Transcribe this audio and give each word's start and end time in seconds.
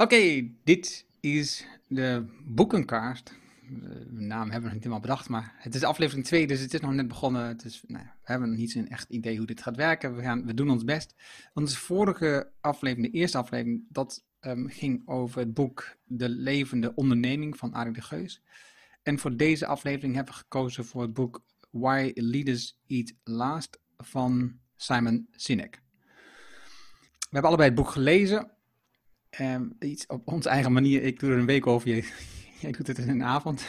Oké, 0.00 0.50
dit 0.64 1.06
is 1.20 1.66
de 1.86 2.26
boekenkaart. 2.44 3.32
De 3.68 4.20
naam 4.20 4.42
hebben 4.42 4.60
we 4.60 4.64
nog 4.64 4.72
niet 4.72 4.82
helemaal 4.82 5.00
bedacht, 5.00 5.28
maar 5.28 5.54
het 5.56 5.74
is 5.74 5.82
aflevering 5.82 6.26
2, 6.26 6.46
dus 6.46 6.60
het 6.60 6.74
is 6.74 6.80
nog 6.80 6.92
net 6.92 7.08
begonnen. 7.08 7.56
Nou, 7.86 8.04
we 8.04 8.10
hebben 8.22 8.48
nog 8.48 8.58
niet 8.58 8.70
zo'n 8.70 8.88
echt 8.88 9.10
idee 9.10 9.36
hoe 9.36 9.46
dit 9.46 9.62
gaat 9.62 9.76
werken. 9.76 10.16
We, 10.16 10.22
gaan, 10.22 10.46
we 10.46 10.54
doen 10.54 10.70
ons 10.70 10.84
best. 10.84 11.14
Onze 11.54 11.76
vorige 11.76 12.50
aflevering, 12.60 13.12
de 13.12 13.18
eerste 13.18 13.38
aflevering, 13.38 13.84
dat 13.88 14.24
um, 14.40 14.68
ging 14.68 15.08
over 15.08 15.38
het 15.38 15.54
boek 15.54 15.96
De 16.04 16.28
Levende 16.28 16.94
Onderneming 16.94 17.56
van 17.56 17.72
Arie 17.72 17.92
de 17.92 18.02
Geus. 18.02 18.42
En 19.02 19.18
voor 19.18 19.36
deze 19.36 19.66
aflevering 19.66 20.14
hebben 20.14 20.34
we 20.34 20.40
gekozen 20.40 20.84
voor 20.84 21.02
het 21.02 21.14
boek 21.14 21.44
Why 21.70 22.10
Leaders 22.14 22.78
Eat 22.86 23.12
Last 23.24 23.80
van 23.96 24.58
Simon 24.76 25.28
Sinek. 25.30 25.82
We 27.18 27.36
hebben 27.36 27.50
allebei 27.50 27.68
het 27.68 27.78
boek 27.78 27.90
gelezen. 27.90 28.50
Um, 29.38 29.72
iets 29.78 30.06
op 30.06 30.28
onze 30.28 30.48
eigen 30.48 30.72
manier. 30.72 31.02
Ik 31.02 31.20
doe 31.20 31.30
er 31.30 31.38
een 31.38 31.46
week 31.46 31.66
over. 31.66 31.88
Jij, 31.88 32.04
jij 32.60 32.70
doet 32.70 32.86
het 32.86 32.98
in 32.98 33.08
een 33.08 33.24
avond. 33.24 33.64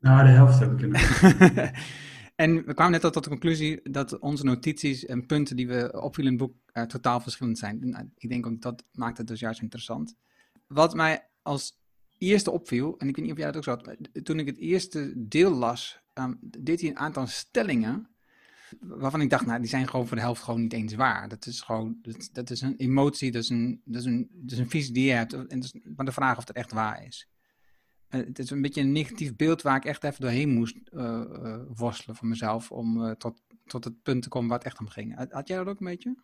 Nou, 0.00 0.26
de 0.26 0.32
helft 0.32 0.58
heb 0.58 0.72
ik 0.72 0.80
in. 0.80 0.94
en 2.44 2.66
we 2.66 2.74
kwamen 2.74 2.92
net 2.92 3.04
al 3.04 3.10
tot 3.10 3.24
de 3.24 3.30
conclusie 3.30 3.80
dat 3.90 4.18
onze 4.18 4.44
notities 4.44 5.04
en 5.04 5.26
punten 5.26 5.56
die 5.56 5.68
we 5.68 6.02
opvielen 6.02 6.32
in 6.32 6.38
het 6.38 6.48
boek 6.48 6.56
uh, 6.72 6.82
totaal 6.82 7.20
verschillend 7.20 7.58
zijn. 7.58 7.78
Nou, 7.88 8.10
ik 8.16 8.28
denk 8.28 8.46
ook 8.46 8.60
dat 8.60 8.84
maakt 8.92 9.18
het 9.18 9.26
dus 9.26 9.40
juist 9.40 9.62
interessant. 9.62 10.14
Wat 10.66 10.94
mij 10.94 11.28
als 11.42 11.78
eerste 12.18 12.50
opviel, 12.50 12.98
en 12.98 13.08
ik 13.08 13.16
weet 13.16 13.24
niet 13.24 13.34
of 13.34 13.40
jij 13.40 13.52
dat 13.52 13.56
ook 13.56 13.64
zo 13.64 13.70
had, 13.70 14.24
toen 14.24 14.38
ik 14.38 14.46
het 14.46 14.58
eerste 14.58 15.12
deel 15.16 15.54
las, 15.54 16.00
um, 16.14 16.38
deed 16.40 16.80
hij 16.80 16.90
een 16.90 16.98
aantal 16.98 17.26
stellingen 17.26 18.08
waarvan 18.80 19.20
ik 19.20 19.30
dacht, 19.30 19.46
nou, 19.46 19.60
die 19.60 19.68
zijn 19.68 19.88
gewoon 19.88 20.06
voor 20.06 20.16
de 20.16 20.22
helft 20.22 20.42
gewoon 20.42 20.60
niet 20.60 20.72
eens 20.72 20.94
waar. 20.94 21.28
Dat 21.28 21.46
is 21.46 21.60
gewoon, 21.60 21.98
dat, 22.02 22.28
dat 22.32 22.50
is 22.50 22.60
een 22.60 22.76
emotie, 22.76 23.32
dat 23.32 23.42
is 23.42 23.48
een, 23.48 23.80
dat 23.84 24.00
is 24.00 24.06
een, 24.06 24.28
dat 24.32 24.52
is 24.52 24.58
een 24.58 24.70
visie 24.70 24.94
die 24.94 25.04
je 25.04 25.12
hebt. 25.12 25.32
En 25.32 25.60
dat 25.60 25.64
is 25.64 25.74
maar 25.96 26.06
de 26.06 26.12
vraag 26.12 26.36
of 26.36 26.46
het 26.46 26.56
echt 26.56 26.72
waar 26.72 27.04
is. 27.04 27.28
Uh, 28.10 28.24
het 28.24 28.38
is 28.38 28.50
een 28.50 28.62
beetje 28.62 28.80
een 28.80 28.92
negatief 28.92 29.36
beeld 29.36 29.62
waar 29.62 29.76
ik 29.76 29.84
echt 29.84 30.04
even 30.04 30.20
doorheen 30.20 30.48
moest 30.48 30.76
uh, 30.92 31.02
uh, 31.02 31.56
worstelen 31.74 32.16
voor 32.16 32.28
mezelf 32.28 32.72
om 32.72 33.14
tot, 33.18 33.42
tot 33.64 33.84
het 33.84 34.02
punt 34.02 34.22
te 34.22 34.28
komen 34.28 34.48
waar 34.48 34.58
het 34.58 34.66
echt 34.66 34.80
om 34.80 34.88
ging. 34.88 35.16
Had, 35.16 35.32
had 35.32 35.48
jij 35.48 35.56
dat 35.56 35.66
ook 35.66 35.80
een 35.80 35.86
beetje? 35.86 36.16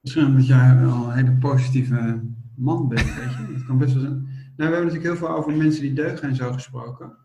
Misschien 0.00 0.26
omdat 0.26 0.46
jij 0.46 0.86
al 0.86 1.06
een 1.06 1.14
hele 1.14 1.36
positieve 1.36 2.22
man 2.56 2.88
bent, 2.88 3.14
weet 3.14 3.32
je. 3.32 3.52
Het 3.52 3.66
kan 3.66 3.78
best 3.78 3.92
wel 3.92 4.02
zijn. 4.02 4.14
Nou, 4.56 4.70
we 4.70 4.76
hebben 4.76 4.84
natuurlijk 4.84 5.04
heel 5.04 5.16
veel 5.16 5.36
over 5.36 5.56
mensen 5.56 5.82
die 5.82 5.92
deugen 5.92 6.28
en 6.28 6.36
zo 6.36 6.52
gesproken. 6.52 7.16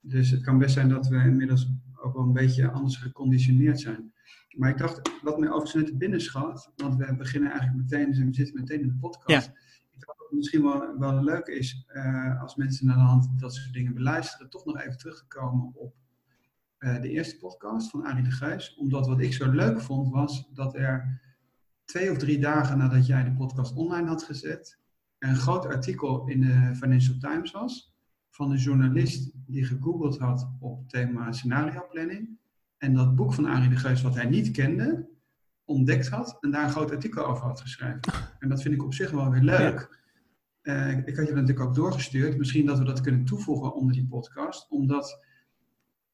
Dus 0.00 0.30
het 0.30 0.42
kan 0.42 0.58
best 0.58 0.74
zijn 0.74 0.88
dat 0.88 1.08
we 1.08 1.16
inmiddels 1.16 1.68
ook 2.00 2.14
wel 2.14 2.22
een 2.22 2.32
beetje 2.32 2.70
anders 2.70 2.96
geconditioneerd 2.96 3.80
zijn. 3.80 4.12
Maar 4.56 4.70
ik 4.70 4.78
dacht, 4.78 5.10
wat 5.22 5.38
mij 5.38 5.48
overigens 5.48 5.74
net 5.74 5.86
te 5.86 5.96
binnen 5.96 6.20
schat, 6.20 6.72
want 6.76 6.96
we 6.96 7.16
beginnen 7.16 7.50
eigenlijk 7.50 7.80
meteen, 7.80 8.10
dus 8.10 8.18
we 8.18 8.34
zitten 8.34 8.60
meteen 8.60 8.80
in 8.80 8.88
de 8.88 8.98
podcast. 9.00 9.46
Ja. 9.46 9.52
Ik 9.90 10.06
dacht 10.06 10.18
dat 10.18 10.28
het 10.28 10.36
misschien 10.36 10.62
wel, 10.62 10.98
wel 10.98 11.24
leuk 11.24 11.46
is, 11.46 11.86
uh, 11.92 12.42
als 12.42 12.56
mensen 12.56 12.86
naar 12.86 12.96
de 12.96 13.02
hand 13.02 13.40
dat 13.40 13.54
soort 13.54 13.72
dingen 13.72 13.94
beluisteren, 13.94 14.50
toch 14.50 14.64
nog 14.64 14.80
even 14.80 14.98
terug 14.98 15.18
te 15.18 15.26
komen 15.26 15.70
op 15.74 15.94
uh, 16.78 17.00
de 17.00 17.08
eerste 17.08 17.36
podcast 17.36 17.90
van 17.90 18.04
Arie 18.04 18.24
de 18.24 18.30
Geus. 18.30 18.74
Omdat 18.74 19.06
wat 19.06 19.20
ik 19.20 19.32
zo 19.32 19.50
leuk 19.50 19.80
vond, 19.80 20.10
was 20.10 20.48
dat 20.52 20.74
er 20.74 21.20
twee 21.84 22.10
of 22.10 22.18
drie 22.18 22.38
dagen 22.38 22.78
nadat 22.78 23.06
jij 23.06 23.24
de 23.24 23.32
podcast 23.32 23.74
online 23.74 24.08
had 24.08 24.22
gezet, 24.22 24.78
een 25.18 25.36
groot 25.36 25.66
artikel 25.66 26.28
in 26.28 26.40
de 26.40 26.74
Financial 26.74 27.18
Times 27.18 27.50
was 27.50 27.89
van 28.30 28.50
een 28.50 28.58
journalist 28.58 29.30
die 29.46 29.64
gegoogeld 29.64 30.18
had 30.18 30.50
op 30.58 30.88
thema 30.88 31.32
scenario 31.32 31.86
planning. 31.90 32.38
En 32.78 32.94
dat 32.94 33.14
boek 33.14 33.34
van 33.34 33.46
Arie 33.46 33.68
de 33.68 33.76
Geus, 33.76 34.02
wat 34.02 34.14
hij 34.14 34.26
niet 34.26 34.50
kende, 34.50 35.08
ontdekt 35.64 36.08
had 36.08 36.36
en 36.40 36.50
daar 36.50 36.64
een 36.64 36.70
groot 36.70 36.90
artikel 36.90 37.26
over 37.26 37.44
had 37.44 37.60
geschreven. 37.60 38.00
En 38.38 38.48
dat 38.48 38.62
vind 38.62 38.74
ik 38.74 38.84
op 38.84 38.94
zich 38.94 39.10
wel 39.10 39.30
weer 39.30 39.42
leuk. 39.42 39.98
Uh, 40.62 40.90
ik 40.90 41.16
had 41.16 41.26
je 41.26 41.32
dat 41.32 41.40
natuurlijk 41.40 41.60
ook 41.60 41.74
doorgestuurd. 41.74 42.38
Misschien 42.38 42.66
dat 42.66 42.78
we 42.78 42.84
dat 42.84 43.00
kunnen 43.00 43.24
toevoegen 43.24 43.74
onder 43.74 43.94
die 43.94 44.06
podcast. 44.06 44.70
Omdat 44.70 45.24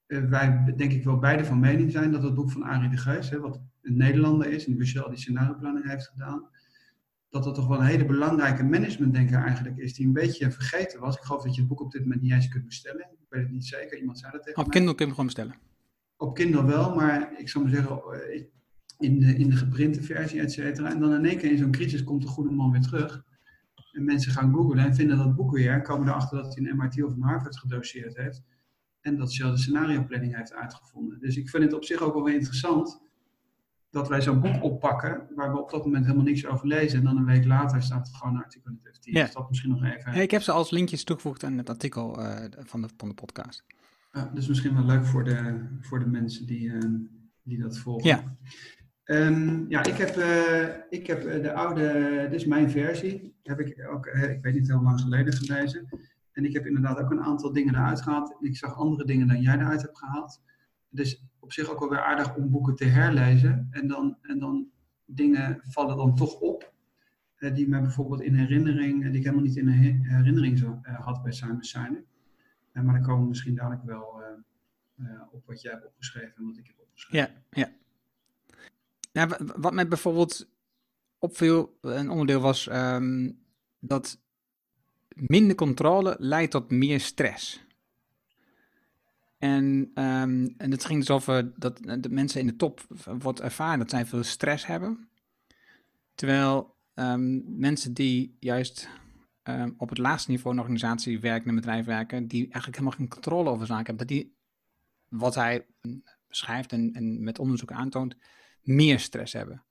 uh, 0.06 0.24
wij 0.24 0.74
denk 0.76 0.92
ik 0.92 1.04
wel 1.04 1.18
beide 1.18 1.44
van 1.44 1.60
mening 1.60 1.92
zijn 1.92 2.12
dat 2.12 2.22
het 2.22 2.34
boek 2.34 2.50
van 2.50 2.62
Arie 2.62 2.90
de 2.90 2.96
Geus, 2.96 3.30
hè, 3.30 3.40
wat 3.40 3.60
een 3.82 3.96
Nederlander 3.96 4.48
is 4.48 4.64
en 4.64 4.70
die 4.70 4.80
Michel 4.80 5.08
die 5.08 5.18
scenario 5.18 5.54
planning 5.54 5.88
heeft 5.88 6.08
gedaan, 6.08 6.48
dat 7.36 7.44
dat 7.44 7.54
toch 7.54 7.66
wel 7.66 7.80
een 7.80 7.86
hele 7.86 8.06
belangrijke 8.06 8.64
managementdenker 8.64 9.38
eigenlijk 9.38 9.76
is, 9.76 9.94
die 9.94 10.06
een 10.06 10.12
beetje 10.12 10.50
vergeten 10.50 11.00
was. 11.00 11.16
Ik 11.16 11.22
geloof 11.22 11.42
dat 11.42 11.54
je 11.54 11.60
het 11.60 11.68
boek 11.68 11.80
op 11.80 11.92
dit 11.92 12.00
moment 12.00 12.22
niet 12.22 12.32
eens 12.32 12.48
kunt 12.48 12.64
bestellen. 12.64 13.00
Ik 13.00 13.26
weet 13.28 13.42
het 13.42 13.50
niet 13.50 13.66
zeker, 13.66 13.98
iemand 13.98 14.18
zei 14.18 14.32
dat 14.32 14.42
tegen 14.42 14.62
Op 14.64 14.70
Kindle 14.70 14.94
kun 14.94 15.06
je 15.06 15.12
hem 15.12 15.20
gewoon 15.20 15.26
bestellen. 15.26 15.54
Op 16.16 16.34
Kindle 16.34 16.64
wel, 16.64 16.94
maar 16.94 17.40
ik 17.40 17.48
zou 17.48 17.64
maar 17.64 17.74
zeggen, 17.74 18.00
in 18.98 19.20
de, 19.20 19.36
in 19.36 19.50
de 19.50 19.56
geprinte 19.56 20.02
versie, 20.02 20.40
et 20.40 20.52
cetera. 20.52 20.90
En 20.90 21.00
dan 21.00 21.12
in 21.12 21.24
één 21.24 21.38
keer 21.38 21.50
in 21.50 21.58
zo'n 21.58 21.70
crisis 21.70 22.04
komt 22.04 22.22
de 22.22 22.28
goede 22.28 22.50
man 22.50 22.70
weer 22.70 22.80
terug. 22.80 23.24
En 23.92 24.04
mensen 24.04 24.32
gaan 24.32 24.54
googlen 24.54 24.84
en 24.84 24.94
vinden 24.94 25.16
dat 25.16 25.36
boek 25.36 25.50
weer, 25.50 25.82
komen 25.82 26.08
erachter 26.08 26.42
dat 26.42 26.56
hij 26.56 26.66
een 26.66 26.76
MIT 26.76 27.02
of 27.02 27.12
een 27.12 27.22
Harvard 27.22 27.58
gedoseerd 27.58 28.16
heeft. 28.16 28.42
En 29.00 29.16
dat 29.16 29.32
Shell 29.32 29.50
de 29.50 29.58
scenario 29.58 30.04
planning 30.04 30.36
heeft 30.36 30.54
uitgevonden. 30.54 31.20
Dus 31.20 31.36
ik 31.36 31.48
vind 31.48 31.62
het 31.62 31.72
op 31.72 31.84
zich 31.84 32.00
ook 32.00 32.14
wel 32.14 32.24
weer 32.24 32.34
interessant 32.34 33.05
dat 33.96 34.08
wij 34.08 34.20
zo'n 34.20 34.40
boek 34.40 34.62
oppakken, 34.62 35.28
waar 35.34 35.52
we 35.52 35.60
op 35.60 35.70
dat 35.70 35.84
moment 35.84 36.04
helemaal 36.04 36.24
niks 36.24 36.46
over 36.46 36.66
lezen. 36.66 36.98
En 36.98 37.04
dan 37.04 37.16
een 37.16 37.24
week 37.24 37.44
later 37.44 37.82
staat 37.82 38.06
het 38.06 38.16
gewoon 38.16 38.34
een 38.34 38.42
artikel 38.42 38.70
in 38.70 38.78
het 38.82 38.96
FT. 38.96 39.04
Ja. 39.04 39.24
Dus 39.24 39.32
dat 39.32 39.48
misschien 39.48 39.70
nog 39.70 39.84
even. 39.84 40.14
Ja, 40.14 40.20
ik 40.20 40.30
heb 40.30 40.42
ze 40.42 40.52
als 40.52 40.70
linkjes 40.70 41.04
toegevoegd 41.04 41.44
aan 41.44 41.58
het 41.58 41.68
artikel 41.68 42.20
uh, 42.20 42.36
van, 42.50 42.82
de, 42.82 42.88
van 42.96 43.08
de 43.08 43.14
podcast. 43.14 43.64
Ja, 44.12 44.30
dus 44.34 44.48
misschien 44.48 44.74
wel 44.74 44.84
leuk 44.84 45.04
voor 45.04 45.24
de, 45.24 45.66
voor 45.80 45.98
de 45.98 46.06
mensen 46.06 46.46
die, 46.46 46.68
uh, 46.68 46.80
die 47.42 47.58
dat 47.58 47.78
volgen. 47.78 48.08
Ja. 48.08 48.36
Um, 49.04 49.66
ja, 49.68 49.84
ik 49.84 49.96
heb, 49.96 50.16
uh, 50.16 50.68
ik 50.90 51.06
heb 51.06 51.22
de 51.42 51.52
oude, 51.52 52.26
dit 52.30 52.40
is 52.40 52.46
mijn 52.46 52.70
versie, 52.70 53.34
heb 53.42 53.60
ik 53.60 53.88
ook, 53.90 54.06
ik 54.06 54.42
weet 54.42 54.54
niet 54.54 54.68
heel 54.68 54.82
lang 54.82 55.00
geleden 55.00 55.32
gelezen. 55.32 55.88
En 56.32 56.44
ik 56.44 56.52
heb 56.52 56.66
inderdaad 56.66 56.98
ook 56.98 57.10
een 57.10 57.22
aantal 57.22 57.52
dingen 57.52 57.74
eruit 57.74 58.02
gehaald. 58.02 58.36
Ik 58.40 58.56
zag 58.56 58.76
andere 58.76 59.04
dingen 59.04 59.26
dan 59.26 59.40
jij 59.40 59.54
eruit 59.54 59.82
hebt 59.82 59.98
gehaald. 59.98 60.40
Dus 60.88 61.24
op 61.46 61.52
zich 61.52 61.70
ook 61.70 61.78
wel 61.78 61.88
weer 61.88 62.02
aardig 62.02 62.36
om 62.36 62.50
boeken 62.50 62.76
te 62.76 62.84
herlezen. 62.84 63.68
En 63.70 63.88
dan, 63.88 64.16
en 64.22 64.38
dan 64.38 64.70
dingen 65.04 65.60
vallen 65.62 65.96
dan 65.96 66.14
toch 66.14 66.40
op. 66.40 66.74
Die 67.38 67.68
mij 67.68 67.80
bijvoorbeeld 67.80 68.20
in 68.20 68.34
herinnering, 68.34 69.04
die 69.04 69.12
ik 69.12 69.24
helemaal 69.24 69.44
niet 69.44 69.56
in 69.56 69.68
herinnering 69.68 70.58
zo, 70.58 70.80
uh, 70.82 71.00
had 71.00 71.22
bij 71.22 71.32
Simon 71.32 71.62
Sinek. 71.62 72.04
Uh, 72.72 72.82
maar 72.82 72.94
dan 72.94 73.02
komen 73.02 73.28
misschien 73.28 73.54
dadelijk 73.54 73.82
wel 73.82 74.22
op 75.30 75.46
wat 75.46 75.60
jij 75.60 75.72
hebt 75.72 75.86
opgeschreven 75.86 76.36
en 76.36 76.46
wat 76.46 76.56
ik 76.56 76.66
heb 76.66 76.76
opgeschreven. 76.78 77.42
Ja, 77.50 77.70
ja. 79.12 79.28
ja 79.28 79.38
wat 79.56 79.72
mij 79.72 79.88
bijvoorbeeld 79.88 80.48
opviel, 81.18 81.78
een 81.80 82.10
onderdeel 82.10 82.40
was 82.40 82.68
um, 82.72 83.38
dat 83.78 84.20
minder 85.14 85.56
controle 85.56 86.16
leidt 86.18 86.50
tot 86.50 86.70
meer 86.70 87.00
stress. 87.00 87.65
En, 89.38 89.64
um, 89.94 90.54
en 90.56 90.70
het 90.70 90.84
ging 90.84 90.98
dus 90.98 91.10
over 91.10 91.58
dat 91.58 91.78
de 92.00 92.08
mensen 92.10 92.40
in 92.40 92.46
de 92.46 92.56
top 92.56 92.86
wordt 93.18 93.40
ervaren 93.40 93.78
dat 93.78 93.90
zij 93.90 94.06
veel 94.06 94.22
stress 94.22 94.66
hebben. 94.66 95.08
Terwijl 96.14 96.76
um, 96.94 97.58
mensen 97.58 97.94
die 97.94 98.36
juist 98.40 98.88
um, 99.42 99.74
op 99.76 99.88
het 99.88 99.98
laagste 99.98 100.30
niveau 100.30 100.50
in 100.50 100.60
een 100.60 100.68
organisatie 100.68 101.20
werken, 101.20 101.42
in 101.42 101.48
een 101.48 101.60
bedrijf 101.60 101.84
werken, 101.84 102.26
die 102.26 102.42
eigenlijk 102.42 102.76
helemaal 102.76 102.98
geen 102.98 103.08
controle 103.08 103.50
over 103.50 103.66
zaken 103.66 103.86
hebben, 103.86 104.06
dat 104.06 104.16
die, 104.16 104.36
wat 105.08 105.34
hij 105.34 105.66
beschrijft 106.28 106.72
en, 106.72 106.92
en 106.92 107.22
met 107.22 107.38
onderzoek 107.38 107.72
aantoont, 107.72 108.16
meer 108.62 109.00
stress 109.00 109.32
hebben. 109.32 109.64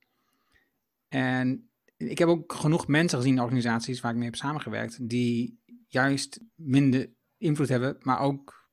En 1.07 1.69
ik 1.97 2.17
heb 2.17 2.27
ook 2.27 2.53
genoeg 2.53 2.87
mensen 2.87 3.17
gezien 3.17 3.33
in 3.33 3.41
organisaties 3.41 3.99
waar 3.99 4.11
ik 4.11 4.17
mee 4.17 4.25
heb 4.25 4.35
samengewerkt, 4.35 5.09
die 5.09 5.59
juist 5.87 6.39
minder 6.55 7.09
invloed 7.37 7.69
hebben, 7.69 7.97
maar 7.99 8.19
ook 8.19 8.64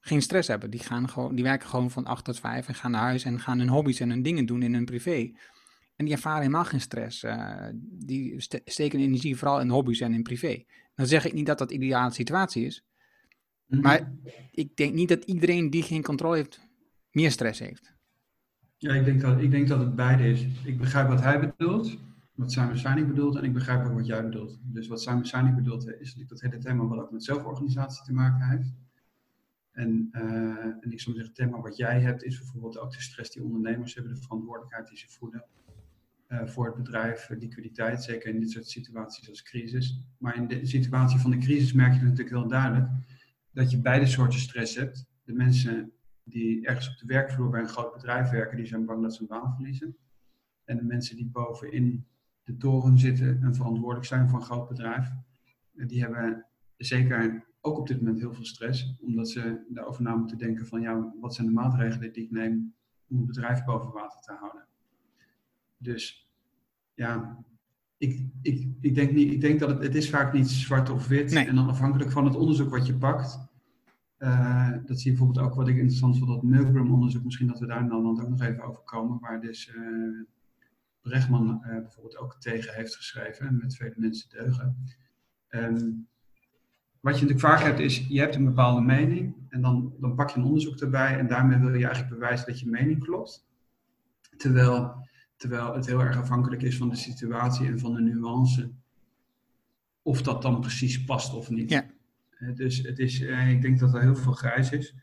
geen 0.00 0.22
stress 0.22 0.48
hebben. 0.48 0.70
Die, 0.70 0.80
gaan 0.80 1.08
gewoon, 1.08 1.34
die 1.34 1.44
werken 1.44 1.68
gewoon 1.68 1.90
van 1.90 2.04
8 2.04 2.24
tot 2.24 2.40
5 2.40 2.68
en 2.68 2.74
gaan 2.74 2.90
naar 2.90 3.00
huis 3.00 3.24
en 3.24 3.40
gaan 3.40 3.58
hun 3.58 3.68
hobby's 3.68 4.00
en 4.00 4.10
hun 4.10 4.22
dingen 4.22 4.46
doen 4.46 4.62
in 4.62 4.74
hun 4.74 4.84
privé. 4.84 5.32
En 5.96 6.04
die 6.04 6.14
ervaren 6.14 6.40
helemaal 6.40 6.64
geen 6.64 6.80
stress. 6.80 7.22
Uh, 7.22 7.66
die 7.82 8.40
st 8.40 8.60
steken 8.64 9.00
energie 9.00 9.36
vooral 9.36 9.60
in 9.60 9.68
hobby's 9.68 10.00
en 10.00 10.14
in 10.14 10.22
privé. 10.22 10.64
Dan 10.94 11.06
zeg 11.06 11.24
ik 11.24 11.32
niet 11.32 11.46
dat 11.46 11.58
dat 11.58 11.68
de 11.68 11.74
ideale 11.74 12.12
situatie 12.12 12.66
is. 12.66 12.84
Mm 13.66 13.78
-hmm. 13.78 13.80
Maar 13.86 14.12
ik 14.50 14.76
denk 14.76 14.94
niet 14.94 15.08
dat 15.08 15.24
iedereen 15.24 15.70
die 15.70 15.82
geen 15.82 16.02
controle 16.02 16.36
heeft, 16.36 16.68
meer 17.10 17.30
stress 17.30 17.60
heeft. 17.60 17.94
Ja, 18.76 18.94
ik 18.94 19.04
denk 19.04 19.20
dat, 19.20 19.40
ik 19.40 19.50
denk 19.50 19.68
dat 19.68 19.78
het 19.78 19.94
beide 19.94 20.30
is. 20.30 20.46
Ik 20.64 20.78
begrijp 20.78 21.08
wat 21.08 21.20
hij 21.20 21.40
bedoelt, 21.40 21.98
wat 22.34 22.52
Simon 22.52 22.78
Sinek 22.78 23.06
bedoelt, 23.06 23.36
en 23.36 23.44
ik 23.44 23.52
begrijp 23.52 23.86
ook 23.86 23.94
wat 23.94 24.06
jij 24.06 24.22
bedoelt. 24.22 24.58
Dus 24.62 24.88
wat 24.88 25.02
Simon 25.02 25.24
Sinek 25.24 25.54
bedoelt, 25.54 25.88
is 25.88 25.98
natuurlijk 25.98 26.28
dat 26.28 26.40
hele 26.40 26.58
thema 26.58 26.84
wat 26.84 26.98
ook 26.98 27.10
met 27.10 27.24
zelforganisatie 27.24 28.04
te 28.04 28.12
maken 28.12 28.48
heeft. 28.48 28.72
En, 29.72 30.08
uh, 30.12 30.22
en 30.64 30.90
ik 30.90 31.00
zou 31.00 31.16
zeggen, 31.16 31.24
het 31.24 31.34
thema 31.34 31.60
wat 31.60 31.76
jij 31.76 32.00
hebt 32.00 32.22
is 32.22 32.38
bijvoorbeeld 32.38 32.78
ook 32.78 32.92
de 32.92 33.00
stress 33.00 33.30
die 33.30 33.42
ondernemers 33.42 33.94
hebben, 33.94 34.14
de 34.14 34.20
verantwoordelijkheid 34.20 34.88
die 34.88 34.98
ze 34.98 35.08
voelen 35.08 35.44
uh, 36.28 36.46
voor 36.46 36.66
het 36.66 36.74
bedrijf, 36.74 37.28
liquiditeit, 37.28 38.04
zeker 38.04 38.34
in 38.34 38.40
dit 38.40 38.50
soort 38.50 38.68
situaties 38.68 39.28
als 39.28 39.42
crisis. 39.42 40.02
Maar 40.18 40.36
in 40.36 40.46
de 40.46 40.66
situatie 40.66 41.18
van 41.18 41.30
de 41.30 41.38
crisis 41.38 41.72
merk 41.72 41.94
je 41.94 42.00
natuurlijk 42.00 42.28
heel 42.28 42.48
duidelijk 42.48 42.88
dat 43.52 43.70
je 43.70 43.80
beide 43.80 44.06
soorten 44.06 44.38
stress 44.38 44.76
hebt. 44.76 45.06
De 45.24 45.32
mensen 45.32 45.92
die 46.24 46.66
ergens 46.66 46.88
op 46.88 46.98
de 46.98 47.06
werkvloer 47.06 47.50
bij 47.50 47.60
een 47.60 47.68
groot 47.68 47.92
bedrijf 47.92 48.30
werken, 48.30 48.56
die 48.56 48.66
zijn 48.66 48.84
bang 48.84 49.02
dat 49.02 49.14
ze 49.14 49.20
een 49.20 49.26
baan 49.26 49.54
verliezen. 49.54 49.96
En 50.64 50.76
de 50.76 50.84
mensen 50.84 51.16
die 51.16 51.26
bovenin 51.26 52.06
de 52.42 52.56
toren 52.56 52.98
zitten 52.98 53.42
en 53.42 53.54
verantwoordelijk 53.54 54.06
zijn 54.06 54.28
voor 54.28 54.38
een 54.38 54.44
groot 54.44 54.68
bedrijf. 54.68 55.08
die 55.72 56.00
hebben 56.00 56.46
zeker 56.76 57.49
ook 57.60 57.78
op 57.78 57.86
dit 57.86 57.98
moment 57.98 58.18
heel 58.18 58.34
veel 58.34 58.44
stress, 58.44 58.94
omdat 59.00 59.28
ze 59.28 59.64
erover 59.74 60.02
na 60.02 60.14
moeten 60.14 60.38
denken 60.38 60.66
van 60.66 60.80
ja, 60.80 61.12
wat 61.20 61.34
zijn 61.34 61.46
de 61.46 61.52
maatregelen 61.52 62.12
die 62.12 62.24
ik 62.24 62.30
neem 62.30 62.74
om 63.08 63.16
het 63.16 63.26
bedrijf 63.26 63.64
boven 63.64 63.92
water 63.92 64.20
te 64.20 64.32
houden. 64.32 64.66
Dus 65.78 66.30
ja, 66.94 67.44
ik, 67.98 68.24
ik, 68.42 68.68
ik, 68.80 68.94
denk, 68.94 69.12
niet, 69.12 69.32
ik 69.32 69.40
denk 69.40 69.60
dat 69.60 69.68
het, 69.68 69.82
het 69.82 69.94
is 69.94 70.10
vaak 70.10 70.32
niet 70.32 70.48
zwart 70.48 70.90
of 70.90 71.08
wit. 71.08 71.32
En 71.32 71.54
dan 71.54 71.68
afhankelijk 71.68 72.10
van 72.10 72.24
het 72.24 72.36
onderzoek 72.36 72.70
wat 72.70 72.86
je 72.86 72.96
pakt. 72.96 73.48
Uh, 74.18 74.70
dat 74.84 75.00
zie 75.00 75.10
je 75.10 75.16
bijvoorbeeld 75.16 75.46
ook 75.46 75.54
wat 75.54 75.68
ik 75.68 75.76
interessant 75.76 76.18
vond, 76.18 76.30
dat 76.30 76.42
Milgram-onderzoek, 76.42 77.24
misschien 77.24 77.46
dat 77.46 77.58
we 77.58 77.66
daar 77.66 77.88
dan 77.88 78.06
ook 78.06 78.28
nog 78.28 78.40
even 78.40 78.62
over 78.62 78.82
komen, 78.82 79.18
waar 79.20 79.40
dus 79.40 79.74
uh, 79.74 80.22
Brechtman 81.00 81.62
uh, 81.64 81.80
bijvoorbeeld 81.80 82.18
ook 82.18 82.36
tegen 82.40 82.74
heeft 82.74 82.96
geschreven, 82.96 83.56
met 83.56 83.76
vele 83.76 83.94
mensen 83.96 84.30
deugen. 84.30 84.84
Um, 85.48 86.08
wat 87.00 87.18
je 87.18 87.26
natuurlijk 87.26 87.54
vaak 87.54 87.66
hebt 87.66 87.78
is, 87.78 88.06
je 88.08 88.20
hebt 88.20 88.34
een 88.34 88.44
bepaalde 88.44 88.80
mening 88.80 89.34
en 89.48 89.60
dan, 89.60 89.94
dan 90.00 90.14
pak 90.14 90.30
je 90.30 90.38
een 90.38 90.44
onderzoek 90.44 90.76
erbij 90.76 91.18
en 91.18 91.26
daarmee 91.26 91.58
wil 91.58 91.74
je 91.74 91.84
eigenlijk 91.84 92.14
bewijzen 92.14 92.46
dat 92.46 92.60
je 92.60 92.70
mening 92.70 93.04
klopt. 93.04 93.46
Terwijl, 94.36 95.08
terwijl 95.36 95.74
het 95.74 95.86
heel 95.86 96.00
erg 96.00 96.16
afhankelijk 96.16 96.62
is 96.62 96.76
van 96.76 96.88
de 96.88 96.96
situatie 96.96 97.66
en 97.66 97.78
van 97.78 97.94
de 97.94 98.00
nuance 98.00 98.70
of 100.02 100.22
dat 100.22 100.42
dan 100.42 100.60
precies 100.60 101.04
past 101.04 101.34
of 101.34 101.50
niet. 101.50 101.70
Ja. 101.70 101.86
Dus 102.54 102.78
het 102.78 102.98
is, 102.98 103.20
eh, 103.20 103.50
ik 103.50 103.62
denk 103.62 103.78
dat 103.78 103.94
er 103.94 104.00
heel 104.00 104.16
veel 104.16 104.32
grijs 104.32 104.70
is. 104.70 104.94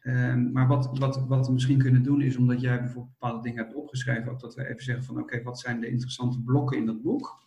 Ehm, 0.00 0.52
maar 0.52 0.66
wat, 0.66 0.98
wat, 0.98 1.26
wat 1.26 1.46
we 1.46 1.52
misschien 1.52 1.78
kunnen 1.78 2.02
doen 2.02 2.22
is, 2.22 2.36
omdat 2.36 2.60
jij 2.60 2.78
bijvoorbeeld 2.78 3.18
bepaalde 3.18 3.42
dingen 3.42 3.64
hebt 3.64 3.74
opgeschreven, 3.74 4.32
ook 4.32 4.40
dat 4.40 4.54
we 4.54 4.68
even 4.68 4.84
zeggen 4.84 5.04
van 5.04 5.18
oké, 5.18 5.42
wat 5.42 5.58
zijn 5.58 5.80
de 5.80 5.88
interessante 5.88 6.40
blokken 6.42 6.78
in 6.78 6.86
dat 6.86 7.02
boek? 7.02 7.44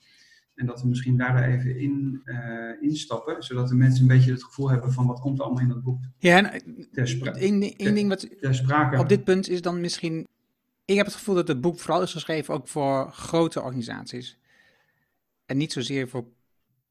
En 0.56 0.66
dat 0.66 0.82
we 0.82 0.88
misschien 0.88 1.18
daar 1.18 1.44
even 1.44 1.80
in 1.80 2.22
uh, 2.26 2.82
instappen, 2.82 3.44
zodat 3.44 3.68
de 3.70 3.76
mensen 3.76 4.02
een 4.02 4.08
beetje 4.08 4.32
het 4.32 4.44
gevoel 4.44 4.70
hebben 4.70 4.92
van 4.94 5.08
wat 5.08 5.20
komt 5.20 5.40
er 5.40 5.46
allemaal 5.46 5.64
in 5.64 5.70
dat 5.70 5.84
boek. 5.84 6.00
Ja, 6.18 6.52
en 6.52 6.64
één, 7.34 7.96
ding 7.96 8.10
wat 8.10 8.28
sprake. 8.40 8.98
op 8.98 9.10
dit 9.10 9.24
punt 9.24 9.50
is 9.50 9.62
dan 9.62 9.82
misschien, 9.82 10.28
ik 10.86 10.96
heb 10.96 11.06
het 11.06 11.16
gevoel 11.16 11.36
dat 11.36 11.48
het 11.48 11.62
boek 11.62 11.80
vooral 11.80 12.02
is 12.02 12.12
geschreven 12.12 12.54
ook 12.54 12.68
voor 12.68 13.12
grote 13.12 13.62
organisaties. 13.62 14.40
En 15.46 15.58
niet 15.58 15.72
zozeer 15.72 16.10
voor 16.10 16.26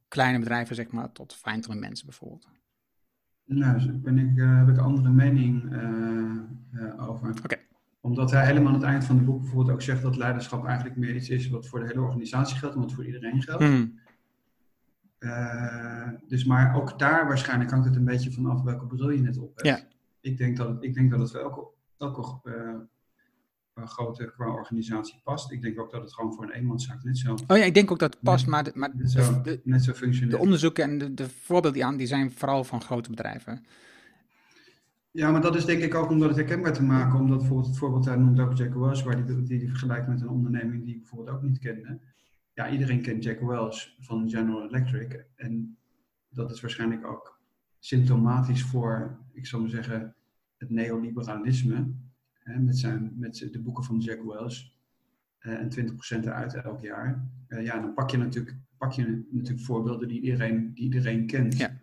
kleine 0.09 0.39
bedrijven, 0.39 0.75
zeg 0.75 0.91
maar, 0.91 1.13
tot 1.13 1.35
25 1.35 1.85
mensen 1.89 2.07
bijvoorbeeld. 2.07 2.49
Nou, 3.45 3.75
dus 3.75 4.01
ben 4.01 4.19
ik, 4.19 4.37
uh, 4.37 4.59
heb 4.59 4.69
ik 4.69 4.77
een 4.77 4.83
andere 4.83 5.11
mening 5.11 5.73
uh, 5.73 7.09
over. 7.09 7.29
Oké 7.45 7.57
omdat 8.03 8.31
hij 8.31 8.47
helemaal 8.47 8.69
aan 8.69 8.81
het 8.81 8.89
eind 8.89 9.05
van 9.05 9.17
het 9.17 9.25
boek 9.25 9.41
bijvoorbeeld 9.41 9.71
ook 9.71 9.83
zegt 9.83 10.03
dat 10.03 10.17
leiderschap 10.17 10.67
eigenlijk 10.67 10.97
meer 10.97 11.15
iets 11.15 11.29
is 11.29 11.49
wat 11.49 11.67
voor 11.67 11.81
de 11.81 11.87
hele 11.87 12.01
organisatie 12.01 12.57
geldt 12.57 12.75
en 12.75 12.81
wat 12.81 12.93
voor 12.93 13.07
iedereen 13.07 13.43
geldt. 13.43 13.65
Hmm. 13.65 14.01
Uh, 15.19 16.09
dus 16.29 16.45
maar 16.45 16.75
ook 16.75 16.99
daar 16.99 17.27
waarschijnlijk 17.27 17.71
hangt 17.71 17.87
het 17.87 17.97
een 17.97 18.05
beetje 18.05 18.33
vanaf 18.33 18.63
welke 18.63 18.87
bril 18.87 19.11
je 19.11 19.21
net 19.21 19.39
op 19.39 19.53
hebt. 19.55 19.67
Ja. 19.67 19.89
Ik, 20.21 20.39
denk 20.39 20.57
dat 20.57 20.69
het, 20.69 20.83
ik 20.83 20.95
denk 20.95 21.11
dat 21.11 21.21
het 21.21 21.31
wel 21.31 21.43
elke, 21.43 21.67
elke 21.99 22.41
uh, 22.45 23.87
grote 23.87 24.33
qua 24.37 24.53
organisatie 24.53 25.21
past. 25.25 25.53
Ik 25.53 25.63
denk 25.63 25.81
ook 25.81 25.91
dat 25.91 26.03
het 26.03 26.15
gewoon 26.15 26.33
voor 26.33 26.45
een 26.45 26.51
eenmanszaak 26.51 27.03
net 27.03 27.19
zo... 27.19 27.33
Oh 27.33 27.57
ja, 27.57 27.65
ik 27.65 27.75
denk 27.75 27.91
ook 27.91 27.99
dat 27.99 28.13
het 28.13 28.23
past, 28.23 28.47
maar, 28.47 28.65
de, 28.65 28.73
maar 28.75 28.91
net, 28.95 29.11
zo, 29.11 29.41
de, 29.41 29.61
net 29.65 29.85
zo 29.85 29.93
functioneert. 29.93 30.37
De 30.37 30.43
onderzoeken 30.43 30.85
en 30.85 30.99
de, 30.99 31.15
de 31.15 31.29
voorbeelden 31.29 31.73
die 31.73 31.85
aan, 31.85 31.97
die 31.97 32.07
zijn 32.07 32.33
vooral 32.33 32.65
van 32.65 32.83
grote 32.83 33.11
bedrijven. 33.11 33.65
Ja, 35.13 35.31
maar 35.31 35.41
dat 35.41 35.57
is 35.57 35.65
denk 35.65 35.83
ik 35.83 35.95
ook 35.95 36.11
om 36.11 36.19
dat 36.19 36.35
herkenbaar 36.35 36.73
te 36.73 36.83
maken. 36.83 37.19
Omdat 37.19 37.39
bijvoorbeeld 37.39 37.69
het 37.69 37.79
voorbeeld 37.79 38.05
hij 38.05 38.17
noemt 38.17 38.41
over 38.41 38.55
Jack 38.55 38.75
Wells, 38.75 39.03
waar 39.03 39.27
die, 39.27 39.43
die, 39.43 39.59
die 39.59 39.69
vergelijkt 39.69 40.09
met 40.09 40.21
een 40.21 40.29
onderneming 40.29 40.85
die 40.85 40.95
ik 40.95 41.01
bijvoorbeeld 41.01 41.37
ook 41.37 41.43
niet 41.43 41.59
kende. 41.59 42.01
Ja, 42.55 42.71
iedereen 42.71 43.03
kent 43.03 43.25
Jack 43.25 43.41
Wells 43.41 43.97
van 44.01 44.31
General 44.31 44.69
Electric. 44.69 45.25
En 45.37 45.77
dat 46.29 46.51
is 46.51 46.61
waarschijnlijk 46.61 47.07
ook 47.07 47.41
symptomatisch 47.79 48.63
voor, 48.63 49.19
ik 49.33 49.47
zou 49.47 49.63
maar 49.63 49.71
zeggen, 49.71 50.15
het 50.57 50.71
neoliberalisme. 50.71 51.93
Hè, 52.33 52.59
met, 52.59 52.79
zijn, 52.79 53.13
met 53.17 53.49
de 53.53 53.61
boeken 53.61 53.85
van 53.85 53.99
Jack 53.99 54.23
Wells. 54.23 54.77
Uh, 55.41 55.59
en 55.59 55.71
20% 55.71 56.25
eruit 56.25 56.55
elk 56.55 56.81
jaar. 56.81 57.29
Uh, 57.49 57.65
ja, 57.65 57.81
dan 57.81 57.95
pak 57.95 58.11
je 58.11 58.17
natuurlijk, 58.17 58.57
pak 58.79 58.93
je 58.93 59.27
natuurlijk 59.31 59.67
voorbeelden 59.67 60.09
die 60.09 60.21
iedereen, 60.21 60.75
die 60.75 60.85
iedereen 60.85 61.27
kent. 61.27 61.57
Ja 61.57 61.82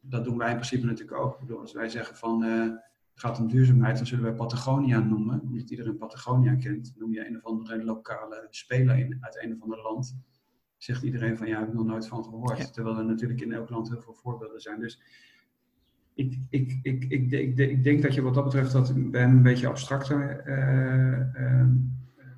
dat 0.00 0.24
doen 0.24 0.38
wij 0.38 0.48
in 0.48 0.54
principe 0.54 0.86
natuurlijk 0.86 1.18
ook. 1.18 1.34
Ik 1.34 1.40
bedoel, 1.40 1.60
als 1.60 1.72
wij 1.72 1.88
zeggen 1.88 2.16
van 2.16 2.44
uh, 2.44 2.62
het 2.62 3.20
gaat 3.20 3.38
om 3.38 3.48
duurzaamheid, 3.48 3.96
dan 3.96 4.06
zullen 4.06 4.24
wij 4.24 4.34
Patagonia 4.34 4.98
noemen. 4.98 5.40
Omdat 5.40 5.70
iedereen 5.70 5.96
Patagonia 5.96 6.54
kent. 6.54 6.94
Noem 6.96 7.12
je 7.12 7.26
een 7.26 7.36
of 7.36 7.44
andere 7.44 7.84
lokale 7.84 8.46
speler 8.50 8.98
in, 8.98 9.16
uit 9.20 9.42
een 9.42 9.54
of 9.54 9.62
ander 9.62 9.82
land. 9.82 10.16
Zegt 10.76 11.02
iedereen 11.02 11.36
van 11.36 11.46
ja, 11.46 11.58
ik 11.58 11.64
heb 11.64 11.74
nog 11.74 11.86
nooit 11.86 12.06
van 12.06 12.24
gehoord. 12.24 12.72
Terwijl 12.72 12.98
er 12.98 13.04
natuurlijk 13.04 13.40
in 13.40 13.52
elk 13.52 13.70
land 13.70 13.88
heel 13.88 14.00
veel 14.00 14.14
voorbeelden 14.14 14.60
zijn. 14.60 14.80
Dus 14.80 15.02
ik, 16.14 16.38
ik, 16.48 16.78
ik, 16.82 17.04
ik, 17.04 17.30
ik, 17.32 17.58
ik 17.58 17.84
denk 17.84 18.02
dat 18.02 18.14
je 18.14 18.22
wat 18.22 18.34
dat 18.34 18.44
betreft 18.44 18.72
dat 18.72 19.10
bij 19.10 19.24
een 19.24 19.42
beetje 19.42 19.68
abstracter 19.68 20.46
uh, 20.46 21.66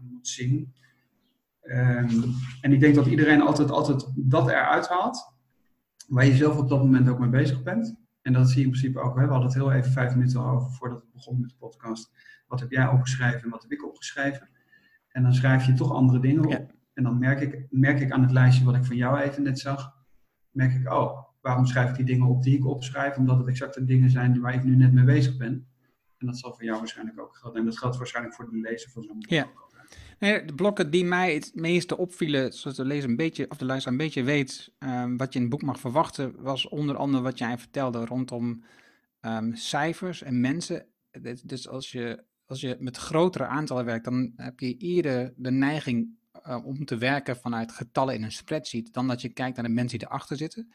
moet 0.00 0.28
zien. 0.28 0.72
Um, 1.62 2.34
en 2.60 2.72
ik 2.72 2.80
denk 2.80 2.94
dat 2.94 3.06
iedereen 3.06 3.40
altijd, 3.40 3.70
altijd 3.70 4.12
dat 4.16 4.48
eruit 4.48 4.88
haalt 4.88 5.31
waar 6.08 6.26
je 6.26 6.34
zelf 6.34 6.58
op 6.58 6.68
dat 6.68 6.78
moment 6.78 7.08
ook 7.08 7.18
mee 7.18 7.28
bezig 7.28 7.62
bent. 7.62 8.00
En 8.22 8.32
dat 8.32 8.48
zie 8.48 8.58
je 8.58 8.64
in 8.64 8.70
principe 8.70 9.00
ook. 9.00 9.16
Hè? 9.16 9.22
We 9.24 9.30
hadden 9.30 9.48
het 9.48 9.56
heel 9.56 9.72
even 9.72 9.92
vijf 9.92 10.14
minuten 10.14 10.40
over 10.40 10.70
voordat 10.70 11.00
we 11.00 11.08
begonnen 11.12 11.42
met 11.42 11.50
de 11.50 11.56
podcast. 11.58 12.12
Wat 12.46 12.60
heb 12.60 12.70
jij 12.70 12.88
opgeschreven 12.88 13.42
en 13.42 13.50
wat 13.50 13.62
heb 13.62 13.72
ik 13.72 13.86
opgeschreven? 13.86 14.48
En 15.08 15.22
dan 15.22 15.34
schrijf 15.34 15.66
je 15.66 15.72
toch 15.72 15.92
andere 15.92 16.20
dingen 16.20 16.44
op. 16.44 16.74
En 16.94 17.02
dan 17.02 17.18
merk 17.18 17.40
ik, 17.40 17.66
merk 17.70 18.00
ik 18.00 18.10
aan 18.10 18.22
het 18.22 18.30
lijstje 18.30 18.64
wat 18.64 18.74
ik 18.74 18.84
van 18.84 18.96
jou 18.96 19.20
even 19.20 19.42
net 19.42 19.58
zag, 19.58 19.94
merk 20.50 20.72
ik, 20.72 20.92
oh, 20.92 21.22
waarom 21.40 21.66
schrijf 21.66 21.90
ik 21.90 21.96
die 21.96 22.04
dingen 22.04 22.26
op 22.26 22.42
die 22.42 22.56
ik 22.56 22.66
opschrijf? 22.66 23.16
Omdat 23.16 23.38
het 23.38 23.48
exact 23.48 23.74
de 23.74 23.84
dingen 23.84 24.10
zijn 24.10 24.40
waar 24.40 24.54
ik 24.54 24.64
nu 24.64 24.76
net 24.76 24.92
mee 24.92 25.04
bezig 25.04 25.36
ben. 25.36 25.66
En 26.18 26.26
dat 26.26 26.38
zal 26.38 26.52
voor 26.54 26.64
jou 26.64 26.78
waarschijnlijk 26.78 27.20
ook 27.20 27.36
gelden. 27.36 27.60
En 27.60 27.64
dat 27.66 27.78
geldt 27.78 27.96
waarschijnlijk 27.96 28.34
voor 28.34 28.50
de 28.50 28.56
lezer 28.56 28.90
van 28.90 29.02
zo'n 29.02 29.18
boek. 29.18 29.30
Ja. 29.30 29.48
De 30.18 30.52
blokken 30.56 30.90
die 30.90 31.04
mij 31.04 31.34
het 31.34 31.50
meeste 31.54 31.96
opvielen, 31.96 32.52
zoals 32.52 32.76
de 32.76 32.84
lezer 32.84 33.10
een 33.10 33.16
beetje, 33.16 33.50
of 33.50 33.56
de 33.56 33.64
luisteraar 33.64 33.98
een 33.98 34.04
beetje 34.04 34.22
weet, 34.22 34.72
um, 34.78 35.16
wat 35.16 35.32
je 35.32 35.38
in 35.38 35.44
het 35.44 35.50
boek 35.50 35.62
mag 35.62 35.80
verwachten, 35.80 36.42
was 36.42 36.68
onder 36.68 36.96
andere 36.96 37.22
wat 37.22 37.38
jij 37.38 37.58
vertelde 37.58 38.04
rondom 38.04 38.64
um, 39.20 39.54
cijfers 39.54 40.22
en 40.22 40.40
mensen. 40.40 40.86
Dus 41.44 41.68
als 41.68 41.92
je, 41.92 42.24
als 42.46 42.60
je 42.60 42.76
met 42.78 42.96
grotere 42.96 43.46
aantallen 43.46 43.84
werkt, 43.84 44.04
dan 44.04 44.32
heb 44.36 44.60
je 44.60 44.76
eerder 44.76 45.32
de 45.36 45.50
neiging 45.50 46.08
uh, 46.46 46.66
om 46.66 46.84
te 46.84 46.96
werken 46.96 47.36
vanuit 47.36 47.72
getallen 47.72 48.14
in 48.14 48.22
een 48.22 48.32
spreadsheet, 48.32 48.92
dan 48.92 49.08
dat 49.08 49.20
je 49.20 49.28
kijkt 49.28 49.56
naar 49.56 49.66
de 49.66 49.72
mensen 49.72 49.98
die 49.98 50.08
erachter 50.08 50.36
zitten. 50.36 50.72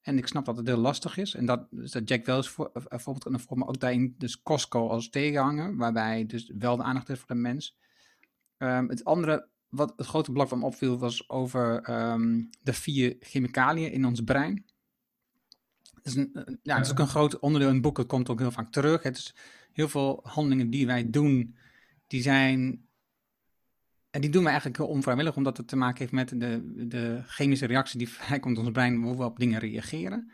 En 0.00 0.18
ik 0.18 0.26
snap 0.26 0.44
dat 0.44 0.56
het 0.56 0.66
heel 0.66 0.76
lastig 0.76 1.16
is. 1.16 1.34
En 1.34 1.46
dat, 1.46 1.66
dus 1.70 1.90
dat 1.90 2.08
Jack 2.08 2.24
Wells 2.24 2.48
voor, 2.48 2.70
bijvoorbeeld, 2.88 3.26
en 3.26 3.40
voor 3.40 3.58
me 3.58 3.66
ook 3.66 3.80
daarin 3.80 4.14
dus 4.18 4.42
Costco 4.42 4.88
als 4.88 5.10
tegenhanger, 5.10 5.76
waarbij 5.76 6.26
dus 6.26 6.52
wel 6.58 6.76
de 6.76 6.82
aandacht 6.82 7.08
is 7.08 7.18
voor 7.18 7.28
de 7.28 7.34
mens. 7.34 7.78
Um, 8.64 8.88
het 8.88 9.04
andere, 9.04 9.48
wat 9.68 9.92
het 9.96 10.06
grote 10.06 10.32
blok 10.32 10.48
van 10.48 10.58
me 10.58 10.64
opviel, 10.64 10.98
was 10.98 11.28
over 11.28 11.90
um, 11.90 12.50
de 12.62 12.72
vier 12.72 13.16
chemicaliën 13.20 13.92
in 13.92 14.04
ons 14.04 14.20
brein. 14.20 14.64
Dat 15.94 16.06
is, 16.06 16.14
een, 16.14 16.58
ja, 16.62 16.76
dat 16.76 16.84
is 16.84 16.90
ook 16.90 16.98
een 16.98 17.08
groot 17.08 17.38
onderdeel 17.38 17.68
in 17.68 17.74
het 17.74 17.82
boek. 17.82 17.96
Het 17.96 18.06
komt 18.06 18.28
ook 18.28 18.38
heel 18.38 18.50
vaak 18.50 18.72
terug. 18.72 19.02
Het 19.02 19.16
is 19.16 19.34
heel 19.72 19.88
veel 19.88 20.20
handelingen 20.22 20.70
die 20.70 20.86
wij 20.86 21.10
doen, 21.10 21.56
die 22.06 22.22
zijn. 22.22 22.86
En 24.10 24.20
die 24.20 24.30
doen 24.30 24.42
we 24.42 24.48
eigenlijk 24.48 24.78
heel 24.78 24.88
onvrijwillig, 24.88 25.36
omdat 25.36 25.56
het 25.56 25.68
te 25.68 25.76
maken 25.76 25.98
heeft 25.98 26.12
met 26.12 26.40
de, 26.40 26.86
de 26.88 27.22
chemische 27.26 27.66
reactie 27.66 27.98
die 27.98 28.08
vrijkomt 28.18 28.56
in 28.56 28.62
ons 28.62 28.72
brein, 28.72 29.02
hoe 29.02 29.16
we 29.16 29.24
op 29.24 29.38
dingen 29.38 29.60
reageren. 29.60 30.32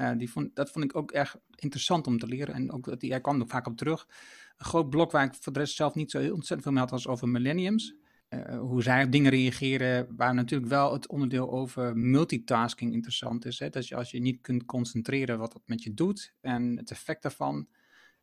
Uh, 0.00 0.10
die 0.16 0.30
vond, 0.30 0.56
dat 0.56 0.70
vond 0.70 0.84
ik 0.84 0.96
ook 0.96 1.10
erg 1.10 1.36
interessant 1.54 2.06
om 2.06 2.18
te 2.18 2.26
leren. 2.26 2.54
En 2.54 2.72
ook, 2.72 3.00
die, 3.00 3.10
hij 3.10 3.20
kwam 3.20 3.40
er 3.40 3.46
vaak 3.46 3.66
op 3.66 3.76
terug. 3.76 4.08
Een 4.56 4.66
groot 4.66 4.90
blok 4.90 5.10
waar 5.10 5.24
ik 5.24 5.34
voor 5.34 5.52
de 5.52 5.58
rest 5.58 5.76
zelf 5.76 5.94
niet 5.94 6.10
zo 6.10 6.18
heel 6.18 6.34
ontzettend 6.34 6.62
veel 6.62 6.72
mee 6.72 6.80
had, 6.80 6.90
was 6.90 7.06
over 7.06 7.28
millenniums. 7.28 7.94
Uh, 8.28 8.58
hoe 8.58 8.82
zij 8.82 9.04
op 9.04 9.12
dingen 9.12 9.30
reageren, 9.30 10.16
waar 10.16 10.34
natuurlijk 10.34 10.70
wel 10.70 10.92
het 10.92 11.08
onderdeel 11.08 11.50
over 11.50 11.96
multitasking 11.96 12.92
interessant 12.92 13.44
is. 13.44 13.58
Hè? 13.58 13.68
Dat 13.68 13.88
je 13.88 13.96
als 13.96 14.10
je 14.10 14.20
niet 14.20 14.40
kunt 14.40 14.64
concentreren 14.64 15.38
wat 15.38 15.52
dat 15.52 15.62
met 15.64 15.82
je 15.82 15.94
doet 15.94 16.34
en 16.40 16.76
het 16.76 16.90
effect 16.90 17.22
daarvan. 17.22 17.68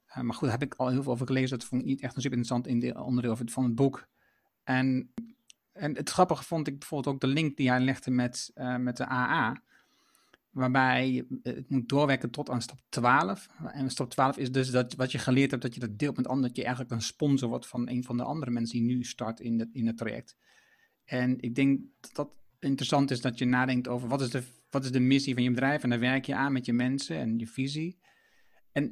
Uh, 0.07 0.19
maar 0.19 0.33
goed, 0.33 0.49
daar 0.49 0.59
heb 0.59 0.71
ik 0.71 0.75
al 0.75 0.89
heel 0.89 1.03
veel 1.03 1.11
over 1.11 1.27
gelezen. 1.27 1.57
Dat 1.57 1.67
vond 1.67 1.81
ik 1.81 1.87
niet 1.87 2.01
echt 2.01 2.15
een 2.15 2.21
super 2.21 2.37
interessant 2.37 2.83
in 2.83 2.97
onderdeel 2.97 3.37
van 3.45 3.63
het 3.63 3.75
boek. 3.75 4.07
En, 4.63 5.13
en 5.71 5.95
het 5.95 6.09
grappige 6.09 6.43
vond 6.43 6.67
ik 6.67 6.79
bijvoorbeeld 6.79 7.15
ook 7.15 7.21
de 7.21 7.27
link 7.27 7.57
die 7.57 7.69
hij 7.69 7.79
legde 7.79 8.11
met, 8.11 8.51
met 8.77 8.97
de 8.97 9.09
AA 9.09 9.61
waarbij 10.49 11.25
het 11.43 11.69
moet 11.69 11.89
doorwerken 11.89 12.29
tot 12.29 12.49
aan 12.49 12.61
stap 12.61 12.79
12. 12.89 13.47
En 13.73 13.89
stap 13.89 14.09
12 14.09 14.37
is 14.37 14.51
dus 14.51 14.71
dat 14.71 14.95
wat 14.95 15.11
je 15.11 15.17
geleerd 15.17 15.51
hebt, 15.51 15.63
dat 15.63 15.73
je 15.73 15.79
dat 15.79 15.99
deelt 15.99 16.17
met 16.17 16.27
anderen, 16.27 16.47
dat 16.47 16.57
je 16.57 16.63
eigenlijk 16.63 16.93
een 16.93 17.01
sponsor 17.01 17.49
wordt 17.49 17.67
van 17.67 17.89
een 17.89 18.03
van 18.03 18.17
de 18.17 18.23
andere 18.23 18.51
mensen 18.51 18.79
die 18.79 18.87
nu 18.87 19.03
start 19.03 19.39
in 19.39 19.59
het, 19.59 19.69
in 19.71 19.87
het 19.87 19.97
traject. 19.97 20.37
En 21.05 21.39
ik 21.39 21.55
denk 21.55 21.81
dat 21.99 22.11
dat 22.13 22.29
interessant 22.59 23.11
is 23.11 23.21
dat 23.21 23.37
je 23.37 23.45
nadenkt 23.45 23.87
over 23.87 24.07
wat 24.07 24.21
is, 24.21 24.29
de, 24.29 24.43
wat 24.69 24.83
is 24.83 24.91
de 24.91 24.99
missie 24.99 25.33
van 25.33 25.43
je 25.43 25.49
bedrijf 25.49 25.83
en 25.83 25.89
dan 25.89 25.99
werk 25.99 26.25
je 26.25 26.35
aan 26.35 26.51
met 26.51 26.65
je 26.65 26.73
mensen 26.73 27.17
en 27.17 27.37
je 27.37 27.47
visie. 27.47 27.99
En 28.71 28.83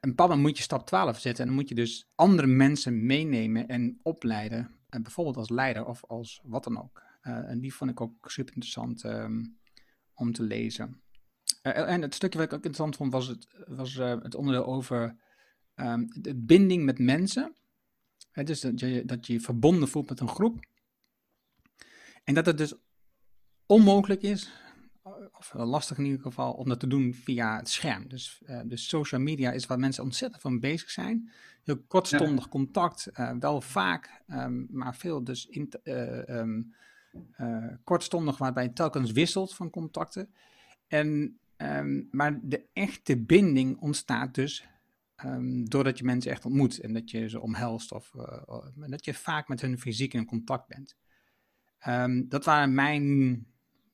een 0.00 0.14
bepaald 0.14 0.36
moet 0.36 0.56
je 0.56 0.62
stap 0.62 0.86
12 0.86 1.18
zetten 1.18 1.42
en 1.42 1.50
dan 1.50 1.58
moet 1.58 1.68
je 1.68 1.74
dus 1.74 2.08
andere 2.14 2.46
mensen 2.46 3.06
meenemen 3.06 3.68
en 3.68 4.00
opleiden, 4.02 4.70
en 4.88 5.02
bijvoorbeeld 5.02 5.36
als 5.36 5.48
leider 5.48 5.84
of 5.84 6.04
als 6.04 6.40
wat 6.44 6.64
dan 6.64 6.82
ook. 6.82 7.04
en 7.20 7.60
die 7.60 7.74
vond 7.74 7.90
ik 7.90 8.00
ook 8.00 8.30
super 8.30 8.54
interessant 8.54 9.04
ehm, 9.04 9.44
om 10.14 10.32
te 10.32 10.42
lezen. 10.42 11.00
En 11.74 12.02
het 12.02 12.14
stukje 12.14 12.38
wat 12.38 12.46
ik 12.46 12.52
ook 12.52 12.64
interessant 12.64 12.96
vond 12.96 13.12
was 13.12 13.26
het, 13.26 13.48
was, 13.66 13.94
het 13.94 14.34
onderdeel 14.34 14.66
over 14.66 15.16
um, 15.74 16.08
de 16.20 16.34
binding 16.34 16.84
met 16.84 16.98
mensen. 16.98 17.56
dus 18.32 18.60
dat 18.60 18.80
je, 18.80 19.04
dat 19.04 19.26
je 19.26 19.32
je 19.32 19.40
verbonden 19.40 19.88
voelt 19.88 20.08
met 20.08 20.20
een 20.20 20.28
groep. 20.28 20.64
En 22.24 22.34
dat 22.34 22.46
het 22.46 22.58
dus 22.58 22.74
onmogelijk 23.66 24.22
is, 24.22 24.50
of 25.38 25.52
lastig 25.54 25.98
in 25.98 26.04
ieder 26.04 26.20
geval, 26.20 26.52
om 26.52 26.68
dat 26.68 26.80
te 26.80 26.86
doen 26.86 27.14
via 27.14 27.56
het 27.56 27.68
scherm. 27.68 28.08
Dus, 28.08 28.42
uh, 28.46 28.60
dus 28.64 28.88
social 28.88 29.20
media 29.20 29.52
is 29.52 29.66
waar 29.66 29.78
mensen 29.78 30.02
ontzettend 30.02 30.42
van 30.42 30.60
bezig 30.60 30.90
zijn. 30.90 31.30
Heel 31.62 31.78
kortstondig 31.78 32.48
contact, 32.48 33.08
uh, 33.12 33.30
wel 33.38 33.60
vaak, 33.60 34.22
um, 34.28 34.66
maar 34.70 34.96
veel 34.96 35.24
dus 35.24 35.46
in, 35.46 35.72
uh, 35.84 36.28
um, 36.28 36.74
kortstondig, 37.84 38.38
waarbij 38.38 38.62
je 38.62 38.72
telkens 38.72 39.12
wisselt 39.12 39.54
van 39.54 39.70
contacten. 39.70 40.34
En, 40.86 41.38
um, 41.56 42.08
maar 42.10 42.40
de 42.42 42.68
echte 42.72 43.16
binding 43.18 43.80
ontstaat 43.80 44.34
dus 44.34 44.68
doordat 45.64 45.98
je 45.98 46.04
mensen 46.04 46.30
echt 46.30 46.44
ontmoet 46.44 46.80
en 46.80 46.92
dat 46.92 47.10
je 47.10 47.28
ze 47.28 47.40
omhelst 47.40 47.92
of 47.92 48.10
dat 48.74 49.04
je 49.04 49.14
vaak 49.14 49.48
met 49.48 49.60
hun 49.60 49.78
fysiek 49.78 50.14
in 50.14 50.26
contact 50.26 50.68
bent. 50.68 50.96
dat 52.28 52.44
waren 52.44 52.74
mijn 52.74 53.46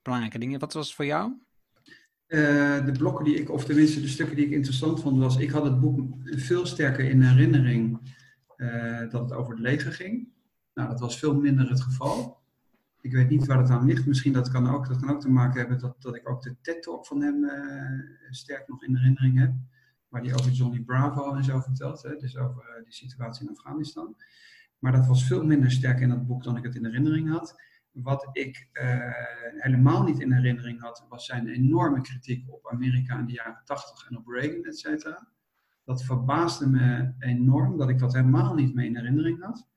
belangrijke 0.03 0.39
dingen. 0.39 0.61
Wat 0.61 0.73
was 0.73 0.87
het 0.87 0.95
voor 0.95 1.05
jou? 1.05 1.33
Uh, 2.29 2.85
de 2.85 2.93
blokken 2.93 3.25
die 3.25 3.35
ik, 3.35 3.51
of 3.51 3.65
tenminste 3.65 4.01
de 4.01 4.09
stukken 4.09 4.37
die 4.37 4.47
ik 4.47 4.53
interessant 4.53 5.01
vond, 5.01 5.19
was 5.19 5.37
ik 5.37 5.51
had 5.51 5.65
het 5.65 5.81
boek 5.81 6.15
veel 6.25 6.67
sterker 6.67 7.05
in 7.05 7.23
herinnering 7.23 8.01
uh, 8.57 9.11
dat 9.11 9.21
het 9.21 9.33
over 9.33 9.53
het 9.53 9.63
leger 9.63 9.93
ging. 9.93 10.29
Nou, 10.75 10.89
dat 10.89 11.01
was 11.01 11.19
veel 11.19 11.35
minder 11.35 11.69
het 11.69 11.83
geval. 11.83 12.42
Ik 13.03 13.13
weet 13.13 13.29
niet 13.29 13.47
waar 13.47 13.59
het 13.59 13.71
aan 13.71 13.87
ligt. 13.87 14.07
Misschien 14.07 14.33
dat 14.33 14.51
kan 14.51 14.69
ook, 14.69 14.89
dat 14.89 15.01
kan 15.01 15.11
ook 15.11 15.21
te 15.21 15.31
maken 15.31 15.61
hebben 15.61 15.79
dat, 15.79 16.03
dat 16.03 16.17
ik 16.17 16.29
ook 16.29 16.43
de 16.43 16.57
TED-talk 16.61 17.07
van 17.07 17.23
hem 17.23 17.45
uh, 17.45 18.31
sterk 18.31 18.69
nog 18.69 18.85
in 18.85 18.97
herinnering 18.97 19.39
heb. 19.39 19.53
Waar 20.09 20.23
hij 20.23 20.35
over 20.35 20.51
Johnny 20.51 20.81
Bravo 20.81 21.35
en 21.35 21.45
zo 21.45 21.61
vertelt. 21.61 22.03
Hè? 22.03 22.17
Dus 22.17 22.37
over 22.37 22.81
die 22.85 22.93
situatie 22.93 23.47
in 23.47 23.51
Afghanistan. 23.51 24.17
Maar 24.79 24.93
dat 24.93 25.07
was 25.07 25.27
veel 25.27 25.45
minder 25.45 25.71
sterk 25.71 26.01
in 26.01 26.09
dat 26.09 26.27
boek 26.27 26.43
dan 26.43 26.57
ik 26.57 26.63
het 26.63 26.75
in 26.75 26.85
herinnering 26.85 27.31
had. 27.31 27.61
Wat 27.93 28.29
ik 28.33 28.69
uh, 28.73 29.11
helemaal 29.57 30.03
niet 30.03 30.21
in 30.21 30.33
herinnering 30.33 30.81
had, 30.81 31.07
was 31.09 31.27
zijn 31.27 31.49
enorme 31.49 32.01
kritiek 32.01 32.53
op 32.53 32.69
Amerika 32.69 33.19
in 33.19 33.27
de 33.27 33.33
jaren 33.33 33.63
80 33.65 34.09
en 34.11 34.17
op 34.17 34.27
Reagan, 34.27 34.65
et 34.65 34.79
cetera. 34.79 35.29
Dat 35.85 36.05
verbaasde 36.05 36.69
me 36.69 37.15
enorm 37.19 37.77
dat 37.77 37.89
ik 37.89 37.99
dat 37.99 38.13
helemaal 38.13 38.55
niet 38.55 38.75
meer 38.75 38.85
in 38.85 38.97
herinnering 38.97 39.43
had. 39.45 39.69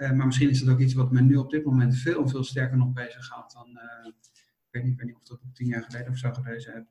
Uh, 0.00 0.12
maar 0.12 0.26
misschien 0.26 0.50
is 0.50 0.60
dat 0.60 0.74
ook 0.74 0.80
iets 0.80 0.94
wat 0.94 1.12
me 1.12 1.20
nu 1.20 1.36
op 1.36 1.50
dit 1.50 1.64
moment 1.64 1.96
veel, 1.96 2.28
veel 2.28 2.44
sterker 2.44 2.76
nog 2.76 2.92
bezig 2.92 3.26
gaat 3.26 3.52
dan. 3.52 3.68
Uh, 3.68 4.06
ik, 4.06 4.68
weet 4.70 4.84
niet, 4.84 5.00
ik 5.00 5.06
niet 5.06 5.16
of 5.16 5.22
dat 5.22 5.40
tien 5.52 5.66
jaar 5.66 5.82
geleden 5.82 6.08
of 6.12 6.18
zo 6.18 6.32
gelezen 6.32 6.72
heb. 6.72 6.86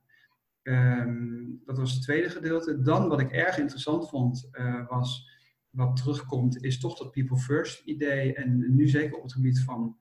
Um, 0.63 1.62
dat 1.66 1.78
was 1.78 1.94
het 1.94 2.01
tweede 2.01 2.30
gedeelte. 2.30 2.82
Dan 2.82 3.08
wat 3.08 3.20
ik 3.20 3.32
erg 3.32 3.58
interessant 3.58 4.10
vond, 4.10 4.50
was 4.88 5.30
wat 5.70 5.96
terugkomt, 5.96 6.63
is 6.63 6.80
toch 6.80 6.98
dat 6.98 7.12
people 7.12 7.38
first 7.38 7.86
idee. 7.86 8.34
En 8.34 8.75
nu 8.75 8.88
zeker 8.88 9.18
op 9.18 9.24
het 9.24 9.34
gebied 9.34 9.63
van 9.63 9.98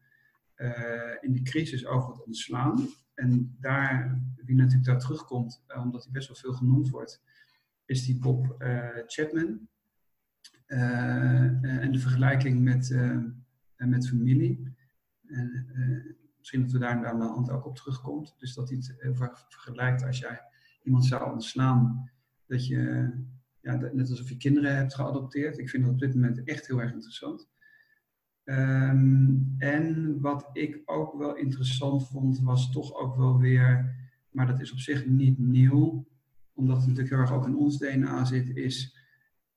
in 1.20 1.32
de 1.32 1.42
crisis 1.42 1.86
over 1.86 2.08
het 2.08 2.24
ontslaan. 2.24 2.88
En 3.14 3.56
daar, 3.60 4.20
wie 4.44 4.56
natuurlijk 4.56 4.86
daar 4.86 4.98
terugkomt, 4.98 5.64
omdat 5.76 6.02
hij 6.02 6.12
best 6.12 6.28
wel 6.28 6.36
veel 6.36 6.52
genoemd 6.52 6.88
wordt, 6.88 7.22
is 7.84 8.04
die 8.04 8.18
Bob 8.18 8.56
Chapman. 9.06 9.68
En 10.68 11.92
de 11.92 11.98
vergelijking 11.98 12.62
met, 12.62 12.96
met 13.76 14.08
familie. 14.08 14.76
En, 15.26 15.66
misschien 16.38 16.62
dat 16.62 16.72
we 16.72 16.78
daar 16.78 17.06
aan 17.06 17.18
de 17.18 17.24
hand 17.24 17.50
ook 17.50 17.66
op 17.66 17.76
terugkomt. 17.76 18.34
Dus 18.38 18.54
dat 18.54 18.68
hij 18.68 18.78
het 18.78 19.18
vergelijkt 19.48 20.04
als 20.04 20.18
jij 20.18 20.40
iemand 20.82 21.04
zou 21.04 21.32
ontslaan, 21.32 22.10
dat 22.46 22.66
je, 22.66 23.10
ja, 23.60 23.76
net 23.76 24.10
alsof 24.10 24.28
je 24.28 24.36
kinderen 24.36 24.76
hebt 24.76 24.94
geadopteerd. 24.94 25.58
Ik 25.58 25.68
vind 25.68 25.84
dat 25.84 25.92
op 25.92 25.98
dit 25.98 26.14
moment 26.14 26.44
echt 26.44 26.66
heel 26.66 26.80
erg 26.80 26.92
interessant. 26.92 27.48
Um, 28.44 29.54
en 29.58 30.20
wat 30.20 30.50
ik 30.52 30.82
ook 30.84 31.18
wel 31.18 31.36
interessant 31.36 32.08
vond, 32.08 32.40
was 32.40 32.72
toch 32.72 32.94
ook 32.94 33.16
wel 33.16 33.38
weer, 33.38 33.94
maar 34.30 34.46
dat 34.46 34.60
is 34.60 34.72
op 34.72 34.78
zich 34.78 35.06
niet 35.06 35.38
nieuw, 35.38 36.06
omdat 36.52 36.76
het 36.76 36.86
natuurlijk 36.86 37.14
heel 37.14 37.20
erg 37.22 37.32
ook 37.32 37.46
in 37.46 37.56
ons 37.56 37.78
DNA 37.78 38.24
zit, 38.24 38.56
is, 38.56 38.97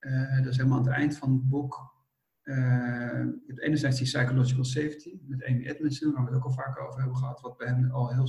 uh, 0.02 0.38
dat 0.38 0.46
is 0.46 0.58
helemaal 0.58 0.78
aan 0.78 0.86
het 0.86 0.94
eind 0.94 1.18
van 1.18 1.32
het 1.32 1.50
boek, 1.50 1.96
uh, 2.44 3.26
enerzijds 3.56 3.98
die 3.98 4.08
psychological 4.08 4.64
safety 4.64 5.20
met 5.28 5.46
Amy 5.46 5.66
Edmondson, 5.66 6.12
waar 6.14 6.24
we 6.24 6.28
het 6.28 6.38
ook 6.38 6.46
al 6.46 6.54
vaak 6.54 6.80
over 6.80 7.00
hebben 7.00 7.18
gehad, 7.18 7.42
wat 7.42 7.58
bij 7.58 7.68
hem 7.68 7.92
al 7.92 8.14
heel 8.14 8.28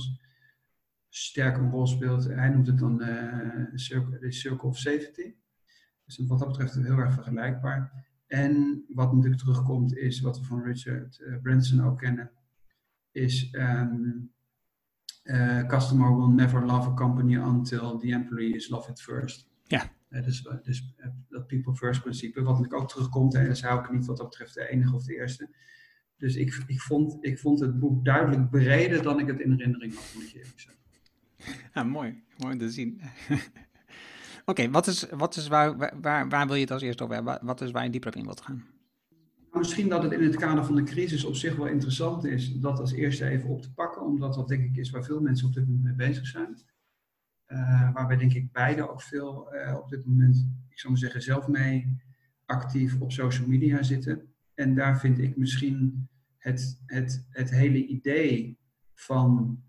sterk 1.09 1.57
een 1.57 1.69
rol 1.69 1.87
speelt. 1.87 2.23
Hij 2.23 2.49
noemt 2.49 2.67
het 2.67 2.77
dan 2.77 3.01
circle, 3.73 4.19
de 4.19 4.31
circle 4.31 4.69
of 4.69 4.77
safety. 4.77 5.35
Dus 6.05 6.17
wat 6.27 6.39
dat 6.39 6.47
betreft 6.47 6.73
heel 6.73 6.97
erg 6.97 7.13
vergelijkbaar. 7.13 8.07
En 8.27 8.83
wat 8.87 9.13
natuurlijk 9.13 9.41
terugkomt 9.41 9.95
is, 9.95 10.21
wat 10.21 10.39
we 10.39 10.45
van 10.45 10.63
Richard 10.63 11.21
Branson 11.41 11.81
ook 11.81 11.97
kennen, 11.97 12.31
is 13.11 13.53
uh, 15.23 15.65
customer 15.67 16.11
will 16.11 16.29
never 16.29 16.65
love 16.65 16.89
a 16.89 16.93
company 16.93 17.35
until 17.35 17.97
the 17.97 18.11
employees 18.11 18.69
love 18.69 18.89
it 18.89 19.01
first. 19.01 19.47
Ja. 19.63 19.91
Dus 20.21 20.47
dus 20.63 20.95
dat 21.29 21.47
people 21.47 21.75
first 21.75 22.01
principe, 22.01 22.41
wat 22.41 22.53
natuurlijk 22.53 22.81
ook 22.81 22.89
terugkomt, 22.89 23.33
en 23.33 23.47
dat 23.47 23.55
is 23.55 23.65
ook 23.65 23.91
niet 23.91 24.05
wat 24.05 24.17
dat 24.17 24.29
betreft 24.29 24.53
de 24.53 24.69
enige 24.69 24.95
of 24.95 25.03
de 25.03 25.15
eerste. 25.15 25.49
Dus 26.17 26.35
ik, 26.35 26.63
ik, 26.67 26.81
vond, 26.81 27.17
ik 27.25 27.39
vond 27.39 27.59
het 27.59 27.79
boek 27.79 28.05
duidelijk 28.05 28.49
breder 28.49 29.03
dan 29.03 29.19
ik 29.19 29.27
het 29.27 29.39
in 29.39 29.51
herinnering 29.51 29.95
had, 29.95 30.11
moet 30.15 30.31
je 30.31 30.37
eerlijk 30.37 30.59
zeggen. 30.59 30.81
Ja, 31.73 31.83
mooi. 31.83 32.23
Mooi 32.37 32.57
te 32.57 32.69
zien. 32.69 33.01
Oké, 34.45 34.69
wat 34.69 34.87
is, 34.87 35.05
wat 35.09 35.35
is 35.35 35.47
waar, 35.47 35.77
waar, 36.01 36.29
waar 36.29 36.45
wil 36.47 36.55
je 36.55 36.61
het 36.61 36.71
als 36.71 36.81
eerste 36.81 37.03
over 37.03 37.15
hebben? 37.15 37.39
Wat 37.41 37.61
is 37.61 37.71
waar 37.71 37.83
je 37.83 37.89
dieper 37.89 38.09
op 38.09 38.15
in 38.15 38.25
wilt 38.25 38.41
gaan? 38.41 38.65
Nou, 39.53 39.65
misschien 39.65 39.89
dat 39.89 40.03
het 40.03 40.11
in 40.11 40.23
het 40.23 40.35
kader 40.35 40.65
van 40.65 40.75
de 40.75 40.83
crisis 40.83 41.23
op 41.23 41.35
zich 41.35 41.55
wel 41.55 41.67
interessant 41.67 42.25
is 42.25 42.53
dat 42.53 42.79
als 42.79 42.91
eerste 42.91 43.25
even 43.25 43.49
op 43.49 43.61
te 43.61 43.73
pakken, 43.73 44.01
omdat 44.01 44.33
dat 44.33 44.47
denk 44.47 44.63
ik 44.63 44.77
is 44.77 44.89
waar 44.89 45.03
veel 45.03 45.21
mensen 45.21 45.47
op 45.47 45.53
dit 45.53 45.67
moment 45.67 45.83
mee 45.83 46.07
bezig 46.07 46.27
zijn. 46.27 46.57
Uh, 47.53 47.93
waar 47.93 48.07
wij 48.07 48.17
denk 48.17 48.33
ik 48.33 48.51
beide 48.51 48.89
ook 48.89 49.01
veel 49.01 49.55
uh, 49.55 49.77
op 49.77 49.89
dit 49.89 50.05
moment, 50.05 50.47
ik 50.69 50.79
zou 50.79 50.93
maar 50.93 51.01
zeggen, 51.01 51.21
zelf 51.21 51.47
mee 51.47 51.97
actief 52.45 52.99
op 52.99 53.11
social 53.11 53.47
media 53.47 53.83
zitten. 53.83 54.33
En 54.53 54.75
daar 54.75 54.99
vind 54.99 55.19
ik 55.19 55.37
misschien 55.37 56.09
het, 56.37 56.81
het, 56.85 57.27
het 57.29 57.49
hele 57.49 57.85
idee 57.85 58.59
van 58.93 59.63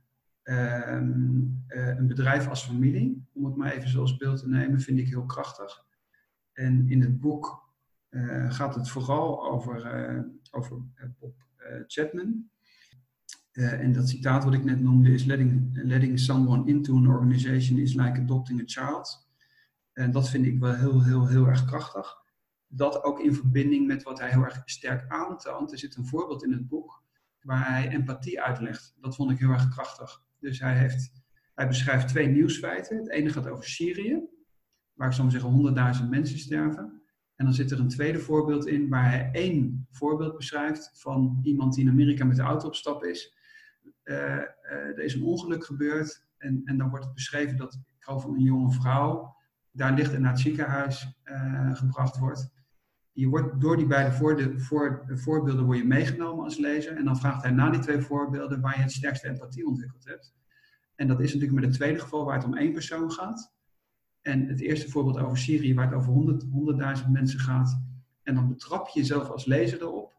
Ehm, 0.44 1.42
eh, 1.66 1.88
een 1.88 2.06
bedrijf 2.06 2.48
als 2.48 2.64
familie, 2.64 3.26
om 3.32 3.44
het 3.44 3.56
maar 3.56 3.72
even 3.72 3.88
zoals 3.88 4.16
beeld 4.16 4.38
te 4.38 4.48
nemen, 4.48 4.80
vind 4.80 4.98
ik 4.98 5.08
heel 5.08 5.24
krachtig. 5.24 5.84
En 6.52 6.88
in 6.88 7.00
het 7.00 7.20
boek 7.20 7.62
gaat 8.48 8.74
het 8.74 8.88
vooral 8.88 9.50
over, 9.50 10.26
over 10.50 10.82
Bob 11.18 11.34
Chapman. 11.86 12.50
En 13.54 13.92
dat 13.92 14.08
citaat 14.08 14.44
wat 14.44 14.54
ik 14.54 14.64
net 14.64 14.80
noemde 14.80 15.12
is: 15.12 15.24
letting, 15.24 15.70
letting 15.72 16.18
someone 16.18 16.66
into 16.66 16.96
an 16.96 17.06
organization 17.06 17.78
is 17.78 17.94
like 17.94 18.20
adopting 18.20 18.60
a 18.60 18.64
child. 18.66 19.28
En 19.92 20.10
dat 20.10 20.30
vind 20.30 20.46
ik 20.46 20.58
wel 20.58 20.74
heel, 20.74 21.02
heel, 21.02 21.26
heel 21.26 21.46
erg 21.46 21.64
krachtig. 21.64 22.22
Dat 22.66 23.02
ook 23.02 23.20
in 23.20 23.34
verbinding 23.34 23.86
met 23.86 24.02
wat 24.02 24.18
hij 24.18 24.30
heel 24.30 24.44
erg 24.44 24.62
sterk 24.64 25.08
aantoont. 25.08 25.72
Er 25.72 25.78
zit 25.78 25.96
een 25.96 26.06
voorbeeld 26.06 26.44
in 26.44 26.52
het 26.52 26.68
boek 26.68 27.02
waar 27.40 27.68
hij 27.68 27.88
empathie 27.88 28.40
uitlegt. 28.42 28.94
Dat 29.00 29.14
vond 29.14 29.30
ik 29.30 29.38
heel 29.38 29.50
erg 29.50 29.68
krachtig. 29.68 30.22
Dus 30.38 30.60
hij, 30.60 30.78
heeft, 30.78 31.10
hij 31.54 31.68
beschrijft 31.68 32.08
twee 32.08 32.26
nieuwsfeiten. 32.26 32.96
Het 32.96 33.10
ene 33.10 33.30
gaat 33.30 33.48
over 33.48 33.64
Syrië, 33.64 34.22
waar 34.92 35.08
ik 35.08 35.14
zou 35.14 35.30
zeggen 35.30 35.50
honderdduizend 35.50 36.10
mensen 36.10 36.38
sterven. 36.38 37.02
En 37.34 37.44
dan 37.44 37.54
zit 37.54 37.70
er 37.70 37.80
een 37.80 37.88
tweede 37.88 38.18
voorbeeld 38.18 38.66
in, 38.66 38.88
waar 38.88 39.10
hij 39.10 39.30
één 39.32 39.86
voorbeeld 39.90 40.36
beschrijft 40.36 40.90
van 40.94 41.40
iemand 41.42 41.74
die 41.74 41.84
in 41.84 41.90
Amerika 41.90 42.24
met 42.24 42.36
de 42.36 42.42
auto 42.42 42.66
op 42.66 42.74
stap 42.74 43.04
is. 43.04 43.36
Uh, 44.04 44.16
uh, 44.16 44.42
er 44.70 45.02
is 45.02 45.14
een 45.14 45.24
ongeluk 45.24 45.64
gebeurd 45.64 46.26
en, 46.38 46.62
en 46.64 46.78
dan 46.78 46.88
wordt 46.90 47.04
het 47.04 47.14
beschreven 47.14 47.56
dat, 47.56 47.74
ik 47.74 48.04
geloof 48.04 48.24
een 48.24 48.40
jonge 48.40 48.72
vrouw, 48.72 49.36
daar 49.70 49.92
ligt 49.92 50.14
en 50.14 50.20
naar 50.20 50.30
het 50.30 50.40
ziekenhuis 50.40 51.20
uh, 51.24 51.74
gebracht 51.74 52.18
wordt. 52.18 52.52
Je 53.12 53.28
wordt 53.28 53.60
door 53.60 53.76
die 53.76 53.86
beide 53.86 54.12
voor, 54.12 54.60
voor, 54.60 55.04
voorbeelden 55.08 55.64
word 55.64 55.78
je 55.78 55.84
meegenomen 55.84 56.44
als 56.44 56.58
lezer. 56.58 56.96
En 56.96 57.04
dan 57.04 57.18
vraagt 57.18 57.42
hij 57.42 57.50
na 57.50 57.70
die 57.70 57.80
twee 57.80 58.00
voorbeelden 58.00 58.60
waar 58.60 58.76
je 58.76 58.82
het 58.82 58.92
sterkste 58.92 59.28
empathie 59.28 59.66
ontwikkeld 59.66 60.04
hebt. 60.04 60.34
En 60.94 61.08
dat 61.08 61.20
is 61.20 61.32
natuurlijk 61.32 61.60
met 61.60 61.64
het 61.64 61.74
tweede 61.74 61.98
geval 61.98 62.24
waar 62.24 62.36
het 62.36 62.44
om 62.44 62.56
één 62.56 62.72
persoon 62.72 63.10
gaat. 63.10 63.52
En 64.20 64.46
het 64.46 64.60
eerste 64.60 64.90
voorbeeld 64.90 65.18
over 65.18 65.38
Syrië, 65.38 65.74
waar 65.74 65.86
het 65.86 65.94
over 65.94 66.12
100, 66.12 66.44
100.000 67.02 67.10
mensen 67.10 67.40
gaat. 67.40 67.80
En 68.22 68.34
dan 68.34 68.48
betrap 68.48 68.88
je 68.88 69.00
jezelf 69.00 69.30
als 69.30 69.44
lezer 69.44 69.80
erop 69.80 70.14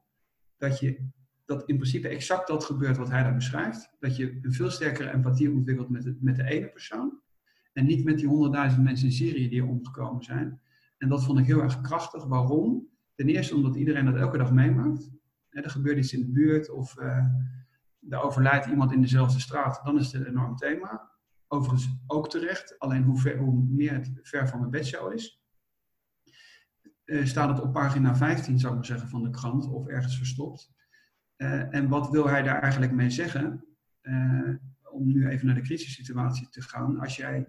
dat, 0.58 0.80
je, 0.80 1.08
dat 1.46 1.64
in 1.66 1.76
principe 1.76 2.08
exact 2.08 2.48
dat 2.48 2.64
gebeurt 2.64 2.98
wat 2.98 3.10
hij 3.10 3.24
daar 3.24 3.36
beschrijft. 3.36 3.90
Dat 4.00 4.16
je 4.16 4.40
een 4.42 4.54
veel 4.54 4.70
sterkere 4.70 5.12
empathie 5.12 5.52
ontwikkelt 5.52 5.90
met 5.90 6.04
de, 6.04 6.18
met 6.20 6.36
de 6.36 6.44
ene 6.44 6.70
persoon. 6.70 7.20
En 7.74 7.86
niet 7.86 8.04
met 8.04 8.18
die 8.18 8.28
100.000 8.28 8.82
mensen 8.82 9.08
in 9.08 9.12
Syrië 9.12 9.50
die 9.50 9.62
er 9.62 9.68
omgekomen 9.68 10.24
zijn. 10.24 10.62
En 10.98 11.10
dat 11.10 11.24
vond 11.24 11.40
ik 11.40 11.46
heel 11.46 11.62
erg 11.62 11.82
krachtig. 11.82 12.26
Waarom? 12.26 12.88
Ten 13.16 13.28
eerste 13.28 13.56
omdat 13.56 13.76
iedereen 13.76 14.06
dat 14.06 14.16
elke 14.16 14.38
dag 14.38 14.52
meemaakt. 14.52 15.10
er 15.50 15.70
gebeurt 15.70 15.98
iets 15.98 16.14
in 16.14 16.20
de 16.20 16.32
buurt 16.32 16.70
of 16.70 17.00
uh, 17.00 17.26
er 18.10 18.22
overlijdt 18.22 18.66
iemand 18.66 18.92
in 18.92 19.02
dezelfde 19.02 19.40
straat, 19.40 19.82
dan 19.84 20.00
is 20.00 20.12
het 20.12 20.22
een 20.22 20.28
enorm 20.28 20.56
thema. 20.56 21.12
Overigens 21.48 21.98
ook 22.08 22.30
terecht, 22.30 22.80
alleen 22.80 23.04
hoe, 23.04 23.20
ver, 23.20 23.38
hoe 23.38 23.66
meer 23.70 23.94
het 23.94 24.12
ver 24.22 24.48
van 24.48 24.60
mijn 24.60 24.72
bedshow 24.72 25.14
is. 25.14 25.44
Uh, 27.06 27.26
staat 27.26 27.50
het 27.50 27.62
op 27.62 27.74
pagina 27.74 28.16
15, 28.16 28.60
zou 28.60 28.72
ik 28.72 28.78
maar 28.78 28.88
zeggen, 28.88 29.10
van 29.10 29.24
de 29.24 29.30
krant 29.30 29.70
of 29.70 29.88
ergens 29.88 30.18
verstopt. 30.18 30.74
Uh, 31.38 31.74
en 31.74 31.88
wat 31.88 32.10
wil 32.10 32.28
hij 32.28 32.44
daar 32.44 32.62
eigenlijk 32.62 32.92
mee 32.92 33.10
zeggen? 33.10 33.66
Uh, 34.02 34.50
om 34.92 35.08
nu 35.08 35.28
even 35.28 35.46
naar 35.46 35.56
de 35.56 35.62
crisissituatie 35.62 36.50
te 36.50 36.62
gaan. 36.62 37.00
Als 37.00 37.16
jij 37.16 37.46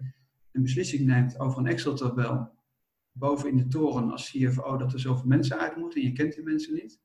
een 0.51 0.61
beslissing 0.61 1.05
neemt 1.05 1.39
over 1.39 1.59
een 1.59 1.67
Excel-tabel 1.67 2.55
boven 3.11 3.49
in 3.49 3.57
de 3.57 3.67
toren 3.67 4.11
als 4.11 4.31
CFO 4.31 4.77
dat 4.77 4.93
er 4.93 4.99
zoveel 4.99 5.27
mensen 5.27 5.59
uit 5.59 5.75
moeten 5.75 6.01
en 6.01 6.07
je 6.07 6.13
kent 6.13 6.35
die 6.35 6.43
mensen 6.43 6.73
niet. 6.73 6.99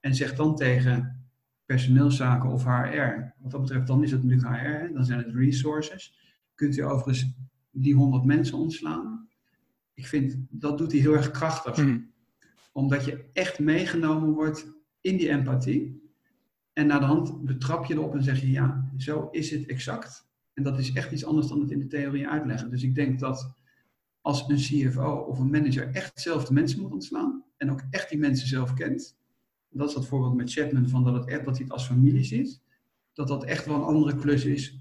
En 0.00 0.14
zegt 0.14 0.36
dan 0.36 0.56
tegen 0.56 1.24
personeelszaken 1.64 2.50
of 2.50 2.64
HR, 2.64 3.34
wat 3.38 3.50
dat 3.50 3.60
betreft 3.60 3.86
dan 3.86 4.02
is 4.02 4.10
het 4.10 4.22
nu 4.22 4.40
HR, 4.40 4.92
dan 4.92 5.04
zijn 5.04 5.18
het 5.18 5.34
resources. 5.34 6.14
Kunt 6.54 6.76
u 6.76 6.84
overigens 6.84 7.34
die 7.70 7.94
100 7.94 8.24
mensen 8.24 8.58
ontslaan? 8.58 9.28
Ik 9.94 10.06
vind 10.06 10.36
dat 10.50 10.78
doet 10.78 10.92
hij 10.92 11.00
heel 11.00 11.16
erg 11.16 11.30
krachtig. 11.30 11.76
Mm. 11.76 12.12
Omdat 12.72 13.04
je 13.04 13.24
echt 13.32 13.58
meegenomen 13.58 14.30
wordt 14.30 14.66
in 15.00 15.16
die 15.16 15.28
empathie. 15.28 16.09
En 16.80 16.86
na 16.86 16.98
de 16.98 17.04
hand 17.04 17.44
betrap 17.44 17.84
je 17.84 17.94
erop 17.94 18.14
en 18.14 18.22
zeg 18.22 18.40
je 18.40 18.50
ja, 18.50 18.90
zo 18.96 19.28
is 19.30 19.50
het 19.50 19.66
exact. 19.66 20.28
En 20.54 20.62
dat 20.62 20.78
is 20.78 20.92
echt 20.92 21.12
iets 21.12 21.24
anders 21.24 21.46
dan 21.46 21.60
het 21.60 21.70
in 21.70 21.78
de 21.78 21.86
theorie 21.86 22.28
uitleggen. 22.28 22.70
Dus 22.70 22.82
ik 22.82 22.94
denk 22.94 23.18
dat 23.18 23.54
als 24.20 24.48
een 24.48 24.56
CFO 24.56 25.12
of 25.12 25.38
een 25.38 25.50
manager 25.50 25.90
echt 25.90 26.20
zelf 26.20 26.44
de 26.44 26.52
mensen 26.52 26.80
moet 26.80 26.92
ontslaan 26.92 27.44
en 27.56 27.70
ook 27.70 27.82
echt 27.90 28.08
die 28.10 28.18
mensen 28.18 28.48
zelf 28.48 28.74
kent, 28.74 29.16
dat 29.70 29.88
is 29.88 29.94
dat 29.94 30.06
voorbeeld 30.06 30.34
met 30.34 30.52
Chapman 30.52 30.88
van 30.88 31.04
dat 31.04 31.14
het 31.14 31.28
echt 31.28 31.44
dat 31.44 31.54
hij 31.54 31.64
het 31.64 31.72
als 31.72 31.86
familie 31.86 32.24
ziet, 32.24 32.62
dat 33.12 33.28
dat 33.28 33.44
echt 33.44 33.66
wel 33.66 33.76
een 33.76 33.82
andere 33.82 34.16
klus 34.16 34.44
is 34.44 34.80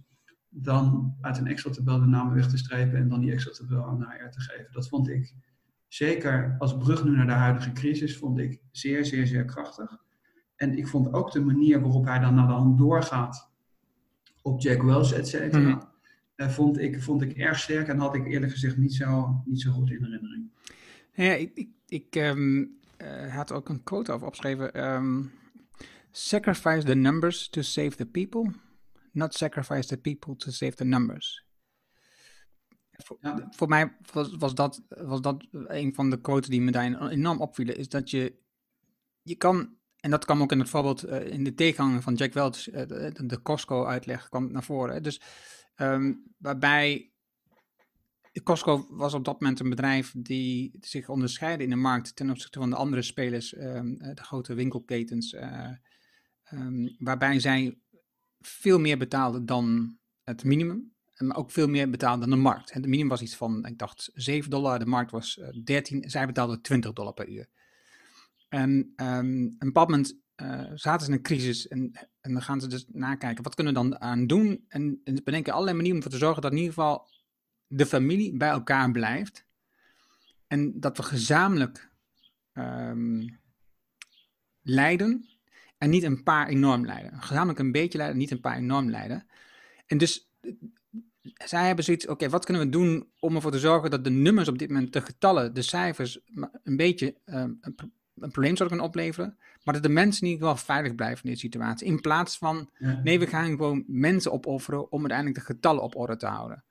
dan 0.50 1.16
uit 1.22 1.38
een 1.38 1.48
Excel-tabel 1.48 2.00
de 2.00 2.06
namen 2.06 2.36
weg 2.36 2.50
te 2.50 2.58
strepen 2.58 3.00
en 3.00 3.10
dan 3.10 3.20
die 3.20 3.32
Excel-tabel 3.32 3.84
aan 3.84 4.02
HR 4.02 4.30
te 4.30 4.42
geven. 4.42 4.72
Dat 4.72 4.90
vond 4.90 5.10
ik 5.10 5.34
zeker 5.88 6.56
als 6.60 6.78
brug 6.78 7.04
nu 7.04 7.12
naar 7.12 7.28
de 7.28 7.32
huidige 7.32 7.72
crisis, 7.72 8.18
vond 8.18 8.40
ik 8.40 8.62
zeer, 8.72 9.06
zeer, 9.06 9.28
zeer 9.28 9.46
krachtig. 9.46 10.08
En 10.60 10.78
ik 10.78 10.88
vond 10.88 11.14
ook 11.14 11.32
de 11.32 11.42
manier 11.42 11.82
waarop 11.82 12.06
hij 12.06 12.20
dan 12.20 12.36
naar 12.36 12.48
de 12.48 12.54
hand 12.54 12.78
doorgaat 12.78 13.52
op 14.42 14.62
Jack 14.62 14.82
Wells, 14.82 15.12
et 15.12 15.28
cetera. 15.28 15.70
Mhm. 15.70 15.80
Eh, 16.36 16.50
vond, 16.50 16.78
ik, 16.78 17.02
vond 17.02 17.22
ik 17.22 17.38
erg 17.38 17.60
sterk 17.60 17.88
en 17.88 18.00
had 18.00 18.16
ik 18.16 18.26
eerlijk 18.26 18.52
gezegd 18.52 18.78
niet 18.78 18.94
zo, 18.94 19.42
niet 19.46 19.62
zo 19.62 19.72
goed 19.72 19.90
in 19.90 20.04
herinnering. 20.04 20.52
Ja, 21.14 21.34
ik, 21.34 21.52
ik, 21.54 21.70
ik 21.88 22.16
um, 22.16 22.80
uh, 23.02 23.36
had 23.36 23.52
ook 23.52 23.70
een 23.70 23.84
quote 23.84 24.12
over 24.12 24.28
opgeschreven. 24.28 24.94
Um, 24.94 25.32
sacrifice 26.12 26.86
the 26.86 26.96
numbers 26.96 27.50
to 27.50 27.62
save 27.62 27.96
the 27.96 28.06
people, 28.06 28.52
not 29.12 29.34
sacrifice 29.34 29.88
the 29.88 29.98
people 29.98 30.36
to 30.36 30.52
save 30.52 30.76
the 30.76 30.86
numbers. 30.86 31.48
Voor, 32.92 33.18
ja. 33.22 33.48
voor 33.50 33.68
mij 33.68 33.96
was, 34.14 34.36
was, 34.38 34.56
dat, 34.56 34.82
was 34.88 35.22
dat 35.22 35.48
een 35.52 35.94
van 35.94 36.10
de 36.10 36.22
quotes 36.22 36.50
die 36.50 36.62
me 36.62 36.72
daar 36.72 37.10
enorm 37.10 37.42
opvielen. 37.42 37.78
Is 37.78 37.90
dat 37.90 38.10
je, 38.10 38.40
je 39.22 39.36
kan, 39.36 39.78
en 40.00 40.10
dat 40.10 40.26
kwam 40.26 40.42
ook 40.42 40.52
in 40.52 40.60
het 40.60 40.70
voorbeeld 40.70 41.06
uh, 41.06 41.28
in 41.28 41.44
de 41.44 41.54
tegengang 41.54 42.04
van 42.04 42.16
Jack 42.16 42.34
Welch, 42.34 42.72
uh, 42.72 42.88
de, 42.88 43.40
Costco-uitleg 43.44 44.30
kwam 44.30 44.52
naar 44.52 44.64
voren. 44.64 45.04
Dus 45.04 45.22
Um, 45.82 46.24
waarbij 46.38 47.12
Costco 48.44 48.88
was 48.90 49.14
op 49.14 49.26
dat 49.26 49.40
moment 49.40 49.60
een 49.60 49.70
bedrijf 49.70 50.14
die 50.18 50.78
zich 50.82 51.10
onderscheidde 51.10 51.64
in 51.64 51.70
de 51.70 51.76
markt 51.76 52.16
ten 52.16 52.30
opzichte 52.30 52.60
van 52.60 52.70
de 52.70 52.76
andere 52.76 53.02
spelers, 53.02 53.58
um, 53.58 53.98
de 53.98 54.24
grote 54.24 54.54
winkelketens, 54.54 55.36
um, 56.54 56.96
waarbij 56.98 57.40
zij 57.40 57.80
veel 58.40 58.80
meer 58.80 58.98
betaalden 58.98 59.46
dan 59.46 59.98
het 60.24 60.44
minimum, 60.44 60.94
maar 61.18 61.38
ook 61.38 61.52
veel 61.52 61.68
meer 61.68 61.90
betaalden 61.90 62.30
dan 62.30 62.38
de 62.38 62.44
markt. 62.44 62.74
Het 62.74 62.86
minimum 62.86 63.10
was 63.10 63.22
iets 63.22 63.36
van, 63.36 63.66
ik 63.66 63.78
dacht, 63.78 64.10
7 64.14 64.50
dollar, 64.50 64.80
de 64.80 64.86
markt 64.86 65.12
was 65.12 65.42
13, 65.64 66.02
eh, 66.02 66.10
zij 66.10 66.26
betaalden 66.26 66.62
20 66.62 66.94
dollar 66.94 67.14
per 67.14 67.30
uur. 67.30 67.50
En 68.50 68.94
een 68.96 69.56
bepaald 69.60 69.90
moment 69.90 70.18
uh, 70.42 70.72
zaten 70.74 71.06
ze 71.06 71.12
in 71.12 71.18
een 71.18 71.24
crisis 71.24 71.68
en, 71.68 71.92
en 72.22 72.34
dan 72.34 72.42
gaan 72.42 72.62
ze 72.62 72.68
dus 72.68 72.86
nakijken, 72.88 73.44
wat 73.44 73.56
kunnen 73.56 73.74
we 73.74 73.80
dan 73.80 74.02
aan 74.02 74.28
doen? 74.28 74.66
En, 74.68 75.02
en 75.04 75.22
bedenken 75.24 75.54
allerlei 75.54 75.76
manieren 75.76 75.98
om 75.98 76.04
ervoor 76.04 76.20
te 76.20 76.26
zorgen 76.26 76.42
dat 76.42 76.52
in 76.52 76.58
ieder 76.58 76.74
geval 76.74 77.08
de 77.68 77.86
familie 77.86 78.38
bij 78.38 78.50
elkaar 78.50 78.92
blijft. 78.92 79.46
En 80.48 80.80
dat 80.80 80.98
we 80.98 81.04
gezamenlijk 81.04 81.92
um, 82.54 83.40
leiden 84.62 85.30
en 85.78 85.90
niet 85.90 86.04
een 86.04 86.24
paar 86.24 86.48
enorm 86.48 86.86
leiden. 86.86 87.22
Gezamenlijk 87.22 87.60
een 87.60 87.72
beetje 87.72 87.98
leiden, 87.98 88.20
niet 88.20 88.32
een 88.32 88.42
paar 88.42 88.58
enorm 88.58 88.90
leiden. 88.90 89.28
En 89.86 89.98
dus 89.98 90.32
zij 91.22 91.66
hebben 91.66 91.86
zoiets, 91.86 92.08
oké, 92.08 92.30
wat 92.30 92.46
kunnen 92.46 92.64
we 92.64 92.70
doen 92.70 93.10
om 93.20 93.36
ervoor 93.36 93.52
te 93.52 93.60
zorgen 93.60 93.90
dat 93.90 94.04
de 94.04 94.10
nummers 94.10 94.48
op 94.48 94.58
dit 94.58 94.70
moment, 94.70 94.94
de 94.94 95.02
getallen, 95.02 95.54
de 95.54 95.62
cijfers, 95.62 96.20
een 96.64 96.76
beetje 96.78 97.16
um, 97.26 97.60
een, 98.22 98.32
probleem 98.32 98.56
zouden 98.56 98.68
kunnen 98.68 98.86
opleveren. 98.86 99.38
Maar 99.64 99.74
dat 99.74 99.84
de 99.84 99.90
mensen 99.90 100.22
in 100.22 100.32
ieder 100.32 100.48
geval 100.48 100.64
veilig 100.66 100.96
blijven 100.96 101.24
in 101.24 101.30
deze 101.30 101.42
situatie. 101.42 101.88
In 101.88 102.02
plaats 102.02 102.38
van, 102.38 102.70
nee, 103.04 103.20
we 103.20 103.28
gaan 103.28 103.46
gewoon 103.46 103.84
mensen 103.88 104.32
opofferen 104.32 104.92
om 104.92 105.00
uiteindelijk 105.00 105.40
de 105.40 105.54
getallen 105.54 105.84
op 105.84 105.96
orde 105.96 106.16
te 106.16 106.28
houden. 106.28 106.64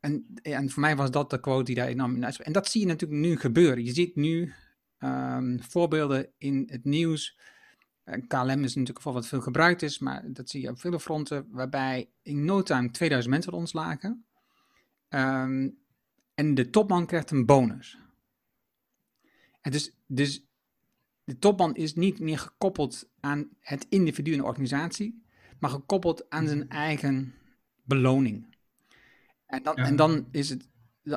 En, 0.00 0.26
en 0.42 0.70
voor 0.70 0.80
mij 0.80 0.96
was 0.96 1.10
dat 1.10 1.30
de 1.30 1.40
quote 1.40 1.64
die 1.64 1.74
daar 1.74 1.86
enorm 1.86 2.14
in 2.14 2.22
En 2.24 2.52
dat 2.52 2.68
zie 2.68 2.80
je 2.80 2.86
natuurlijk 2.86 3.20
nu 3.20 3.36
gebeuren. 3.36 3.84
Je 3.84 3.92
ziet 3.92 4.16
nu 4.16 4.52
um, 4.98 5.62
voorbeelden 5.62 6.28
in 6.38 6.68
het 6.70 6.84
nieuws. 6.84 7.38
KLM 8.28 8.64
is 8.64 8.74
natuurlijk 8.74 9.00
voorbeeld 9.00 9.24
wat 9.24 9.26
veel 9.26 9.40
gebruikt 9.40 9.82
is, 9.82 9.98
maar 9.98 10.32
dat 10.32 10.50
zie 10.50 10.62
je 10.62 10.68
op 10.68 10.80
vele 10.80 11.00
fronten, 11.00 11.46
waarbij 11.50 12.10
in 12.22 12.44
no 12.44 12.62
time 12.62 12.90
2000 12.90 13.34
mensen 13.34 13.52
ontslagen. 13.52 14.24
Um, 15.08 15.78
en 16.34 16.54
de 16.54 16.70
topman 16.70 17.06
krijgt 17.06 17.30
een 17.30 17.46
bonus. 17.46 17.98
En 19.60 19.70
dus, 19.70 19.96
dus 20.06 20.46
de 21.24 21.38
topman 21.38 21.74
is 21.74 21.94
niet 21.94 22.20
meer 22.20 22.38
gekoppeld 22.38 23.10
aan 23.20 23.48
het 23.60 23.86
individu 23.88 24.32
in 24.32 24.38
de 24.38 24.44
organisatie, 24.44 25.22
maar 25.58 25.70
gekoppeld 25.70 26.30
aan 26.30 26.46
zijn 26.46 26.68
eigen 26.68 27.34
beloning. 27.84 28.56
En 29.46 29.62
dan, 29.62 29.76
en 29.76 29.96
dan 29.96 30.28
is 30.30 30.50
het, 30.50 30.68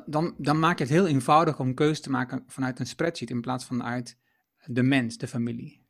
dan, 0.06 0.36
dan 0.38 0.60
maak 0.60 0.78
je 0.78 0.84
het 0.84 0.94
heel 0.94 1.08
eenvoudig 1.08 1.60
om 1.60 1.74
keuze 1.74 2.02
te 2.02 2.10
maken 2.10 2.44
vanuit 2.48 2.80
een 2.80 2.86
spreadsheet 2.86 3.30
in 3.30 3.42
plaats 3.42 3.66
van 3.66 3.84
uit 3.84 4.18
de 4.66 4.84
mens, 4.84 5.18
de 5.18 5.28
familie. 5.28 5.82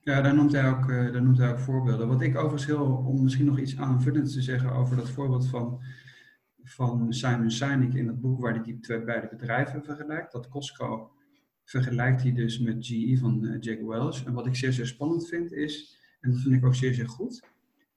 Ja, 0.00 0.20
daar 0.20 0.34
noemt 0.34 0.52
hij 0.52 0.70
ook, 0.70 0.88
uh, 0.90 1.12
daar 1.12 1.22
noemt 1.22 1.38
hij 1.38 1.50
ook 1.50 1.58
voorbeelden. 1.58 2.08
Wat 2.08 2.20
ik 2.20 2.36
overigens 2.36 2.66
heel, 2.66 3.04
om 3.06 3.22
misschien 3.22 3.46
nog 3.46 3.58
iets 3.58 3.76
aanvullends 3.76 4.34
te 4.34 4.42
zeggen 4.42 4.72
over 4.72 4.96
dat 4.96 5.10
voorbeeld 5.10 5.48
van, 5.48 5.82
van 6.62 7.12
Simon 7.12 7.50
Sinek 7.50 7.94
in 7.94 8.06
het 8.06 8.20
boek 8.20 8.40
waar 8.40 8.54
hij 8.54 8.62
die 8.62 8.78
twee 8.78 9.04
beide 9.04 9.28
bedrijven 9.28 9.84
vergelijkt, 9.84 10.32
dat 10.32 10.48
Costco 10.48 11.12
vergelijkt 11.70 12.22
hij 12.22 12.32
dus 12.32 12.58
met 12.58 12.86
GE 12.86 13.16
van 13.20 13.44
uh, 13.44 13.56
Jack 13.60 13.80
Welch. 13.80 14.24
En 14.24 14.32
wat 14.32 14.46
ik 14.46 14.56
zeer, 14.56 14.72
zeer 14.72 14.86
spannend 14.86 15.28
vind 15.28 15.52
is, 15.52 15.98
en 16.20 16.30
dat 16.30 16.40
vind 16.40 16.54
ik 16.54 16.64
ook 16.64 16.74
zeer, 16.74 16.94
zeer 16.94 17.08
goed, 17.08 17.42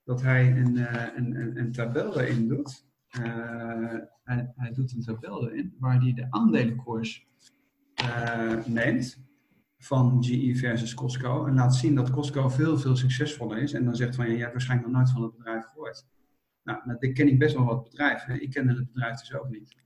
dat 0.03 0.21
hij 0.21 0.57
een, 0.57 0.75
uh, 0.75 1.07
een, 1.15 1.35
een, 1.35 1.57
een, 1.57 1.71
tabel 1.71 2.19
erin 2.19 2.47
doet. 2.47 2.85
Uh, 3.19 3.95
hij, 4.23 4.53
hij, 4.55 4.71
doet 4.73 4.93
een 4.93 5.01
tabel 5.01 5.49
erin 5.49 5.75
waar 5.79 6.01
hij 6.01 6.13
de 6.13 6.27
aandelenkoers 6.29 7.27
neemt 8.65 9.21
van 9.77 10.23
GE 10.23 10.55
versus 10.55 10.93
Costco 10.93 11.45
en 11.45 11.53
laat 11.53 11.75
zien 11.75 11.95
dat 11.95 12.09
Costco 12.09 12.49
veel, 12.49 12.77
veel 12.77 12.95
succesvoller 12.95 13.57
is. 13.57 13.73
En 13.73 13.85
dan 13.85 13.95
zegt 13.95 14.15
van, 14.15 14.25
ja, 14.25 14.31
je 14.31 14.39
hebt 14.39 14.51
waarschijnlijk 14.51 14.89
nog 14.89 14.97
nooit 14.97 15.11
van 15.11 15.21
het 15.23 15.37
bedrijf 15.37 15.65
gehoord. 15.65 16.05
Nou, 16.63 16.79
dat 16.85 17.11
ken 17.13 17.27
ik 17.27 17.39
best 17.39 17.55
wel 17.55 17.65
wat 17.65 17.83
bedrijven. 17.83 18.41
Ik 18.41 18.49
ken 18.49 18.67
het 18.67 18.91
bedrijf 18.91 19.19
dus 19.19 19.33
ook 19.33 19.49
niet. 19.49 19.82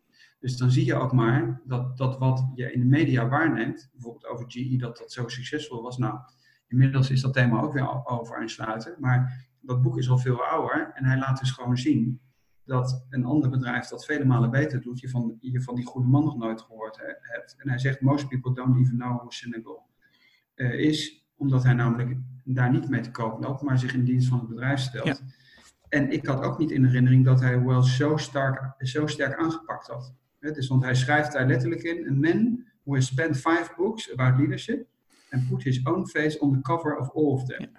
Dus 0.48 0.58
dan 0.58 0.72
zie 0.72 0.86
je 0.86 0.96
ook 0.96 1.12
maar 1.12 1.62
dat, 1.66 1.98
dat 1.98 2.18
wat 2.18 2.50
je 2.54 2.72
in 2.72 2.80
de 2.80 2.86
media 2.86 3.28
waarneemt, 3.28 3.90
bijvoorbeeld 3.92 4.26
over 4.26 4.46
GE, 4.48 4.78
dat 4.78 4.98
dat 4.98 5.12
zo 5.12 5.28
succesvol 5.28 5.82
was. 5.82 5.98
Nou, 5.98 6.20
inmiddels 6.68 7.10
is 7.10 7.22
dat 7.22 7.34
thema 7.34 7.62
ook 7.62 7.74
weer 7.74 8.06
over 8.06 8.50
sluiten. 8.50 8.96
Maar 9.00 9.48
dat 9.62 9.82
boek 9.82 9.98
is 9.98 10.10
al 10.10 10.18
veel 10.18 10.44
ouder 10.44 10.92
en 10.94 11.06
hij 11.06 11.18
laat 11.18 11.40
dus 11.40 11.52
gewoon 11.52 11.78
zien 11.78 12.22
dat 12.64 13.06
een 13.10 13.26
ander 13.26 13.50
bedrijf 13.50 13.88
dat 13.88 14.06
vele 14.06 14.26
malen 14.26 14.52
beter 14.52 14.82
doet, 14.82 15.00
je 15.00 15.10
van, 15.10 15.38
je 15.40 15.62
van 15.62 15.76
die 15.76 15.86
goede 15.86 16.08
man 16.08 16.24
nog 16.24 16.38
nooit 16.38 16.62
gehoord 16.62 16.98
hebt. 17.22 17.56
En 17.58 17.70
hij 17.70 17.80
zegt, 17.80 18.02
most 18.02 18.28
people 18.28 18.54
don't 18.54 18.78
even 18.78 18.98
know 18.98 19.18
who 19.18 19.30
Senegal 19.30 19.90
uh, 20.56 20.80
is, 20.80 21.28
omdat 21.36 21.64
hij 21.64 21.74
namelijk 21.74 22.20
daar 22.44 22.72
niet 22.72 22.90
mee 22.90 23.02
te 23.02 23.12
koop 23.12 23.44
loopt, 23.44 23.62
maar 23.62 23.80
zich 23.80 23.94
in 23.94 24.04
dienst 24.04 24.28
van 24.28 24.40
het 24.40 24.48
bedrijf 24.48 24.80
stelt. 24.80 25.24
En 25.90 26.12
ik 26.12 26.26
had 26.26 26.42
ook 26.44 26.58
niet 26.58 26.72
in 26.72 26.86
herinnering 26.86 27.26
dat 27.26 27.40
hij 27.40 27.64
wel 27.64 27.84
zo 27.84 28.18
sterk, 28.18 28.74
zo 28.78 29.08
sterk 29.08 29.36
aangepakt 29.36 29.88
had. 29.88 30.16
Dus, 30.40 30.68
want 30.68 30.84
hij 30.84 30.96
schrijft 30.96 31.32
daar 31.32 31.48
letterlijk 31.48 31.84
in: 31.84 32.08
A 32.08 32.12
man 32.12 32.66
who 32.84 32.94
has 32.94 33.06
spent 33.06 33.36
five 33.36 33.74
books 33.78 34.12
about 34.12 34.38
leadership 34.38 34.88
and 35.30 35.50
put 35.50 35.64
his 35.64 35.86
own 35.86 36.08
face 36.08 36.40
on 36.40 36.54
the 36.54 36.62
cover 36.62 36.98
of 36.98 37.12
all 37.14 37.32
of 37.32 37.44
them. 37.44 37.70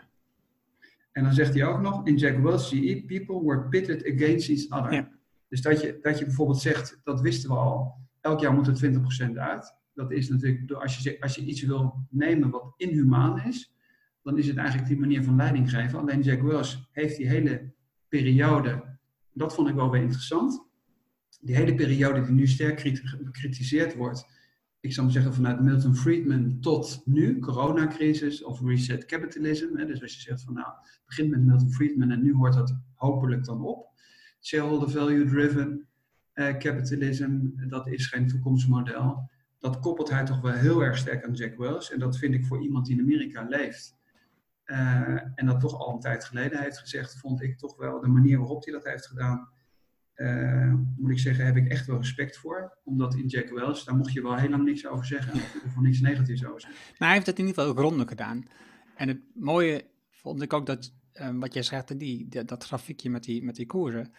En 1.13 1.25
dan 1.25 1.33
zegt 1.33 1.55
hij 1.55 1.65
ook 1.65 1.81
nog: 1.81 2.07
In 2.07 2.17
Jack 2.17 2.39
Welch 2.39 2.69
GE, 2.69 3.05
people 3.07 3.45
were 3.45 3.69
pitted 3.69 4.05
against 4.15 4.49
each 4.49 4.85
other. 4.85 5.09
Dus 5.49 5.63
dat 5.63 5.81
je, 5.81 5.99
dat 6.03 6.19
je 6.19 6.25
bijvoorbeeld 6.25 6.61
zegt: 6.61 7.01
Dat 7.05 7.21
wisten 7.21 7.51
we 7.51 7.57
al, 7.57 7.95
elk 8.21 8.41
jaar 8.41 8.53
moet 8.53 8.67
er 8.67 8.93
20% 9.31 9.33
uit. 9.35 9.77
Dat 9.95 10.13
is 10.13 10.29
natuurlijk, 10.29 10.71
als 10.73 10.99
je, 10.99 11.21
als 11.21 11.35
je 11.35 11.45
iets 11.45 11.63
wil 11.63 12.07
nemen 12.11 12.51
wat 12.51 12.75
inhumaan 12.77 13.41
is, 13.41 13.75
dan 14.23 14.39
is 14.39 14.47
het 14.47 14.57
eigenlijk 14.57 14.89
die 14.89 14.99
manier 14.99 15.25
van 15.25 15.37
leiding 15.37 15.71
geven. 15.71 15.99
Alleen 15.99 16.23
Jack 16.23 16.43
Welch 16.43 16.89
heeft 16.93 17.17
die 17.17 17.29
hele 17.29 17.73
periode, 18.09 18.99
dat 19.33 19.55
vond 19.55 19.69
ik 19.69 19.75
wel 19.75 19.91
weer 19.91 20.03
interessant, 20.03 20.68
die 21.39 21.57
hele 21.57 21.75
periode 21.75 22.23
die 22.23 22.33
nu 22.33 22.47
sterk 22.47 23.03
bekritiseerd 23.23 23.95
wordt, 23.95 24.27
ik 24.81 24.93
zou 24.93 25.11
zeggen 25.11 25.35
vanuit 25.35 25.61
Milton 25.61 25.97
Friedman 25.97 26.61
tot 26.61 27.03
nu, 27.05 27.39
coronacrisis 27.39 28.45
of 28.45 28.61
reset 28.61 29.05
capitalism. 29.05 29.77
Hè, 29.77 29.87
dus 29.87 30.03
als 30.03 30.15
je 30.15 30.21
zegt 30.21 30.43
van 30.43 30.55
nou, 30.55 30.69
het 30.81 31.03
begint 31.07 31.31
met 31.31 31.45
Milton 31.45 31.73
Friedman 31.73 32.11
en 32.11 32.23
nu 32.23 32.35
hoort 32.35 32.55
dat 32.55 32.77
hopelijk 32.95 33.45
dan 33.45 33.65
op. 33.65 33.87
Shareholder 34.41 34.91
value 34.91 35.25
driven 35.25 35.87
uh, 36.35 36.57
capitalism, 36.57 37.39
dat 37.69 37.89
is 37.89 38.07
geen 38.07 38.27
toekomstmodel. 38.27 39.31
Dat 39.59 39.79
koppelt 39.79 40.11
hij 40.11 40.25
toch 40.25 40.41
wel 40.41 40.53
heel 40.53 40.81
erg 40.81 40.97
sterk 40.97 41.25
aan 41.25 41.33
Jack 41.33 41.57
Welch. 41.57 41.91
En 41.91 41.99
dat 41.99 42.19
vind 42.19 42.35
ik 42.35 42.47
voor 42.47 42.63
iemand 42.63 42.87
die 42.87 42.97
in 42.97 43.03
Amerika 43.03 43.47
leeft. 43.49 43.97
Uh, 44.67 45.21
en 45.35 45.47
dat 45.47 45.61
toch 45.61 45.79
al 45.79 45.95
een 45.95 46.01
tijd 46.01 46.25
geleden 46.25 46.63
heeft 46.63 46.79
gezegd, 46.79 47.19
vond 47.19 47.43
ik 47.43 47.59
toch 47.59 47.77
wel 47.77 48.01
de 48.01 48.09
manier 48.09 48.39
waarop 48.39 48.65
hij 48.65 48.73
dat 48.73 48.85
heeft 48.85 49.07
gedaan 49.07 49.49
uh, 50.19 50.75
moet 50.97 51.11
ik 51.11 51.19
zeggen, 51.19 51.47
heb 51.47 51.57
ik 51.57 51.69
echt 51.69 51.87
wel 51.87 51.97
respect 51.97 52.37
voor. 52.37 52.79
Omdat 52.85 53.15
in 53.15 53.27
Jack 53.27 53.49
Welch, 53.49 53.85
daar 53.85 53.97
mocht 53.97 54.13
je 54.13 54.23
wel 54.23 54.37
heel 54.37 54.49
lang 54.49 54.65
niks 54.65 54.87
over 54.87 55.07
zeggen. 55.07 55.41
Of 55.67 55.77
niks 55.81 56.01
negatiefs 56.01 56.47
over 56.47 56.61
zeggen. 56.61 56.81
Nou, 56.87 56.97
hij 56.99 57.13
heeft 57.13 57.27
het 57.27 57.39
in 57.39 57.47
ieder 57.47 57.63
geval 57.63 57.77
grondig 57.79 58.09
gedaan. 58.09 58.45
En 58.95 59.09
het 59.09 59.21
mooie 59.35 59.87
vond 60.11 60.43
ik 60.43 60.53
ook 60.53 60.67
dat, 60.67 60.95
um, 61.13 61.41
wat 61.41 61.55
jij 61.55 61.63
zegt, 61.63 61.99
die, 61.99 62.45
dat 62.45 62.65
grafiekje 62.65 63.11
met 63.11 63.25
die, 63.25 63.45
met 63.45 63.57
die 63.57 63.67
koersen. 63.67 64.13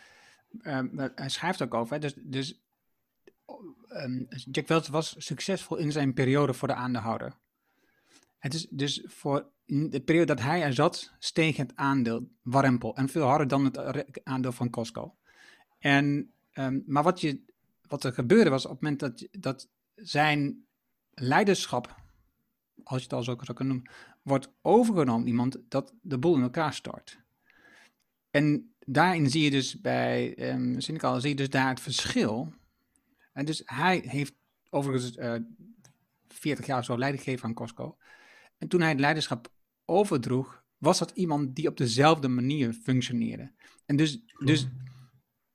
Um, 0.62 0.92
hij 1.16 1.30
schrijft 1.30 1.62
ook 1.62 1.74
over. 1.74 1.94
Hè, 1.94 2.00
dus 2.00 2.14
dus 2.18 2.62
um, 3.90 4.28
Jack 4.52 4.68
Welch 4.68 4.88
was 4.88 5.16
succesvol 5.18 5.78
in 5.78 5.92
zijn 5.92 6.14
periode 6.14 6.54
voor 6.54 6.68
de 6.68 6.74
aandeelhouder. 6.74 7.34
Het 8.38 8.54
is 8.54 8.68
dus 8.70 9.04
voor 9.06 9.52
de 9.66 10.02
periode 10.02 10.34
dat 10.36 10.42
hij 10.42 10.64
er 10.64 10.74
zat, 10.74 11.14
steeg 11.20 11.58
het 11.58 11.76
aandeel 11.76 12.32
warempel. 12.42 12.96
En 12.96 13.10
veel 13.10 13.26
harder 13.26 13.48
dan 13.48 13.66
het 13.66 14.22
aandeel 14.24 14.52
van 14.52 14.70
Costco. 14.70 15.18
En, 15.80 16.34
um, 16.54 16.84
maar 16.86 17.04
wat, 17.04 17.22
je, 17.22 17.42
wat 17.88 18.04
er 18.04 18.14
gebeurde 18.14 18.50
was 18.50 18.66
op 18.66 18.72
het 18.72 18.82
moment 18.82 19.00
dat, 19.00 19.28
dat 19.32 19.70
zijn 19.96 20.66
leiderschap, 21.14 21.96
als 22.84 22.98
je 22.98 23.04
het 23.04 23.14
al 23.14 23.24
zo 23.24 23.38
zou 23.42 23.58
kunnen 23.58 23.76
noemen, 23.76 23.92
wordt 24.22 24.52
overgenomen 24.62 25.28
iemand 25.28 25.58
dat 25.68 25.94
de 26.02 26.18
boel 26.18 26.36
in 26.36 26.42
elkaar 26.42 26.74
stort. 26.74 27.20
En 28.32 28.74
daarin 28.86 29.30
zie 29.30 29.44
je 29.44 29.52
dus 29.52 29.82
bij 29.82 30.50
um, 30.54 30.82
zie 30.82 31.28
je 31.30 31.36
dus 31.36 31.50
daar 31.50 31.70
het 31.70 31.80
verschil. 31.80 32.54
En 33.34 33.46
dus 33.46 33.62
hij 33.66 34.04
heeft 34.06 34.34
overigens 34.70 35.18
uh, 35.18 35.36
eh, 35.36 35.42
40 36.28 36.66
jaar 36.66 36.84
zo 36.84 36.98
leiding 36.98 37.42
aan 37.42 37.54
Costco. 37.54 37.98
En 38.58 38.68
toen 38.68 38.80
hij 38.80 38.90
het 38.90 39.00
leiderschap 39.00 39.52
overdroeg, 39.86 40.64
was 40.78 41.00
dat 41.00 41.12
iemand 41.12 41.56
die 41.56 41.68
op 41.68 41.78
dezelfde 41.78 42.28
manier 42.28 42.74
functioneerde. 42.74 43.52
En 43.86 43.96
dus, 43.96 44.20
dus 44.46 44.68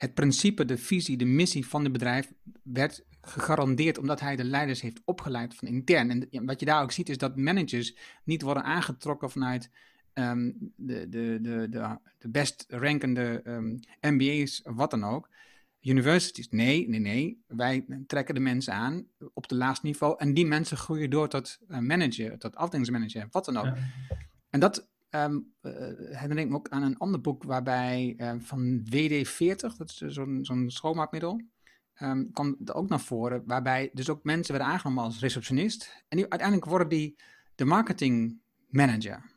het 0.04 0.14
principe, 0.14 0.64
de 0.64 0.78
visie, 0.78 1.16
de 1.16 1.24
missie 1.24 1.66
van 1.66 1.82
het 1.82 1.92
bedrijf 1.92 2.32
werd 2.62 3.04
gegarandeerd 3.20 3.98
omdat 3.98 4.20
hij 4.20 4.36
de 4.36 4.44
leiders 4.44 4.80
heeft 4.80 5.00
opgeleid 5.04 5.54
van 5.54 5.68
intern. 5.68 6.28
En 6.30 6.46
wat 6.46 6.60
je 6.60 6.66
daar 6.66 6.82
ook 6.82 6.92
ziet 6.92 7.08
is 7.08 7.18
dat 7.18 7.36
managers 7.36 7.96
niet 8.24 8.42
worden 8.42 8.64
aangetrokken 8.64 9.30
vanuit 9.30 9.70
ehm, 10.12 10.52
de, 10.76 11.08
de, 11.08 11.38
de, 11.40 11.68
de, 11.70 11.98
de 12.18 12.28
best 12.28 12.64
rankende 12.68 13.42
um, 13.44 13.80
ehm, 14.00 14.14
MBA's 14.14 14.62
wat 14.64 14.90
dan 14.90 15.04
ook. 15.04 15.28
Universities, 15.80 16.48
nee, 16.48 16.88
nee, 16.88 17.00
nee. 17.00 17.42
Wij 17.46 17.84
trekken 18.06 18.34
de 18.34 18.40
mensen 18.40 18.72
aan 18.72 19.06
op 19.34 19.48
de 19.48 19.54
laagste 19.54 19.86
niveau 19.86 20.14
en 20.18 20.34
die 20.34 20.46
mensen 20.46 20.76
groeien 20.76 21.10
door 21.10 21.28
tot 21.28 21.58
uh, 21.68 21.78
manager, 21.78 22.38
tot 22.38 22.56
afdelingsmanager, 22.56 23.26
wat 23.30 23.44
dan 23.44 23.56
ook. 23.56 23.76
En 24.50 24.60
dat 24.60 24.88
Um, 25.16 25.55
uh, 25.62 25.72
herinner 25.96 26.38
ik 26.38 26.48
me 26.48 26.57
ook 26.57 26.68
aan 26.68 26.83
een 26.83 26.98
ander 26.98 27.20
boek 27.20 27.42
waarbij 27.42 28.14
uh, 28.16 28.33
van 28.38 28.87
WD-40, 28.90 29.77
dat 29.77 29.88
is 29.88 29.96
zo'n 29.96 30.44
zo'n 30.44 30.70
schoonmaakmiddel, 30.70 31.40
um, 32.00 32.33
kwam 32.33 32.57
er 32.64 32.74
ook 32.74 32.88
naar 32.88 33.00
voren, 33.00 33.42
waarbij 33.46 33.90
dus 33.92 34.09
ook 34.09 34.24
mensen 34.24 34.55
werden 34.55 34.72
aangenomen 34.72 35.05
als 35.05 35.20
receptionist. 35.20 36.05
En 36.09 36.16
die, 36.16 36.29
uiteindelijk 36.29 36.70
worden 36.70 36.88
die 36.88 37.18
de 37.55 37.64
marketing 37.64 38.40
manager. 38.68 39.33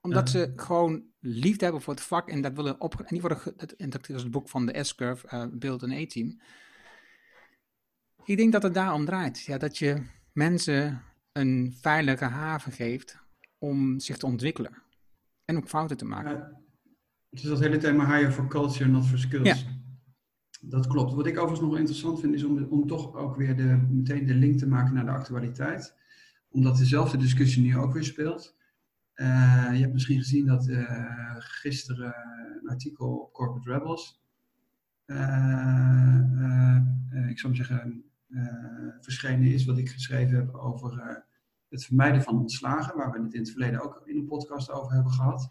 Omdat 0.00 0.30
ze 0.30 0.52
gewoon 0.56 1.04
liefde 1.20 1.64
hebben 1.64 1.82
voor 1.82 1.94
het 1.94 2.02
vak 2.02 2.28
en 2.28 2.40
dat 2.40 2.52
willen 2.52 2.80
op. 2.80 3.00
En 3.00 3.06
die 3.08 3.20
worden, 3.20 3.38
dat, 3.56 3.72
en 3.72 3.90
dat 3.90 4.08
is 4.08 4.22
het 4.22 4.30
boek 4.30 4.48
van 4.48 4.66
de 4.66 4.84
S-Curve, 4.84 5.26
uh, 5.34 5.46
Build 5.52 5.82
an 5.82 5.92
A-team. 5.92 6.40
Ik 8.24 8.36
denk 8.36 8.52
dat 8.52 8.62
het 8.62 8.74
daarom 8.74 9.04
draait. 9.04 9.40
Ja, 9.40 9.58
dat 9.58 9.78
je 9.78 10.02
mensen 10.32 11.02
een 11.32 11.76
veilige 11.80 12.24
haven 12.24 12.72
geeft 12.72 13.24
om 13.58 14.00
zich 14.00 14.16
te 14.16 14.26
ontwikkelen. 14.26 14.82
En 15.44 15.56
ook 15.56 15.68
fouten 15.68 15.96
te 15.96 16.04
maken. 16.04 16.30
Ja, 16.30 16.60
het 17.30 17.42
is 17.42 17.48
dat 17.48 17.60
hele 17.60 17.76
thema 17.76 18.16
hire 18.16 18.32
for 18.32 18.46
culture, 18.46 18.90
not 18.90 19.06
for 19.06 19.18
skills. 19.18 19.48
Ja. 19.48 19.74
Dat 20.60 20.86
klopt. 20.86 21.14
Wat 21.14 21.26
ik 21.26 21.38
overigens 21.38 21.68
nog 21.68 21.78
interessant 21.78 22.20
vind, 22.20 22.34
is 22.34 22.44
om, 22.44 22.64
om 22.64 22.86
toch 22.86 23.14
ook 23.14 23.36
weer 23.36 23.56
de, 23.56 23.86
meteen 23.90 24.26
de 24.26 24.34
link 24.34 24.58
te 24.58 24.68
maken 24.68 24.94
naar 24.94 25.04
de 25.04 25.10
actualiteit. 25.10 25.94
Omdat 26.48 26.76
dezelfde 26.76 27.16
discussie 27.16 27.62
nu 27.62 27.76
ook 27.76 27.92
weer 27.92 28.04
speelt. 28.04 28.56
Uh, 29.14 29.68
je 29.72 29.80
hebt 29.80 29.92
misschien 29.92 30.18
gezien 30.18 30.46
dat 30.46 30.68
uh, 30.68 31.34
gisteren 31.38 32.14
een 32.62 32.68
artikel 32.68 33.16
op 33.16 33.32
Corporate 33.32 33.72
Rebels, 33.72 34.22
uh, 35.06 35.16
ik 37.28 37.38
zou 37.38 37.54
maar 37.54 37.66
zeggen, 37.66 38.04
verschenen 39.00 39.52
is 39.52 39.64
wat 39.64 39.78
ik 39.78 39.88
geschreven 39.88 40.36
heb 40.36 40.54
over 40.54 41.24
het 41.68 41.84
vermijden 41.84 42.22
van 42.22 42.38
ontslagen, 42.38 42.96
waar 42.96 43.12
we 43.12 43.22
het 43.22 43.34
in 43.34 43.40
het 43.40 43.50
verleden 43.50 43.82
ook 43.82 44.02
in 44.04 44.16
een 44.16 44.26
podcast 44.26 44.70
over 44.70 44.92
hebben 44.92 45.12
gehad. 45.12 45.48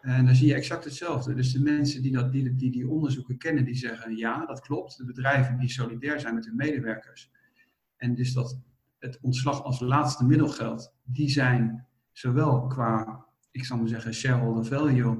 En 0.00 0.24
dan 0.24 0.34
zie 0.34 0.46
je 0.46 0.54
exact 0.54 0.84
hetzelfde. 0.84 1.34
Dus 1.34 1.52
de 1.52 1.62
mensen 1.62 2.02
die, 2.02 2.12
dat, 2.12 2.32
die, 2.32 2.70
die 2.70 2.88
onderzoeken 2.88 3.38
kennen, 3.38 3.64
die 3.64 3.74
zeggen 3.74 4.16
ja, 4.16 4.46
dat 4.46 4.60
klopt. 4.60 4.96
De 4.96 5.04
bedrijven 5.04 5.58
die 5.58 5.68
solidair 5.68 6.20
zijn 6.20 6.34
met 6.34 6.44
hun 6.44 6.56
medewerkers. 6.56 7.30
En 7.96 8.14
dus 8.14 8.32
dat 8.32 8.60
het 8.98 9.18
ontslag 9.20 9.62
als 9.62 9.80
laatste 9.80 10.24
middel 10.24 10.48
geldt, 10.48 10.94
die 11.04 11.28
zijn 11.28 11.86
zowel 12.12 12.66
qua, 12.66 13.24
ik 13.50 13.64
zal 13.64 13.78
maar 13.78 13.88
zeggen, 13.88 14.14
shareholder 14.14 14.64
value 14.64 15.16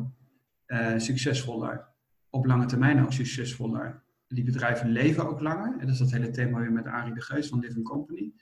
uh, 0.66 0.98
succesvoller, 0.98 1.87
op 2.31 2.46
lange 2.46 2.66
termijn 2.66 3.02
ook 3.02 3.12
succesvoller. 3.12 4.02
Die 4.28 4.44
bedrijven 4.44 4.90
leven 4.90 5.28
ook 5.28 5.40
langer. 5.40 5.72
En 5.72 5.78
dat 5.78 5.88
is 5.88 5.98
dat 5.98 6.11
hele 6.11 6.31
thema 6.31 6.59
weer 6.59 6.72
met 6.72 6.87
Arie 6.87 7.14
de 7.14 7.20
Geus 7.22 7.48
van 7.48 7.59
Living 7.59 7.85
Company. 7.85 8.33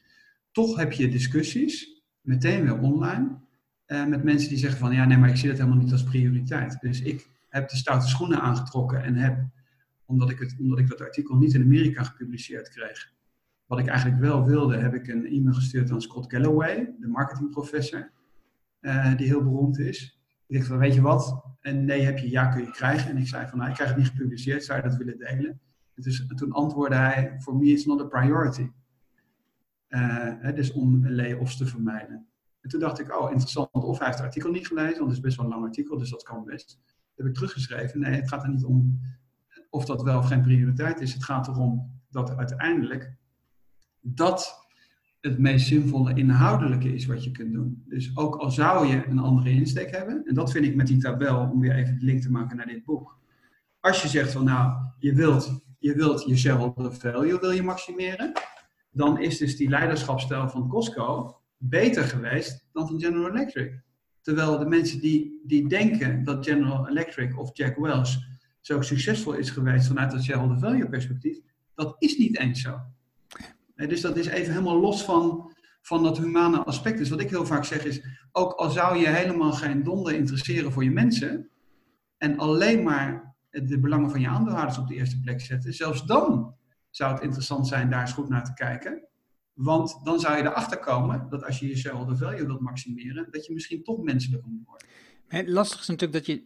Toch 0.57 0.77
heb 0.77 0.92
je 0.92 1.09
discussies, 1.09 2.03
meteen 2.21 2.62
weer 2.62 2.79
online, 2.79 3.38
uh, 3.87 4.07
met 4.07 4.25
mensen 4.25 4.49
die 4.49 4.59
zeggen 4.59 4.79
van 4.79 4.95
ja, 4.95 5.05
nee, 5.05 5.19
maar 5.19 5.29
ik 5.29 5.37
zie 5.37 5.49
dat 5.49 5.59
helemaal 5.59 5.79
niet 5.79 5.92
als 5.92 6.05
prioriteit. 6.05 6.81
Dus 6.81 7.01
ik 7.01 7.27
heb 7.49 7.69
de 7.69 7.77
stoute 7.77 8.07
schoenen 8.07 8.40
aangetrokken 8.40 9.03
en 9.03 9.14
heb, 9.14 9.45
omdat 10.05 10.31
ik, 10.31 10.38
het, 10.38 10.57
omdat 10.59 10.79
ik 10.79 10.88
dat 10.88 11.01
artikel 11.01 11.37
niet 11.37 11.55
in 11.55 11.62
Amerika 11.62 12.03
gepubliceerd 12.03 12.69
kreeg, 12.69 13.12
wat 13.66 13.79
ik 13.79 13.87
eigenlijk 13.87 14.21
wel 14.21 14.45
wilde, 14.45 14.77
heb 14.77 14.95
ik 14.95 15.09
een 15.09 15.27
e-mail 15.27 15.55
gestuurd 15.55 15.90
aan 15.90 16.03
Scott 16.03 16.33
Galloway, 16.33 16.95
de 17.01 17.09
marketingprofessor, 17.09 18.11
uh, 18.81 19.16
die 19.16 19.27
heel 19.27 19.42
beroemd 19.42 19.79
is. 19.79 20.21
Ik 20.47 20.57
dacht 20.57 20.69
van, 20.69 20.79
weet 20.79 20.95
je 20.95 21.01
wat? 21.01 21.45
En 21.61 21.85
nee 21.85 22.01
heb 22.01 22.19
je, 22.19 22.31
ja 22.31 22.47
kun 22.47 22.62
je 22.62 22.71
krijgen. 22.71 23.11
En 23.11 23.16
ik 23.16 23.29
zei 23.29 23.47
van, 23.47 23.59
nou, 23.59 23.71
ik 23.71 23.77
krijg 23.77 23.90
het 23.90 23.99
niet 23.99 24.09
gepubliceerd, 24.09 24.64
zou 24.64 24.83
je 24.83 24.88
dat 24.88 24.97
willen 24.97 25.19
delen? 25.19 25.61
En, 25.95 26.03
dus, 26.03 26.27
en 26.27 26.37
toen 26.37 26.53
antwoordde 26.53 26.97
hij, 26.97 27.37
for 27.38 27.57
me 27.57 27.66
it's 27.66 27.85
not 27.85 28.01
a 28.01 28.05
priority. 28.05 28.69
Dus 30.54 30.72
om 30.72 31.09
layoffs 31.09 31.56
te 31.56 31.66
vermijden. 31.66 32.26
En 32.61 32.68
toen 32.68 32.80
dacht 32.80 32.98
ik, 32.98 33.20
oh 33.20 33.30
interessant, 33.30 33.68
of 33.72 33.98
hij 33.98 34.06
heeft 34.06 34.18
het 34.18 34.26
artikel 34.26 34.50
niet 34.50 34.66
gelezen, 34.66 34.98
want 34.98 35.06
het 35.06 35.16
is 35.16 35.20
best 35.20 35.37
wel 35.37 35.46
een 35.46 35.52
lang 35.52 35.64
artikel, 35.64 35.98
dus 35.98 36.11
dat 36.11 36.22
kan 36.22 36.44
best. 36.44 36.78
Dat 36.85 37.16
heb 37.16 37.26
ik 37.26 37.35
teruggeschreven. 37.35 38.00
Nee, 38.00 38.14
het 38.14 38.28
gaat 38.28 38.42
er 38.42 38.50
niet 38.50 38.64
om 38.64 39.00
of 39.70 39.85
dat 39.85 40.02
wel 40.02 40.18
of 40.18 40.26
geen 40.26 40.42
prioriteit 40.42 41.00
is. 41.00 41.12
Het 41.12 41.24
gaat 41.24 41.48
erom 41.48 42.00
dat 42.11 42.37
uiteindelijk 42.37 43.16
dat 44.00 44.66
het 45.20 45.38
meest 45.38 45.66
zinvolle 45.66 46.14
inhoudelijke 46.14 46.94
is 46.94 47.06
wat 47.06 47.24
je 47.24 47.30
kunt 47.30 47.52
doen. 47.52 47.82
Dus 47.88 48.16
ook 48.16 48.37
al 48.37 48.50
zou 48.50 48.87
je 48.87 49.06
een 49.06 49.18
andere 49.18 49.50
insteek 49.50 49.90
hebben, 49.90 50.24
en 50.24 50.35
dat 50.35 50.50
vind 50.50 50.64
ik 50.64 50.74
met 50.74 50.87
die 50.87 50.98
tabel, 50.98 51.50
om 51.50 51.61
weer 51.61 51.74
even 51.74 51.98
de 51.98 52.04
link 52.04 52.20
te 52.20 52.30
maken 52.30 52.56
naar 52.56 52.66
dit 52.66 52.85
boek. 52.85 53.18
Als 53.80 54.02
je 54.02 54.09
zegt 54.09 54.32
van 54.32 54.44
nou, 54.44 54.72
je 54.98 55.14
wilt 55.14 55.61
je, 55.78 55.94
wilt 55.94 56.24
je 56.26 56.37
shareholder 56.37 56.94
value 56.94 57.38
wil 57.40 57.50
je 57.50 57.62
maximeren, 57.62 58.32
dan 58.96 59.20
is 59.20 59.38
dus 59.38 59.56
die 59.56 59.68
leiderschapsstijl 59.68 60.48
van 60.48 60.68
Costco 60.68 61.37
beter 61.56 62.04
geweest 62.04 62.68
dan 62.72 62.87
van 62.87 63.00
General 63.00 63.30
Electric. 63.30 63.80
Terwijl 64.20 64.59
de 64.59 64.66
mensen 64.66 65.00
die, 65.00 65.40
die 65.44 65.68
denken 65.68 66.24
dat 66.24 66.44
General 66.46 66.88
Electric 66.88 67.38
of 67.38 67.50
Jack 67.52 67.76
Welch 67.76 68.16
zo 68.61 68.80
succesvol 68.80 69.32
is 69.32 69.50
geweest 69.50 69.87
vanuit 69.87 70.12
het 70.12 70.22
shareholder 70.22 70.59
value 70.59 70.88
perspectief, 70.88 71.38
dat 71.74 71.96
is 71.98 72.16
niet 72.16 72.38
eens 72.38 72.61
zo. 72.61 72.80
Dus 73.74 74.00
dat 74.00 74.16
is 74.16 74.26
even 74.26 74.52
helemaal 74.52 74.80
los 74.80 75.04
van, 75.04 75.52
van 75.82 76.02
dat 76.02 76.18
humane 76.18 76.64
aspect. 76.64 76.98
Dus 76.98 77.09
wat 77.09 77.20
ik 77.20 77.30
heel 77.30 77.46
vaak 77.46 77.64
zeg 77.64 77.85
is, 77.85 78.02
ook 78.32 78.52
al 78.52 78.70
zou 78.70 78.96
je 78.98 79.09
helemaal 79.09 79.52
geen 79.52 79.82
donder 79.82 80.14
interesseren 80.14 80.72
voor 80.72 80.85
je 80.85 80.90
mensen 80.90 81.48
en 82.18 82.38
alleen 82.38 82.82
maar 82.82 83.35
de 83.50 83.80
belangen 83.80 84.11
van 84.11 84.20
je 84.20 84.28
aandeelhouders 84.28 84.78
op 84.78 84.88
de 84.88 84.94
eerste 84.94 85.20
plek 85.20 85.40
zetten, 85.40 85.72
zelfs 85.72 86.04
dan 86.04 86.54
zou 86.96 87.14
het 87.14 87.22
interessant 87.22 87.68
zijn 87.68 87.90
daar 87.90 88.00
eens 88.00 88.12
goed 88.12 88.28
naar 88.28 88.44
te 88.44 88.54
kijken. 88.54 89.04
Want 89.52 90.00
dan 90.04 90.20
zou 90.20 90.37
je 90.37 90.42
erachter 90.42 90.78
komen 90.78 91.26
dat 91.28 91.44
als 91.44 91.59
je 91.59 91.68
je 91.68 91.76
shareholder 91.76 92.16
value 92.16 92.46
wilt 92.46 92.61
maximeren, 92.61 93.28
dat 93.30 93.46
je 93.46 93.52
misschien 93.52 93.82
toch 93.82 94.02
menselijker 94.02 94.50
moet 94.50 94.66
worden. 94.66 94.87
Het 95.26 95.48
lastige 95.48 95.80
is 95.80 95.88
natuurlijk 95.88 96.26
dat 96.26 96.26
je, 96.26 96.44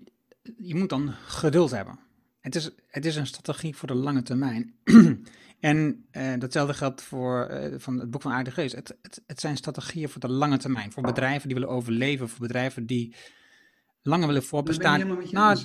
je 0.56 0.74
moet 0.74 0.88
dan 0.88 1.08
geduld 1.12 1.70
hebben. 1.70 1.98
Het 2.40 2.54
is, 2.54 2.70
het 2.86 3.04
is 3.04 3.16
een 3.16 3.26
strategie 3.26 3.76
voor 3.76 3.88
de 3.88 3.94
lange 3.94 4.22
termijn. 4.22 4.74
en 5.60 6.06
uh, 6.12 6.38
datzelfde 6.38 6.74
geldt 6.74 7.02
voor 7.02 7.50
uh, 7.50 7.74
van 7.78 7.98
het 7.98 8.10
boek 8.10 8.22
van 8.22 8.32
Aarde 8.32 8.50
Geest. 8.50 8.74
Het, 8.74 8.98
het, 9.02 9.22
het, 9.26 9.40
zijn 9.40 9.56
strategieën 9.56 10.08
voor 10.08 10.20
de 10.20 10.28
lange 10.28 10.58
termijn. 10.58 10.92
Voor 10.92 11.02
bedrijven 11.02 11.48
die 11.48 11.58
willen 11.58 11.74
overleven, 11.74 12.28
voor 12.28 12.46
bedrijven 12.46 12.86
die 12.86 13.14
langer 14.02 14.26
willen 14.26 14.42
voorbestaan. 14.42 15.18
Nou, 15.30 15.58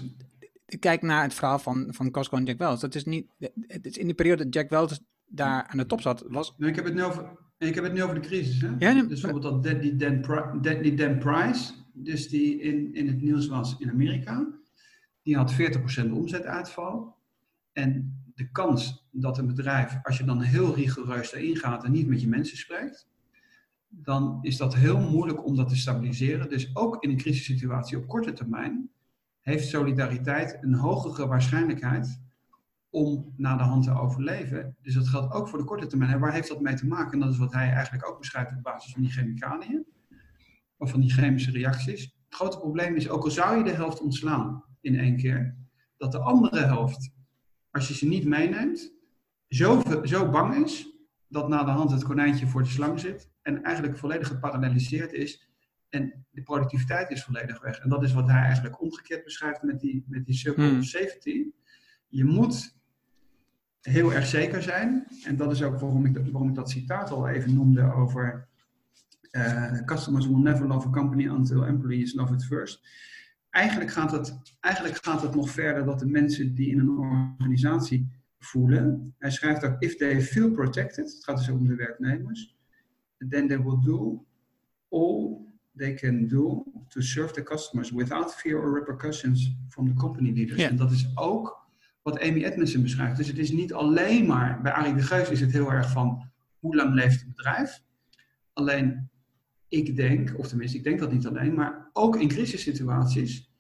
kijk 0.79 1.01
naar 1.01 1.23
het 1.23 1.33
verhaal 1.33 1.59
van, 1.59 1.87
van 1.89 2.11
Costco 2.11 2.37
en 2.37 2.45
Jack 2.45 2.57
Welch. 2.57 2.79
Dat 2.79 2.95
is 2.95 3.05
niet, 3.05 3.27
het 3.67 3.85
is 3.85 3.97
in 3.97 4.05
die 4.05 4.15
periode 4.15 4.43
dat 4.43 4.53
Jack 4.53 4.69
Welch 4.69 4.99
daar 5.25 5.63
aan 5.67 5.77
de 5.77 5.85
top 5.85 6.01
zat. 6.01 6.25
Was... 6.27 6.53
Nee, 6.57 6.69
ik, 6.69 6.75
heb 6.75 6.85
het 6.85 6.93
nu 6.93 7.03
over, 7.03 7.37
ik 7.57 7.75
heb 7.75 7.83
het 7.83 7.93
nu 7.93 8.03
over 8.03 8.15
de 8.15 8.27
crisis. 8.27 8.61
Hè? 8.61 8.67
Ja, 8.67 8.91
nee, 8.91 9.05
dus 9.05 9.21
bijvoorbeeld 9.21 9.53
dat 9.53 9.63
Deadly 9.63 9.95
Dan, 9.95 10.61
Deadly 10.61 10.95
Dan 10.95 11.17
Price, 11.17 11.73
dus 11.93 12.29
die 12.29 12.61
in, 12.61 12.93
in 12.93 13.07
het 13.07 13.21
nieuws 13.21 13.47
was 13.47 13.75
in 13.79 13.89
Amerika. 13.89 14.47
Die 15.23 15.35
had 15.35 15.53
40% 15.53 16.11
omzetuitval. 16.11 17.15
En 17.71 18.19
de 18.35 18.51
kans 18.51 19.07
dat 19.11 19.37
een 19.37 19.47
bedrijf, 19.47 19.99
als 20.03 20.17
je 20.17 20.23
dan 20.23 20.41
heel 20.41 20.75
rigoureus 20.75 21.33
erin 21.33 21.55
gaat 21.55 21.83
en 21.83 21.91
niet 21.91 22.07
met 22.07 22.21
je 22.21 22.27
mensen 22.27 22.57
spreekt, 22.57 23.07
dan 23.87 24.39
is 24.41 24.57
dat 24.57 24.75
heel 24.75 24.99
moeilijk 24.99 25.45
om 25.45 25.55
dat 25.55 25.69
te 25.69 25.75
stabiliseren. 25.75 26.49
Dus 26.49 26.75
ook 26.75 27.03
in 27.03 27.09
een 27.09 27.17
crisissituatie 27.17 27.97
op 27.97 28.07
korte 28.07 28.33
termijn 28.33 28.89
heeft 29.45 29.67
solidariteit 29.67 30.57
een 30.61 30.73
hogere 30.73 31.27
waarschijnlijkheid 31.27 32.21
om 32.89 33.33
na 33.37 33.57
de 33.57 33.63
hand 33.63 33.83
te 33.83 33.91
overleven. 33.91 34.75
Dus 34.81 34.93
dat 34.93 35.07
geldt 35.07 35.33
ook 35.33 35.47
voor 35.47 35.59
de 35.59 35.65
korte 35.65 35.87
termijn. 35.87 36.11
En 36.11 36.19
waar 36.19 36.33
heeft 36.33 36.47
dat 36.47 36.61
mee 36.61 36.73
te 36.73 36.87
maken? 36.87 37.11
En 37.11 37.19
dat 37.19 37.29
is 37.29 37.37
wat 37.37 37.53
hij 37.53 37.71
eigenlijk 37.71 38.09
ook 38.09 38.19
beschrijft 38.19 38.51
op 38.51 38.63
basis 38.63 38.93
van 38.93 39.01
die 39.01 39.11
chemicaliën, 39.11 39.85
of 40.77 40.89
van 40.89 40.99
die 40.99 41.09
chemische 41.11 41.51
reacties. 41.51 42.01
Het 42.01 42.35
grote 42.35 42.57
probleem 42.57 42.95
is, 42.95 43.09
ook 43.09 43.23
al 43.23 43.31
zou 43.31 43.57
je 43.57 43.63
de 43.63 43.71
helft 43.71 44.01
ontslaan 44.01 44.63
in 44.81 44.99
één 44.99 45.17
keer, 45.17 45.55
dat 45.97 46.11
de 46.11 46.19
andere 46.19 46.59
helft, 46.59 47.09
als 47.71 47.87
je 47.87 47.93
ze 47.93 48.07
niet 48.07 48.25
meeneemt, 48.25 48.93
zo, 49.47 49.81
zo 50.03 50.29
bang 50.29 50.55
is 50.65 50.89
dat 51.27 51.49
na 51.49 51.63
de 51.63 51.71
hand 51.71 51.91
het 51.91 52.03
konijntje 52.03 52.47
voor 52.47 52.63
de 52.63 52.69
slang 52.69 52.99
zit 52.99 53.31
en 53.41 53.63
eigenlijk 53.63 53.97
volledig 53.97 54.27
geparalleliseerd 54.27 55.13
is 55.13 55.44
en 55.95 56.25
de 56.31 56.41
productiviteit 56.41 57.09
is 57.09 57.23
volledig 57.23 57.61
weg. 57.61 57.79
En 57.79 57.89
dat 57.89 58.03
is 58.03 58.13
wat 58.13 58.27
hij 58.27 58.41
eigenlijk 58.41 58.81
omgekeerd 58.81 59.23
beschrijft 59.23 59.61
met 59.61 59.79
die, 59.79 60.05
met 60.07 60.25
die 60.25 60.35
circle 60.35 60.67
hmm. 60.67 60.79
of 60.79 60.85
safety. 60.85 61.45
Je 62.07 62.23
moet 62.23 62.75
heel 63.81 64.13
erg 64.13 64.25
zeker 64.25 64.61
zijn. 64.61 65.07
En 65.23 65.35
dat 65.35 65.51
is 65.51 65.63
ook 65.63 65.79
waarom 65.79 66.05
ik, 66.05 66.17
waarom 66.17 66.49
ik 66.49 66.55
dat 66.55 66.69
citaat 66.69 67.09
al 67.09 67.27
even 67.27 67.53
noemde 67.53 67.93
over 67.93 68.47
uh, 69.31 69.83
customers 69.85 70.27
will 70.27 70.41
never 70.41 70.67
love 70.67 70.87
a 70.87 70.91
company 70.91 71.27
until 71.27 71.65
employees 71.65 72.13
love 72.13 72.33
it 72.33 72.43
first. 72.43 72.87
Eigenlijk 73.49 73.91
gaat, 73.91 74.11
het, 74.11 74.41
eigenlijk 74.59 75.05
gaat 75.05 75.21
het 75.21 75.35
nog 75.35 75.49
verder 75.49 75.85
dat 75.85 75.99
de 75.99 76.05
mensen 76.05 76.53
die 76.53 76.69
in 76.69 76.79
een 76.79 76.89
organisatie 76.89 78.09
voelen. 78.39 79.13
Hij 79.17 79.31
schrijft 79.31 79.63
ook, 79.63 79.75
if 79.79 79.95
they 79.95 80.21
feel 80.21 80.51
protected, 80.51 81.13
het 81.13 81.23
gaat 81.23 81.37
dus 81.37 81.49
ook 81.49 81.59
om 81.59 81.67
de 81.67 81.75
werknemers, 81.75 82.55
then 83.29 83.47
they 83.47 83.61
will 83.63 83.79
do 83.81 84.25
all 84.89 85.45
they 85.77 85.93
can 85.93 86.27
do 86.27 86.63
to 86.87 87.01
serve 87.01 87.33
the 87.33 87.43
customers 87.43 87.91
without 87.91 88.33
fear 88.33 88.57
or 88.57 88.73
repercussions 88.73 89.55
from 89.67 89.87
the 89.87 89.93
company 89.93 90.31
leaders. 90.31 90.61
En 90.61 90.75
dat 90.75 90.91
is 90.91 91.11
ook 91.15 91.65
wat 92.01 92.19
Amy 92.19 92.43
Edmondson 92.43 92.81
beschrijft. 92.81 93.17
Dus 93.17 93.27
het 93.27 93.37
is 93.37 93.51
niet 93.51 93.73
alleen 93.73 94.25
maar, 94.25 94.61
bij 94.61 94.71
Arie 94.71 94.93
de 94.93 95.01
Geus 95.01 95.29
is 95.29 95.41
het 95.41 95.51
heel 95.51 95.71
erg 95.71 95.91
van 95.91 96.31
hoe 96.59 96.75
lang 96.75 96.93
leeft 96.93 97.19
het 97.19 97.35
bedrijf. 97.35 97.83
Alleen 98.53 99.09
ik 99.67 99.95
denk, 99.95 100.33
of 100.37 100.47
tenminste 100.47 100.77
ik 100.77 100.83
denk 100.83 100.99
dat 100.99 101.11
niet 101.11 101.27
alleen, 101.27 101.53
maar 101.53 101.89
ook 101.93 102.15
in 102.15 102.27
crisissituaties 102.27 103.51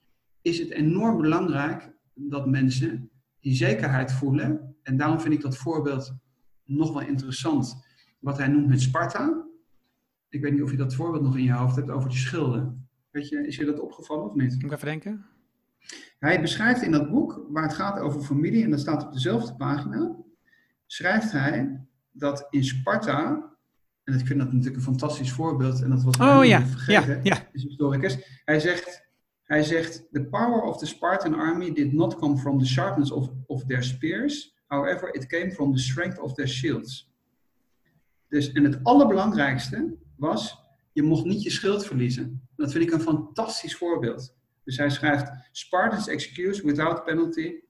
is 0.41 0.59
het 0.59 0.69
enorm 0.69 1.21
belangrijk 1.21 1.91
dat 2.13 2.47
mensen 2.47 3.09
die 3.39 3.55
zekerheid 3.55 4.11
voelen. 4.11 4.75
En 4.81 4.97
daarom 4.97 5.19
vind 5.19 5.33
ik 5.33 5.41
dat 5.41 5.57
voorbeeld 5.57 6.15
nog 6.63 6.93
wel 6.93 7.01
interessant. 7.01 7.83
Wat 8.19 8.37
hij 8.37 8.47
noemt 8.47 8.67
met 8.67 8.81
Sparta. 8.81 9.44
Ik 10.29 10.41
weet 10.41 10.51
niet 10.51 10.61
of 10.61 10.71
je 10.71 10.77
dat 10.77 10.95
voorbeeld 10.95 11.23
nog 11.23 11.37
in 11.37 11.43
je 11.43 11.53
hoofd 11.53 11.75
hebt 11.75 11.89
over 11.89 12.09
die 12.09 12.17
schilden. 12.17 12.87
Weet 13.11 13.29
je, 13.29 13.47
is 13.47 13.55
je 13.55 13.65
dat 13.65 13.79
opgevallen 13.79 14.29
of 14.29 14.35
niet? 14.35 14.53
Moet 14.53 14.63
ik 14.63 14.71
even 14.71 14.87
denken? 14.87 15.25
Hij 16.19 16.41
beschrijft 16.41 16.81
in 16.81 16.91
dat 16.91 17.09
boek, 17.09 17.45
waar 17.49 17.63
het 17.63 17.73
gaat 17.73 17.99
over 17.99 18.21
familie, 18.21 18.63
en 18.63 18.69
dat 18.69 18.79
staat 18.79 19.05
op 19.05 19.13
dezelfde 19.13 19.55
pagina, 19.55 20.15
schrijft 20.85 21.31
hij 21.31 21.85
dat 22.11 22.47
in 22.49 22.63
Sparta, 22.63 23.53
en 24.03 24.13
ik 24.13 24.25
vind 24.25 24.39
dat 24.39 24.51
natuurlijk 24.51 24.75
een 24.75 24.81
fantastisch 24.81 25.31
voorbeeld, 25.31 25.81
en 25.81 25.89
dat 25.89 26.03
was 26.03 26.17
oh, 26.17 26.45
ja. 26.45 26.65
vergeten, 26.65 27.15
ja, 27.15 27.19
ja. 27.23 27.47
is 27.51 27.63
historicus. 27.63 28.41
Hij 28.45 28.59
zegt, 28.59 29.09
hij 29.43 29.63
zegt, 29.63 30.07
the 30.11 30.23
power 30.23 30.61
of 30.61 30.77
the 30.77 30.85
Spartan 30.85 31.33
army 31.33 31.73
did 31.73 31.93
not 31.93 32.15
come 32.15 32.37
from 32.37 32.59
the 32.59 32.65
sharpness 32.65 33.11
of, 33.11 33.29
of 33.45 33.65
their 33.65 33.83
spears, 33.83 34.55
however 34.67 35.13
it 35.13 35.27
came 35.27 35.51
from 35.51 35.73
the 35.75 35.81
strength 35.81 36.19
of 36.19 36.33
their 36.33 36.47
shields. 36.47 37.13
Dus, 38.27 38.51
en 38.51 38.63
het 38.63 38.79
allerbelangrijkste 38.83 39.95
was, 40.17 40.57
je 40.91 41.03
mocht 41.03 41.25
niet 41.25 41.43
je 41.43 41.49
schild 41.49 41.85
verliezen. 41.85 42.47
Dat 42.55 42.71
vind 42.71 42.83
ik 42.83 42.91
een 42.91 43.01
fantastisch 43.01 43.75
voorbeeld. 43.75 44.35
Dus 44.63 44.77
hij 44.77 44.89
schrijft, 44.89 45.31
Spartans 45.51 46.07
excuse 46.07 46.65
without 46.65 47.03
penalty 47.03 47.63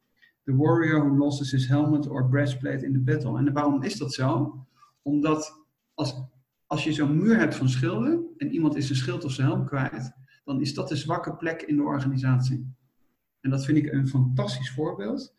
the 0.46 0.56
warrior 0.56 1.00
who 1.00 1.16
loses 1.18 1.52
his 1.52 1.68
helmet 1.68 2.08
or 2.08 2.30
breastplate 2.30 2.86
in 2.86 2.94
the 2.94 3.00
battle. 3.00 3.38
En 3.38 3.54
waarom 3.54 3.84
is 3.84 3.98
dat 3.98 4.14
zo? 4.14 4.60
Omdat 5.02 5.66
als, 5.94 6.22
als 6.68 6.84
je 6.84 6.94
zo'n 6.94 7.18
muur 7.18 7.38
hebt 7.38 7.56
van 7.56 7.70
schilden 7.70 8.26
en 8.38 8.52
iemand 8.52 8.76
is 8.76 8.86
zijn 8.86 8.98
schild 8.98 9.24
of 9.24 9.32
zijn 9.32 9.48
helm 9.48 9.66
kwijt, 9.66 10.14
dan 10.44 10.62
is 10.62 10.74
dat 10.74 10.88
de 10.88 10.96
zwakke 10.96 11.36
plek 11.36 11.62
in 11.62 11.76
de 11.76 11.84
organisatie. 11.84 12.74
En 13.42 13.50
dat 13.50 13.66
vind 13.66 13.78
ik 13.78 13.92
een 13.92 14.08
fantastisch 14.08 14.72
voorbeeld. 14.72 15.36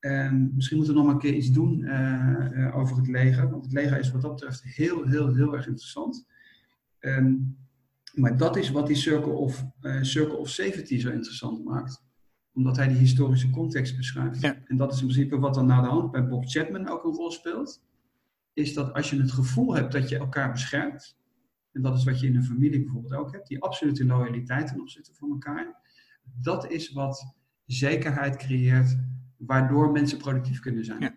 En 0.00 0.52
misschien 0.54 0.76
moeten 0.76 0.94
we 0.94 1.00
nog 1.00 1.08
maar 1.10 1.22
een 1.22 1.30
keer 1.30 1.38
iets 1.38 1.50
doen 1.50 1.80
uh, 1.80 2.50
uh, 2.52 2.76
over 2.76 2.96
het 2.96 3.08
leger. 3.08 3.50
Want 3.50 3.64
het 3.64 3.72
leger 3.72 3.98
is 3.98 4.10
wat 4.10 4.22
dat 4.22 4.34
betreft 4.34 4.62
heel, 4.62 5.06
heel, 5.06 5.34
heel 5.34 5.54
erg 5.54 5.66
interessant. 5.66 6.26
En 6.98 7.56
maar 8.14 8.36
dat 8.36 8.56
is 8.56 8.70
wat 8.70 8.86
die 8.86 8.96
Circle 8.96 9.32
of, 9.32 9.64
uh, 9.80 10.02
Circle 10.02 10.36
of 10.36 10.48
Safety 10.48 10.98
zo 10.98 11.10
interessant 11.10 11.64
maakt. 11.64 12.04
Omdat 12.52 12.76
hij 12.76 12.88
die 12.88 12.96
historische 12.96 13.50
context 13.50 13.96
beschrijft. 13.96 14.42
En 14.42 14.76
dat 14.76 14.92
is 14.92 15.00
in 15.00 15.06
principe 15.06 15.38
wat 15.38 15.54
dan 15.54 15.66
na 15.66 15.80
de 15.80 15.88
hand 15.88 16.10
bij 16.10 16.28
Bob 16.28 16.44
Chapman 16.48 16.88
ook 16.88 17.04
een 17.04 17.12
rol 17.12 17.30
speelt. 17.30 17.82
Is 18.52 18.74
dat 18.74 18.92
als 18.92 19.10
je 19.10 19.20
het 19.20 19.32
gevoel 19.32 19.74
hebt 19.74 19.92
dat 19.92 20.08
je 20.08 20.18
elkaar 20.18 20.52
beschermt. 20.52 21.18
En 21.72 21.82
dat 21.82 21.96
is 21.96 22.04
wat 22.04 22.20
je 22.20 22.26
in 22.26 22.36
een 22.36 22.44
familie 22.44 22.82
bijvoorbeeld 22.82 23.14
ook 23.14 23.32
hebt. 23.32 23.48
Die 23.48 23.62
absolute 23.62 24.04
loyaliteit 24.04 24.66
ten 24.66 24.80
opzichte 24.80 25.14
van 25.14 25.30
elkaar. 25.30 25.76
Dat 26.42 26.70
is 26.70 26.92
wat 26.92 27.34
zekerheid 27.66 28.36
creëert. 28.36 28.98
Waardoor 29.46 29.90
mensen 29.90 30.18
productief 30.18 30.60
kunnen 30.60 30.84
zijn. 30.84 31.00
Ja. 31.00 31.14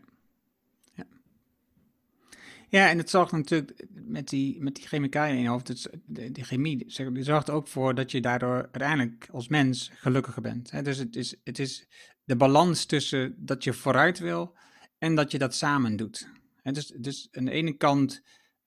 Ja, 2.74 2.90
en 2.90 2.98
het 2.98 3.10
zorgt 3.10 3.32
natuurlijk 3.32 3.86
met 3.90 4.30
die, 4.30 4.62
met 4.62 4.76
die 4.76 4.88
chemicaliën 4.88 5.36
in 5.36 5.42
je 5.42 5.50
hoofd, 5.50 5.68
het, 5.68 5.90
de, 6.06 6.44
chemie, 6.44 6.78
die 7.12 7.24
zorgt 7.24 7.50
ook 7.50 7.68
voor 7.68 7.96
dat 7.96 8.12
je 8.12 8.22
daardoor 8.22 8.56
uiteindelijk 8.56 9.28
als 9.32 9.48
mens 9.48 9.92
gelukkiger 9.94 10.42
bent. 10.42 10.72
Hè? 10.72 10.82
Dus 10.82 10.98
het 10.98 11.16
is, 11.16 11.36
het 11.44 11.60
is 11.60 11.88
de 12.24 12.36
balans 12.36 12.86
tussen 12.86 13.36
dat 13.38 13.64
je 13.64 13.74
vooruit 13.74 14.20
wil 14.20 14.56
en 14.98 15.16
dat 15.16 15.32
je 15.32 15.38
dat 15.38 15.56
samen 15.56 15.96
doet. 15.96 16.30
Hè? 16.62 16.72
Dus, 16.72 16.88
dus 16.88 17.28
aan 17.32 17.46
de 17.46 17.52
ene 17.52 17.74
kant 17.74 18.22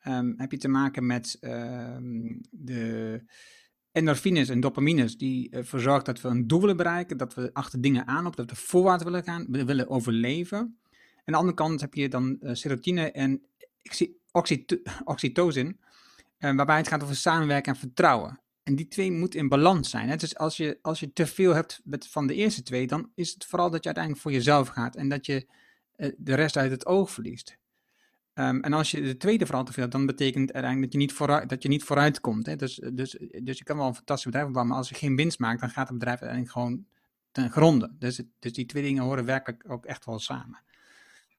um, 0.05 0.35
heb 0.37 0.51
je 0.51 0.59
te 0.59 0.69
maken 0.69 1.07
met 1.07 1.39
um, 1.41 2.41
de 2.51 3.23
endorfines 3.97 4.49
en 4.49 4.61
dopamines 4.61 5.17
die 5.17 5.51
ervoor 5.51 5.81
zorgen 5.81 6.05
dat 6.05 6.21
we 6.21 6.29
een 6.29 6.47
doel 6.47 6.61
willen 6.61 6.77
bereiken, 6.77 7.17
dat 7.17 7.35
we 7.35 7.51
achter 7.53 7.81
dingen 7.81 8.07
aanlopen, 8.07 8.47
dat 8.47 8.59
we 8.59 8.65
voorwaarts 8.67 9.05
willen 9.05 9.23
gaan, 9.23 9.47
we 9.49 9.65
willen 9.65 9.89
overleven. 9.89 10.59
En 10.59 10.69
aan 11.25 11.33
de 11.33 11.39
andere 11.39 11.57
kant 11.57 11.81
heb 11.81 11.95
je 11.95 12.09
dan 12.09 12.39
uh, 12.41 12.55
serotine 12.55 13.11
en 13.11 13.43
oxytocin, 15.05 15.81
uh, 16.39 16.55
waarbij 16.55 16.77
het 16.77 16.89
gaat 16.89 17.03
over 17.03 17.17
samenwerken 17.17 17.73
en 17.73 17.79
vertrouwen. 17.79 18.41
En 18.63 18.75
die 18.75 18.89
twee 18.89 19.13
moeten 19.13 19.41
in 19.41 19.49
balans 19.49 19.91
zijn. 19.91 20.09
Hè? 20.09 20.17
Dus 20.17 20.37
als 20.37 20.57
je, 20.57 20.79
als 20.83 21.01
je 21.01 21.13
te 21.13 21.27
veel 21.27 21.55
hebt 21.55 21.81
met, 21.85 22.09
van 22.09 22.27
de 22.27 22.35
eerste 22.35 22.63
twee, 22.63 22.87
dan 22.87 23.11
is 23.15 23.33
het 23.33 23.45
vooral 23.45 23.71
dat 23.71 23.81
je 23.81 23.87
uiteindelijk 23.87 24.25
voor 24.25 24.33
jezelf 24.33 24.69
gaat 24.69 24.97
en 24.97 25.09
dat 25.09 25.27
je 25.27 25.47
uh, 25.97 26.13
de 26.17 26.35
rest 26.35 26.57
uit 26.57 26.71
het 26.71 26.87
oog 26.87 27.11
verliest. 27.11 27.59
Um, 28.39 28.61
en 28.61 28.73
als 28.73 28.91
je 28.91 29.03
de 29.03 29.17
tweede 29.17 29.45
te 29.45 29.53
veel 29.53 29.83
hebt, 29.83 29.93
dan 29.93 30.07
betekent 30.07 30.53
uiteindelijk 30.53 30.93
dat 30.93 30.93
je 30.93 31.07
niet 31.07 31.17
vooruit, 31.17 31.49
dat 31.49 31.63
je 31.63 31.69
niet 31.69 31.85
vooruit 31.85 32.21
komt. 32.21 32.47
Hè? 32.47 32.57
Dus, 32.57 32.81
dus, 32.93 33.19
dus 33.43 33.59
je 33.59 33.65
kan 33.65 33.77
wel 33.77 33.87
een 33.87 33.95
fantastisch 33.95 34.25
bedrijf 34.25 34.47
opbouwen, 34.47 34.73
maar 34.73 34.83
als 34.83 34.89
je 34.89 34.95
geen 35.07 35.17
winst 35.17 35.39
maakt, 35.39 35.61
dan 35.61 35.71
gaat 35.71 35.89
het 35.89 35.99
bedrijf 35.99 36.21
uiteindelijk 36.21 36.59
gewoon 36.59 36.85
ten 37.33 37.51
gronde. 37.51 37.91
Dus, 37.99 38.23
dus 38.39 38.53
die 38.53 38.67
twee 38.67 38.83
dingen 38.83 39.03
horen 39.03 39.25
werkelijk 39.25 39.65
ook 39.69 39.87
echt 39.87 40.05
wel 40.05 40.19
samen. 40.19 40.65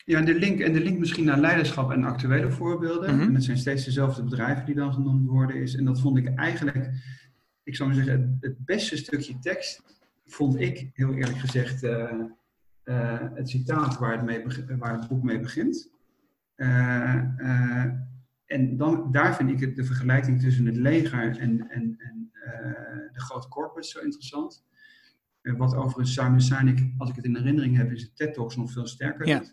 Ja, 0.05 0.17
en 0.17 0.25
de 0.25 0.33
link, 0.33 0.59
en 0.59 0.73
de 0.73 0.79
link 0.79 0.99
misschien 0.99 1.25
naar 1.25 1.39
leiderschap 1.39 1.91
en 1.91 2.03
actuele 2.03 2.51
voorbeelden. 2.51 3.15
Mhm. 3.15 3.27
En 3.27 3.33
het 3.33 3.43
zijn 3.43 3.57
steeds 3.57 3.85
dezelfde 3.85 4.23
bedrijven 4.23 4.65
die 4.65 4.75
dan 4.75 4.93
genoemd 4.93 5.27
worden. 5.27 5.55
Is, 5.55 5.75
en 5.75 5.85
dat 5.85 5.99
vond 5.99 6.17
ik 6.17 6.35
eigenlijk, 6.35 6.89
ik 7.63 7.75
zou 7.75 7.89
maar 7.89 7.97
zeggen, 7.97 8.37
het, 8.41 8.65
beste 8.65 8.97
stukje 8.97 9.39
tekst 9.39 9.83
vond 10.25 10.59
ik, 10.59 10.89
heel 10.93 11.13
eerlijk 11.13 11.37
gezegd, 11.37 11.83
uh, 11.83 12.11
uh, 12.83 13.19
het 13.33 13.49
citaat 13.49 13.97
waar 13.97 14.11
het, 14.11 14.25
mee, 14.25 14.43
waar 14.77 14.99
het 14.99 15.07
boek 15.07 15.23
mee 15.23 15.39
begint. 15.39 15.89
Uh, 16.57 17.83
en 18.45 18.77
dan, 18.77 19.11
daar 19.11 19.35
vind 19.35 19.49
ik 19.49 19.59
het, 19.59 19.75
de 19.75 19.83
vergelijking 19.83 20.41
tussen 20.41 20.65
het 20.65 20.75
leger 20.75 21.37
en, 21.39 21.69
en, 21.69 21.95
en 21.97 22.31
de 23.13 23.19
grote 23.19 23.47
corpus 23.47 23.91
zo 23.91 23.99
interessant. 23.99 24.65
wat 25.41 25.75
overigens 25.75 26.13
Simon 26.13 26.41
Sinek, 26.41 26.91
als 26.97 27.09
ik 27.09 27.15
het 27.15 27.25
in 27.25 27.35
herinnering 27.35 27.77
heb, 27.77 27.91
is 27.91 28.01
het 28.01 28.15
TED 28.15 28.33
Talks 28.33 28.55
nog 28.55 28.71
veel 28.71 28.87
sterker. 28.87 29.27
Ja. 29.27 29.43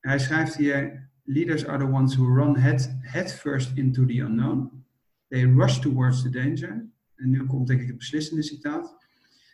Hij 0.00 0.18
schrijft 0.18 0.56
hier, 0.56 1.08
leaders 1.24 1.66
are 1.66 1.78
the 1.78 1.90
ones 1.90 2.16
who 2.16 2.34
run 2.34 2.56
head, 2.56 2.96
head 3.00 3.32
first 3.32 3.76
into 3.76 4.04
the 4.04 4.20
unknown. 4.20 4.84
They 5.28 5.44
rush 5.44 5.78
towards 5.78 6.22
the 6.22 6.30
danger. 6.30 6.86
En 7.14 7.30
nu 7.30 7.46
komt 7.46 7.66
denk 7.66 7.80
ik 7.80 7.86
het 7.86 7.98
beslissende 7.98 8.42
citaat. 8.42 8.96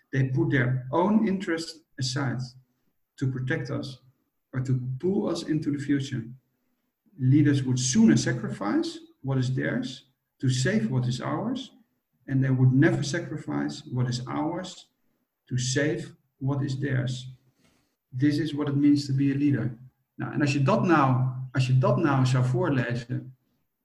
They 0.08 0.30
put 0.30 0.50
their 0.50 0.86
own 0.88 1.26
interest 1.26 1.84
aside 1.96 2.54
to 3.14 3.28
protect 3.28 3.70
us 3.70 4.04
or 4.50 4.62
to 4.62 4.74
pull 4.98 5.30
us 5.30 5.44
into 5.44 5.70
the 5.70 5.78
future. 5.78 6.24
Leaders 7.20 7.62
would 7.62 7.78
sooner 7.78 8.16
sacrifice 8.16 8.98
what 9.20 9.38
is 9.38 9.54
theirs 9.54 10.10
to 10.38 10.48
save 10.48 10.88
what 10.88 11.06
is 11.06 11.20
ours, 11.20 11.72
and 12.26 12.42
they 12.42 12.50
would 12.50 12.72
never 12.72 13.02
sacrifice 13.02 13.82
what 13.92 14.08
is 14.08 14.26
ours 14.26 14.88
to 15.46 15.56
save 15.58 16.16
what 16.38 16.62
is 16.62 16.78
theirs. 16.78 17.28
This 18.18 18.38
is 18.38 18.54
what 18.54 18.68
it 18.68 18.76
means 18.76 19.06
to 19.06 19.12
be 19.12 19.32
a 19.32 19.34
leader. 19.34 19.76
Nou, 20.14 20.32
en 20.32 20.40
als 20.40 20.52
je 20.52 20.62
dat 20.62 20.86
nou, 20.86 21.28
als 21.52 21.66
je 21.66 21.78
dat 21.78 21.98
nou 21.98 22.26
zou 22.26 22.44
voorlezen, 22.44 23.34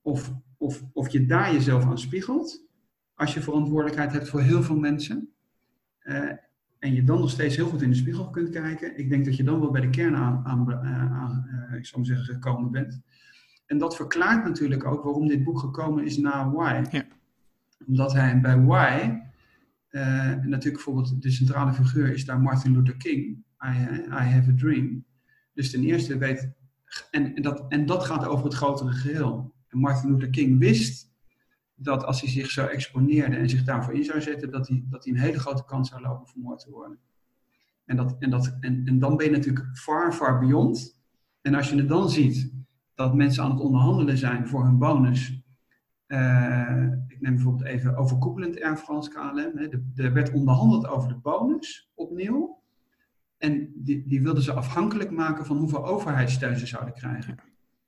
of, 0.01 0.33
of, 0.57 0.83
of 0.93 1.09
je 1.09 1.25
daar 1.25 1.53
jezelf 1.53 1.83
aan 1.83 1.99
spiegelt, 1.99 2.63
als 3.15 3.33
je 3.33 3.41
verantwoordelijkheid 3.41 4.11
hebt 4.11 4.29
voor 4.29 4.41
heel 4.41 4.63
veel 4.63 4.79
mensen, 4.79 5.29
uh, 6.03 6.31
en 6.79 6.93
je 6.93 7.03
dan 7.03 7.19
nog 7.19 7.29
steeds 7.29 7.55
heel 7.55 7.67
goed 7.67 7.81
in 7.81 7.89
de 7.89 7.95
spiegel 7.95 8.29
kunt 8.29 8.49
kijken, 8.49 8.97
ik 8.97 9.09
denk 9.09 9.25
dat 9.25 9.35
je 9.35 9.43
dan 9.43 9.59
wel 9.59 9.71
bij 9.71 9.81
de 9.81 9.89
kern 9.89 10.15
aan, 10.15 10.45
aan, 10.45 10.71
eh, 10.71 11.13
aan 11.13 11.45
uh, 11.47 11.77
ik 11.77 11.85
zou 11.85 11.97
maar 11.97 12.15
zeggen, 12.15 12.33
gekomen 12.33 12.71
bent. 12.71 13.01
En 13.65 13.77
dat 13.77 13.95
verklaart 13.95 14.43
natuurlijk 14.43 14.85
ook 14.85 15.03
waarom 15.03 15.27
dit 15.27 15.43
boek 15.43 15.59
gekomen 15.59 16.05
is 16.05 16.17
na 16.17 16.51
Why. 16.51 16.83
Ja. 16.91 17.05
Omdat 17.87 18.13
hij 18.13 18.41
bij 18.41 18.61
Why, 18.61 19.19
natuurlijk 20.41 20.73
bijvoorbeeld 20.73 21.21
de 21.21 21.31
centrale 21.31 21.73
figuur 21.73 22.13
is 22.13 22.25
daar 22.25 22.41
Martin 22.41 22.71
Luther 22.71 22.97
King, 22.97 23.43
I, 23.65 23.69
I 24.07 24.33
Have 24.33 24.51
a 24.51 24.55
Dream. 24.55 25.05
Dus 25.53 25.71
ten 25.71 25.83
eerste 25.83 26.17
weet, 26.17 26.51
en, 27.11 27.35
en, 27.35 27.41
dat, 27.41 27.65
en 27.69 27.85
dat 27.85 28.05
gaat 28.05 28.25
over 28.25 28.45
het 28.45 28.53
grotere 28.53 28.91
geheel. 28.91 29.53
En 29.67 29.79
Martin 29.79 30.11
Luther 30.11 30.29
King 30.29 30.59
wist 30.59 31.13
dat 31.75 32.03
als 32.03 32.21
hij 32.21 32.29
zich 32.29 32.51
zo 32.51 32.65
exponeerde 32.65 33.35
en 33.35 33.49
zich 33.49 33.63
daarvoor 33.63 33.93
in 33.93 34.03
zou 34.03 34.21
zetten, 34.21 34.51
dat 34.51 34.67
hij, 34.67 34.83
dat 34.89 35.05
hij 35.05 35.13
een 35.13 35.19
hele 35.19 35.39
grote 35.39 35.65
kans 35.65 35.89
zou 35.89 36.01
lopen 36.01 36.27
vermoord 36.27 36.59
te 36.59 36.69
worden. 36.69 36.99
En, 37.85 37.95
dat, 37.95 38.15
en, 38.19 38.29
dat, 38.29 38.57
en, 38.59 38.81
en 38.85 38.99
dan 38.99 39.17
ben 39.17 39.25
je 39.25 39.31
natuurlijk 39.31 39.77
far, 39.77 40.13
far 40.13 40.39
beyond. 40.39 41.01
En 41.41 41.55
als 41.55 41.69
je 41.69 41.75
het 41.75 41.89
dan 41.89 42.09
ziet 42.09 42.53
dat 42.95 43.15
mensen 43.15 43.43
aan 43.43 43.51
het 43.51 43.59
onderhandelen 43.59 44.17
zijn 44.17 44.47
voor 44.47 44.63
hun 44.63 44.77
bonus. 44.77 45.43
Uh, 46.07 46.87
ik 47.07 47.21
neem 47.21 47.33
bijvoorbeeld 47.33 47.65
even 47.65 47.95
overkoepelend 47.97 48.61
Air 48.61 48.77
France 48.77 49.09
KLM. 49.09 49.57
Hè. 49.57 49.67
Er 50.03 50.13
werd 50.13 50.31
onderhandeld 50.31 50.87
over 50.87 51.09
de 51.09 51.17
bonus 51.17 51.91
opnieuw. 51.95 52.63
En 53.37 53.71
die, 53.75 54.07
die 54.07 54.21
wilden 54.21 54.43
ze 54.43 54.53
afhankelijk 54.53 55.11
maken 55.11 55.45
van 55.45 55.57
hoeveel 55.57 55.85
overheidssteun 55.85 56.57
ze 56.57 56.67
zouden 56.67 56.93
krijgen. 56.93 57.37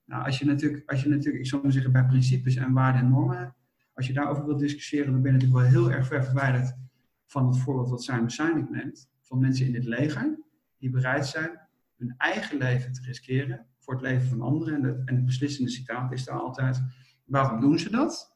Nou, 0.06 0.26
als 0.26 0.40
je 0.40 0.46
natuurlijk, 0.46 0.90
als 0.90 1.04
je 1.04 1.10
natuurlijk, 1.10 1.44
ik 1.44 1.50
zou 1.50 1.62
maar 1.62 1.72
zeggen, 1.72 1.92
bij 1.92 2.06
principes 2.06 2.56
en 2.56 2.74
waarden 2.74 3.02
en 3.02 3.10
normen, 3.10 3.56
als 3.94 4.08
je 4.08 4.14
daarover 4.14 4.46
wilt 4.46 4.60
discussiëren, 4.60 5.12
dan 5.12 5.22
ben 5.22 5.32
je 5.32 5.38
natuurlijk 5.38 5.72
wel 5.72 5.82
heel 5.82 5.92
erg 5.92 6.08
ver 6.08 6.24
verwijderd 6.24 6.78
van 7.26 7.48
het 7.48 7.58
voorbeeld 7.58 7.90
wat 7.90 8.04
Simon 8.04 8.30
Sinek 8.30 8.70
neemt, 8.70 9.10
van 9.22 9.40
mensen 9.40 9.66
in 9.66 9.76
het 9.76 9.86
leger, 9.86 10.40
die 10.78 10.90
bereid 10.90 11.28
zijn 11.28 11.60
hun 11.98 12.14
eigen 12.18 12.58
leven 12.58 12.94
te 12.94 13.02
riskeren 13.02 13.66
voor 13.88 13.96
het 13.96 14.06
leven 14.06 14.28
van 14.28 14.42
anderen. 14.42 14.76
En, 14.76 14.82
de, 14.82 15.02
en 15.06 15.16
het 15.16 15.26
beslissende 15.26 15.72
citaat 15.72 16.12
is 16.12 16.26
daar 16.26 16.40
altijd, 16.40 16.82
waarom 17.26 17.60
doen 17.60 17.80
ze 17.80 17.90
dat? 17.90 18.36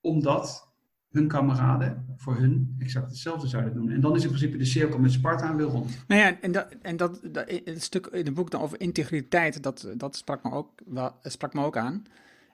Omdat 0.00 0.72
hun 1.10 1.28
kameraden 1.28 2.14
voor 2.16 2.36
hun 2.36 2.76
exact 2.78 3.10
hetzelfde 3.10 3.46
zouden 3.46 3.74
doen. 3.74 3.90
En 3.90 4.00
dan 4.00 4.16
is 4.16 4.22
in 4.22 4.28
principe 4.28 4.56
de 4.56 4.64
cirkel 4.64 4.98
met 4.98 5.12
Sparta 5.12 5.56
weer 5.56 5.66
rond. 5.66 6.04
Nou 6.06 6.20
ja, 6.20 6.40
en 6.40 6.52
dat, 6.52 6.68
en 6.82 6.96
dat, 6.96 7.20
het 7.64 7.82
stuk 7.82 8.06
in 8.06 8.24
het 8.24 8.34
boek 8.34 8.50
dan 8.50 8.60
over 8.60 8.80
integriteit, 8.80 9.62
dat, 9.62 9.88
dat 9.96 10.16
sprak, 10.16 10.42
me 10.42 10.50
ook, 10.50 10.80
wel, 10.86 11.16
sprak 11.22 11.54
me 11.54 11.64
ook 11.64 11.76
aan. 11.76 12.02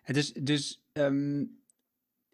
Het 0.03 0.17
is 0.17 0.33
dus. 0.33 0.89
Um, 0.93 1.63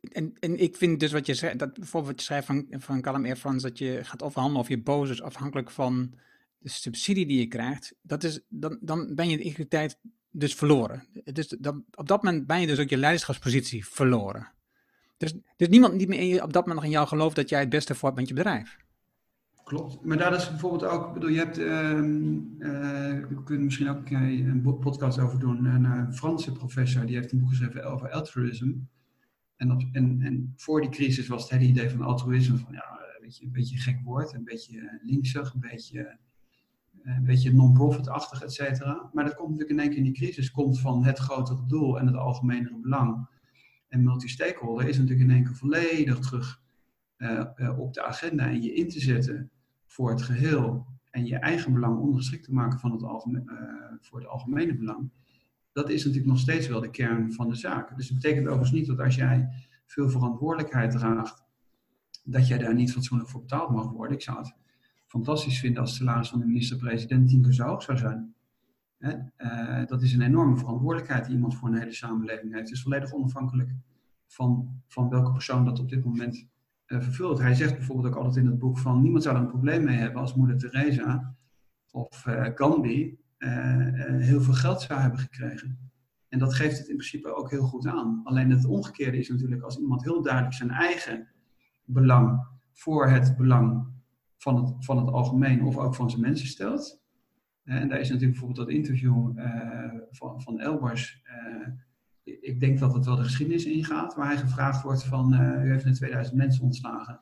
en, 0.00 0.32
en 0.38 0.60
ik 0.60 0.76
vind 0.76 1.00
dus 1.00 1.12
wat 1.12 1.26
je 1.26 1.34
zegt, 1.34 1.58
dat 1.58 1.74
bijvoorbeeld 1.74 2.12
wat 2.12 2.20
je 2.20 2.26
schrijft 2.26 2.46
van, 2.46 2.66
van 2.70 3.00
Callum 3.00 3.36
France, 3.36 3.66
dat 3.68 3.78
je 3.78 4.00
gaat 4.02 4.22
afhandelen 4.22 4.60
of 4.60 4.68
je 4.68 4.82
boos 4.82 5.10
is 5.10 5.22
afhankelijk 5.22 5.70
van 5.70 6.14
de 6.60 6.68
subsidie 6.68 7.26
die 7.26 7.38
je 7.38 7.46
krijgt, 7.46 7.94
dat 8.02 8.24
is, 8.24 8.40
dan, 8.48 8.78
dan 8.80 9.14
ben 9.14 9.28
je 9.28 9.36
de 9.36 9.42
integriteit 9.42 9.98
dus 10.30 10.54
verloren. 10.54 11.06
Dus 11.24 11.48
dan, 11.48 11.84
op 11.94 12.08
dat 12.08 12.22
moment 12.22 12.46
ben 12.46 12.60
je 12.60 12.66
dus 12.66 12.78
ook 12.78 12.88
je 12.88 12.96
leiderschapspositie 12.96 13.86
verloren. 13.86 14.52
Dus, 15.16 15.34
dus 15.56 15.68
niemand 15.68 15.98
die 15.98 16.08
meer 16.08 16.42
op 16.42 16.52
dat 16.52 16.66
moment 16.66 16.74
nog 16.74 16.84
in 16.84 16.90
jou 16.90 17.08
gelooft 17.08 17.36
dat 17.36 17.48
jij 17.48 17.60
het 17.60 17.68
beste 17.68 17.94
voor 17.94 18.08
hebt 18.08 18.20
met 18.20 18.28
je 18.28 18.34
bedrijf. 18.34 18.76
Klopt. 19.64 20.04
Maar 20.04 20.18
daar 20.18 20.34
is 20.34 20.48
bijvoorbeeld 20.48 20.84
ook, 20.84 21.12
bedoel, 21.14 21.30
je 21.30 21.38
hebt, 21.38 21.58
uh, 21.58 21.66
uh, 21.68 23.28
we 23.28 23.42
kunnen 23.44 23.64
misschien 23.64 23.88
ook 23.88 24.10
een 24.10 24.78
podcast 24.80 25.18
over 25.18 25.38
doen. 25.38 25.64
Een 25.64 26.14
Franse 26.14 26.52
professor, 26.52 27.06
die 27.06 27.16
heeft 27.16 27.32
een 27.32 27.38
boek 27.38 27.48
geschreven 27.48 27.84
over 27.84 28.10
altruïsme. 28.10 28.74
En, 29.56 29.88
en, 29.92 30.22
en 30.22 30.52
voor 30.56 30.80
die 30.80 30.90
crisis 30.90 31.28
was 31.28 31.42
het 31.42 31.50
hele 31.50 31.70
idee 31.70 31.90
van 31.90 32.02
altruïsme 32.02 32.56
van, 32.56 32.72
ja, 32.72 33.00
een 33.16 33.20
beetje, 33.20 33.44
een 33.44 33.52
beetje 33.52 33.74
een 33.74 33.82
gek 33.82 34.00
woord, 34.04 34.32
een 34.32 34.44
beetje 34.44 35.00
linksig, 35.02 35.54
een 35.54 35.60
beetje, 35.60 36.18
een 37.02 37.24
beetje 37.24 37.52
non-profit-achtig, 37.52 38.42
et 38.42 38.52
cetera. 38.52 39.10
Maar 39.12 39.24
dat 39.24 39.34
komt 39.34 39.50
natuurlijk 39.50 39.70
in 39.70 39.78
één 39.78 39.88
keer 39.88 39.98
in 39.98 40.04
die 40.04 40.12
crisis, 40.12 40.50
komt 40.50 40.80
van 40.80 41.04
het 41.04 41.18
grotere 41.18 41.66
doel 41.66 41.98
en 41.98 42.06
het 42.06 42.16
algemenere 42.16 42.76
belang. 42.76 43.28
En 43.88 44.02
multi-stakeholder 44.02 44.88
is 44.88 44.98
natuurlijk 44.98 45.28
in 45.28 45.34
één 45.34 45.44
keer 45.44 45.56
volledig 45.56 46.18
terug 46.18 46.62
uh, 47.18 47.44
uh, 47.56 47.78
op 47.78 47.94
de 47.94 48.04
agenda 48.04 48.44
en 48.46 48.62
je 48.62 48.74
in 48.74 48.88
te 48.88 49.00
zetten 49.00 49.50
voor 49.86 50.10
het 50.10 50.22
geheel 50.22 50.86
en 51.10 51.26
je 51.26 51.36
eigen 51.36 51.72
belang 51.72 51.98
ondergeschikt 51.98 52.44
te 52.44 52.52
maken 52.52 52.78
van 52.78 52.92
het 52.92 53.02
algemeen, 53.02 53.50
voor 54.00 54.18
het 54.18 54.28
algemene 54.28 54.76
belang. 54.76 55.10
Dat 55.72 55.90
is 55.90 56.04
natuurlijk 56.04 56.30
nog 56.30 56.38
steeds 56.38 56.68
wel 56.68 56.80
de 56.80 56.90
kern 56.90 57.32
van 57.32 57.48
de 57.48 57.54
zaak. 57.54 57.96
Dus 57.96 58.08
het 58.08 58.20
betekent 58.20 58.46
overigens 58.46 58.72
niet 58.72 58.86
dat 58.86 59.00
als 59.00 59.14
jij 59.14 59.48
veel 59.86 60.10
verantwoordelijkheid 60.10 60.90
draagt, 60.90 61.44
dat 62.24 62.48
jij 62.48 62.58
daar 62.58 62.74
niet 62.74 62.92
fatsoenlijk 62.92 63.30
voor 63.30 63.40
betaald 63.40 63.70
mag 63.70 63.90
worden. 63.90 64.16
Ik 64.16 64.22
zou 64.22 64.38
het 64.38 64.54
fantastisch 65.10 65.58
vinden 65.58 65.80
als 65.80 65.96
salaris 65.96 66.28
van 66.28 66.38
de 66.38 66.46
minister-president 66.46 67.28
tien 67.28 67.42
keer 67.42 67.52
zo 67.52 67.64
hoog 67.64 67.82
zou 67.82 67.98
zijn. 67.98 68.34
Uh, 68.98 69.86
dat 69.86 70.02
is 70.02 70.12
een 70.12 70.22
enorme 70.22 70.56
verantwoordelijkheid 70.56 71.24
die 71.24 71.34
iemand 71.34 71.54
voor 71.54 71.68
een 71.68 71.78
hele 71.78 71.92
samenleving 71.92 72.52
heeft. 72.52 72.68
Het 72.68 72.76
is 72.76 72.82
volledig 72.82 73.12
onafhankelijk 73.12 73.70
van, 74.26 74.80
van 74.86 75.08
welke 75.08 75.32
persoon 75.32 75.64
dat 75.64 75.78
op 75.78 75.88
dit 75.88 76.04
moment 76.04 76.46
uh, 76.86 77.00
vervult. 77.00 77.38
Hij 77.38 77.54
zegt 77.54 77.74
bijvoorbeeld 77.74 78.06
ook 78.06 78.20
altijd 78.20 78.36
in 78.36 78.50
het 78.50 78.58
boek 78.58 78.78
van 78.78 79.02
niemand 79.02 79.22
zou 79.22 79.36
er 79.36 79.42
een 79.42 79.48
probleem 79.48 79.84
mee 79.84 79.96
hebben 79.96 80.20
als 80.20 80.34
moeder 80.34 80.58
Teresa 80.58 81.34
of 81.90 82.26
uh, 82.26 82.46
Gandhi 82.54 83.18
heel 83.38 84.40
veel 84.40 84.54
geld 84.54 84.80
zou 84.80 85.00
hebben 85.00 85.18
gekregen. 85.18 85.90
En 86.28 86.38
dat 86.38 86.54
geeft 86.54 86.78
het 86.78 86.88
in 86.88 86.96
principe 86.96 87.34
ook 87.34 87.50
heel 87.50 87.62
goed 87.62 87.86
aan. 87.86 88.20
Alleen 88.24 88.50
het 88.50 88.64
omgekeerde 88.64 89.18
is 89.18 89.28
natuurlijk 89.28 89.62
als 89.62 89.78
iemand 89.78 90.02
heel 90.02 90.22
duidelijk 90.22 90.54
zijn 90.54 90.70
eigen 90.70 91.28
belang 91.84 92.46
voor 92.72 93.08
het 93.08 93.36
belang 93.36 93.88
van 94.40 94.56
het, 94.56 94.84
van 94.84 94.96
het 94.98 95.08
algemeen 95.08 95.64
of 95.64 95.76
ook 95.76 95.94
van 95.94 96.10
zijn 96.10 96.22
mensen 96.22 96.46
stelt, 96.46 97.00
en 97.64 97.88
daar 97.88 98.00
is 98.00 98.08
natuurlijk 98.08 98.38
bijvoorbeeld 98.38 98.66
dat 98.66 98.76
interview 98.76 99.38
uh, 99.38 99.94
van, 100.10 100.42
van 100.42 100.60
Elbers. 100.60 101.22
Uh, 101.24 101.68
ik 102.22 102.60
denk 102.60 102.78
dat 102.78 102.94
het 102.94 103.04
wel 103.04 103.16
de 103.16 103.22
geschiedenis 103.22 103.64
ingaat, 103.64 104.14
waar 104.14 104.26
hij 104.26 104.36
gevraagd 104.36 104.82
wordt 104.82 105.04
van, 105.04 105.34
u 105.34 105.70
heeft 105.70 105.84
net 105.84 105.94
2000 105.94 106.36
mensen 106.36 106.64
ontslagen. 106.64 107.20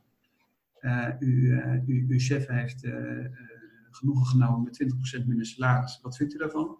U, 1.18 1.60
u, 1.86 2.06
uw 2.08 2.18
chef 2.18 2.46
heeft 2.46 2.86
genoegen 3.90 4.26
genomen 4.26 4.62
met 4.62 5.20
20% 5.22 5.26
minder 5.26 5.46
salaris. 5.46 6.00
Wat 6.02 6.16
vindt 6.16 6.34
u 6.34 6.38
daarvan? 6.38 6.78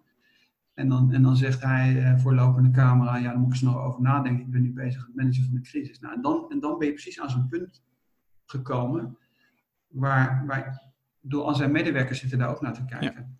En 0.73 0.89
dan, 0.89 1.11
en 1.11 1.21
dan 1.21 1.37
zegt 1.37 1.61
hij 1.61 2.17
voor 2.19 2.33
lopende 2.33 2.71
camera, 2.71 3.17
ja, 3.17 3.29
daar 3.29 3.39
moet 3.39 3.49
ik 3.49 3.55
snel 3.55 3.81
over 3.81 4.01
nadenken. 4.01 4.45
Ik 4.45 4.51
ben 4.51 4.61
nu 4.61 4.73
bezig 4.73 5.07
met 5.07 5.15
managen 5.15 5.43
van 5.43 5.53
de 5.53 5.61
crisis. 5.61 5.99
Nou, 5.99 6.15
en, 6.15 6.21
dan, 6.21 6.45
en 6.49 6.59
dan 6.59 6.77
ben 6.77 6.87
je 6.87 6.93
precies 6.93 7.19
aan 7.19 7.29
zo'n 7.29 7.47
punt 7.47 7.83
gekomen 8.45 9.17
waar, 9.89 10.43
waar 10.45 10.81
door 11.21 11.43
al 11.43 11.55
zijn 11.55 11.71
medewerkers 11.71 12.19
zitten 12.19 12.37
daar 12.37 12.49
ook 12.49 12.61
naar 12.61 12.73
te 12.73 12.85
kijken. 12.85 13.37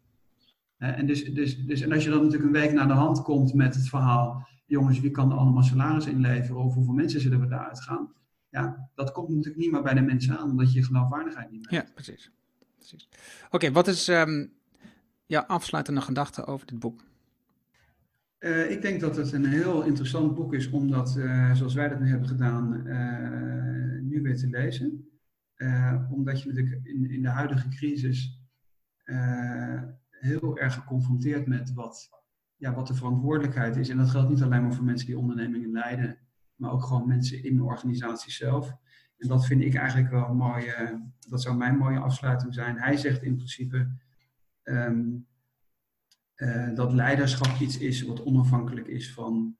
En, 0.77 1.05
dus, 1.05 1.23
dus, 1.23 1.65
dus, 1.65 1.81
en 1.81 1.91
als 1.91 2.03
je 2.03 2.09
dan 2.09 2.23
natuurlijk 2.23 2.45
een 2.45 2.61
week 2.61 2.73
naar 2.73 2.87
de 2.87 2.93
hand 2.93 3.21
komt 3.21 3.53
met 3.53 3.75
het 3.75 3.89
verhaal, 3.89 4.47
jongens, 4.65 4.99
wie 4.99 5.11
kan 5.11 5.31
er 5.31 5.37
allemaal 5.37 5.63
salaris 5.63 6.05
inleveren 6.05 6.63
of 6.63 6.73
hoeveel 6.73 6.93
mensen 6.93 7.21
zullen 7.21 7.39
we 7.39 7.47
daaruit 7.47 7.81
gaan? 7.81 8.13
Ja, 8.49 8.89
dat 8.95 9.11
komt 9.11 9.29
natuurlijk 9.29 9.57
niet 9.57 9.71
meer 9.71 9.81
bij 9.81 9.93
de 9.93 10.01
mensen 10.01 10.37
aan, 10.37 10.49
omdat 10.49 10.73
je 10.73 10.83
geloofwaardigheid 10.83 11.51
niet 11.51 11.69
meer 11.69 11.79
hebt. 11.79 11.87
Ja, 11.87 11.93
precies. 11.93 12.31
precies. 12.75 13.09
Oké, 13.49 13.71
wat 13.71 13.87
is 13.87 14.07
um, 14.07 14.51
jouw 15.25 15.43
afsluitende 15.43 16.01
gedachte 16.01 16.45
over 16.45 16.67
dit 16.67 16.79
boek? 16.79 17.03
Uh, 18.39 18.71
ik 18.71 18.81
denk 18.81 19.01
dat 19.01 19.15
het 19.15 19.31
een 19.31 19.45
heel 19.45 19.83
interessant 19.83 20.35
boek 20.35 20.53
is, 20.53 20.69
omdat, 20.69 21.15
uh, 21.17 21.53
zoals 21.53 21.73
wij 21.73 21.87
dat 21.87 21.99
nu 21.99 22.09
hebben 22.09 22.27
gedaan, 22.27 22.87
uh, 22.87 24.01
nu 24.01 24.21
weer 24.21 24.37
te 24.37 24.47
lezen. 24.47 25.08
Omdat 26.09 26.41
je 26.41 26.49
natuurlijk 26.49 26.85
in, 26.85 27.09
in 27.09 27.21
de 27.21 27.29
huidige 27.29 27.67
crisis 27.67 28.39
heel 30.09 30.57
erg 30.57 30.73
geconfronteerd 30.73 31.47
met 31.47 31.73
wat 31.73 32.09
ja, 32.59 32.73
wat 32.73 32.87
de 32.87 32.93
verantwoordelijkheid 32.93 33.75
is. 33.75 33.89
En 33.89 33.97
dat 33.97 34.09
geldt 34.09 34.29
niet 34.29 34.41
alleen 34.41 34.61
maar 34.61 34.73
voor 34.73 34.85
mensen 34.85 35.07
die 35.07 35.17
ondernemingen 35.17 35.71
leiden, 35.71 36.17
maar 36.55 36.71
ook 36.71 36.83
gewoon 36.83 37.07
mensen 37.07 37.43
in 37.43 37.55
de 37.55 37.63
organisatie 37.63 38.31
zelf. 38.31 38.75
En 39.17 39.27
dat 39.27 39.45
vind 39.45 39.61
ik 39.61 39.75
eigenlijk 39.75 40.09
wel 40.09 40.29
een 40.29 40.35
mooie, 40.35 41.09
dat 41.29 41.41
zou 41.41 41.57
mijn 41.57 41.77
mooie 41.77 41.99
afsluiting 41.99 42.53
zijn. 42.53 42.77
Hij 42.77 42.97
zegt 42.97 43.23
in 43.23 43.35
principe 43.35 43.91
ehm, 44.63 45.07
eh, 46.35 46.75
dat 46.75 46.93
leiderschap 46.93 47.59
iets 47.59 47.77
is 47.77 48.01
wat 48.01 48.23
onafhankelijk 48.23 48.87
is 48.87 49.13
van, 49.13 49.57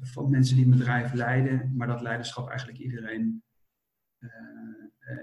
van 0.00 0.30
mensen 0.30 0.56
die 0.56 0.64
een 0.64 0.70
bedrijf 0.70 1.12
leiden, 1.12 1.72
maar 1.76 1.86
dat 1.86 2.00
leiderschap 2.00 2.48
eigenlijk 2.48 2.78
iedereen 2.78 3.42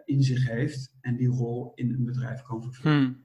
in 0.06 0.24
zich 0.24 0.48
heeft 0.48 0.96
en 1.02 1.16
die 1.16 1.28
rol 1.28 1.72
in 1.76 1.94
een 1.94 2.06
bedrijf 2.06 2.42
kan 2.42 2.64
vervullen. 2.64 2.98
Hmm. 2.98 3.24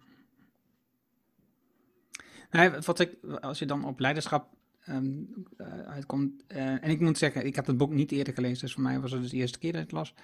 Nou, 2.51 2.81
wat 2.85 3.01
ik, 3.01 3.25
als 3.41 3.59
je 3.59 3.67
dan 3.67 3.85
op 3.85 4.01
leiderschap 4.01 4.57
um, 4.89 5.29
uitkomt, 5.87 6.47
en 6.47 6.91
ik 6.91 7.01
moet 7.01 7.19
zeggen, 7.19 7.47
ik 7.47 7.57
heb 7.57 7.67
het 7.67 7.77
boek 7.77 7.93
niet 7.93 8.13
eerder 8.13 8.35
gelezen, 8.35 8.61
dus 8.61 8.73
voor 8.73 8.83
mij 8.83 9.01
was 9.01 9.13
het 9.13 9.21
dus 9.21 9.31
de 9.31 9.37
eerste 9.37 9.59
keer 9.59 9.73
dat 9.73 9.81
ik 9.81 9.87
het 9.87 9.97
las. 9.97 10.15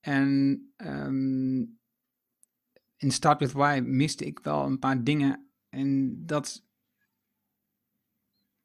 En 0.00 0.62
um, 0.76 1.78
in 2.96 3.10
Start 3.10 3.40
With 3.40 3.52
Why 3.52 3.80
miste 3.84 4.24
ik 4.24 4.38
wel 4.38 4.64
een 4.64 4.78
paar 4.78 5.04
dingen 5.04 5.48
en 5.68 6.16
dat 6.26 6.66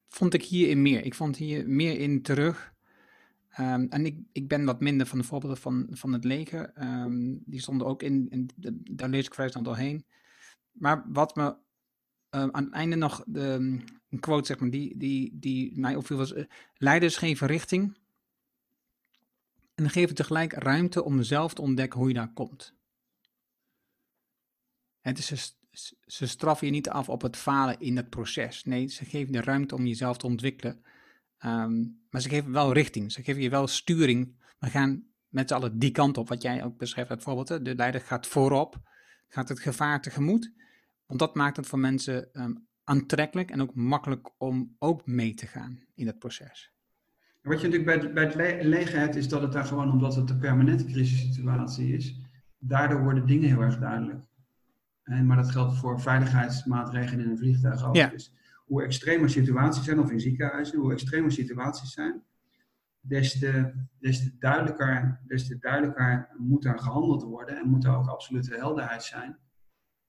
vond 0.08 0.34
ik 0.34 0.44
hierin 0.44 0.82
meer. 0.82 1.06
Ik 1.06 1.16
vond 1.16 1.38
hier 1.38 1.70
meer 1.70 2.00
in 2.00 2.22
terug. 2.22 2.73
Um, 3.60 3.88
en 3.90 4.06
ik, 4.06 4.18
ik 4.32 4.48
ben 4.48 4.66
wat 4.66 4.82
minder 4.82 5.08
van 5.08 5.18
de 5.18 5.24
voorbeelden 5.24 5.58
van, 5.58 5.88
van 5.90 6.14
het 6.14 6.24
leger. 6.24 6.84
Um, 6.84 7.44
die 7.46 7.62
stonden 7.62 7.88
ook 7.88 8.04
in, 8.04 8.30
in 8.30 8.50
daar 8.92 9.10
lees 9.10 9.26
ik 9.26 9.34
vrij 9.34 9.50
snel 9.50 9.64
doorheen. 9.64 10.06
Maar 10.72 11.06
wat 11.08 11.36
me 11.36 11.44
uh, 11.44 11.56
aan 12.32 12.64
het 12.64 12.74
einde 12.74 12.96
nog, 12.96 13.24
een 13.26 14.20
quote 14.20 14.46
zeg 14.46 14.60
maar, 14.60 14.70
die, 14.70 14.98
die, 14.98 15.40
die 15.40 15.80
mij 15.80 15.96
opviel 15.96 16.18
was, 16.18 16.34
uh, 16.34 16.44
leiders 16.74 17.18
geven 17.18 17.48
richting 17.48 17.98
en 19.76 19.90
geven 19.90 20.16
tegelijk 20.16 20.54
ruimte 20.54 21.04
om 21.04 21.24
zelf 21.24 21.54
te 21.54 21.62
ontdekken 21.62 22.00
hoe 22.00 22.08
je 22.08 22.14
daar 22.14 22.34
komt. 22.34 22.76
Het 25.02 25.18
is 25.18 25.58
ze 26.06 26.28
straffen 26.28 26.68
je 26.68 26.74
niet 26.74 26.90
af 26.90 27.10
op 27.10 27.22
het 27.22 27.38
falen 27.38 27.80
in 27.80 27.98
het 27.98 28.10
proces. 28.10 28.64
Nee, 28.64 28.88
ze 28.88 29.06
geven 29.06 29.34
de 29.34 29.42
ruimte 29.42 29.76
om 29.76 29.86
jezelf 29.86 30.18
te 30.18 30.28
ontwikkelen. 30.28 30.84
Ehm, 31.44 31.82
maar 32.10 32.22
ze 32.22 32.30
geven 32.30 32.52
wel 32.52 32.74
richting. 32.74 33.12
Ze 33.12 33.24
geven 33.24 33.42
je 33.42 33.50
wel 33.50 33.68
sturing. 33.68 34.36
We 34.60 34.70
gaan 34.70 35.04
met 35.28 35.48
z'n 35.48 35.56
allen 35.56 35.80
die 35.80 35.92
kant 35.92 36.18
op, 36.18 36.30
wat 36.30 36.42
jij 36.42 36.64
ook 36.64 36.78
beschrijft 36.78 37.10
bijvoorbeeld. 37.10 37.66
De 37.66 37.76
leider 37.76 38.02
gaat 38.02 38.28
voorop, 38.28 38.76
gaat 39.28 39.50
het 39.50 39.60
gevaar 39.60 40.02
tegemoet. 40.02 40.52
Want 41.06 41.20
dat 41.20 41.36
maakt 41.36 41.58
het 41.58 41.68
voor 41.68 41.80
mensen 41.80 42.30
um, 42.34 42.68
aantrekkelijk 42.84 43.52
en 43.52 43.62
ook 43.62 43.76
makkelijk 43.76 44.30
om 44.38 44.76
ook 44.80 45.06
mee 45.06 45.34
te 45.34 45.48
gaan 45.48 45.80
in 45.96 46.08
het 46.08 46.20
proces. 46.20 46.72
Wat 47.42 47.62
je 47.62 47.68
natuurlijk 47.68 48.02
bij, 48.02 48.14
bij 48.14 48.26
het 48.26 48.64
leger 48.66 49.00
hebt, 49.00 49.16
is 49.16 49.28
dat 49.28 49.42
het 49.42 49.52
daar 49.52 49.66
gewoon 49.66 49.92
omdat 49.92 50.16
het 50.16 50.30
een 50.30 50.40
permanente 50.40 50.86
crisissituatie 50.86 51.94
is. 51.94 52.20
Daardoor 52.58 53.04
worden 53.04 53.28
dingen 53.28 53.50
heel 53.50 53.62
erg 53.62 53.80
duidelijk 53.80 54.24
maar 55.04 55.38
dat 55.38 55.52
geldt 55.52 55.78
voor 55.78 56.02
veiligheidsmaatregelen 56.02 57.26
in 57.26 57.32
een 57.32 57.38
vliegtuig 57.38 57.86
ook. 57.86 57.94
Dus 57.94 58.34
hoe 58.64 58.84
extremer 58.84 59.30
situaties 59.30 59.84
zijn, 59.84 60.00
of 60.00 60.12
in 60.12 60.20
ziekenhuizen, 60.20 60.80
hoe 60.80 60.92
extremer 60.92 61.32
situaties 61.32 61.92
zijn, 61.92 62.24
des 63.00 63.40
te, 63.40 63.74
des 64.00 64.24
te, 64.24 64.38
duidelijker, 64.38 65.20
des 65.28 65.48
te 65.48 65.58
duidelijker 65.58 66.30
moet 66.38 66.66
er 66.66 66.80
gehandeld 66.80 67.24
worden 67.24 67.58
en 67.58 67.70
moet 67.70 67.86
er 67.86 67.96
ook 67.96 68.08
absolute 68.08 68.56
helderheid 68.56 69.04
zijn 69.04 69.38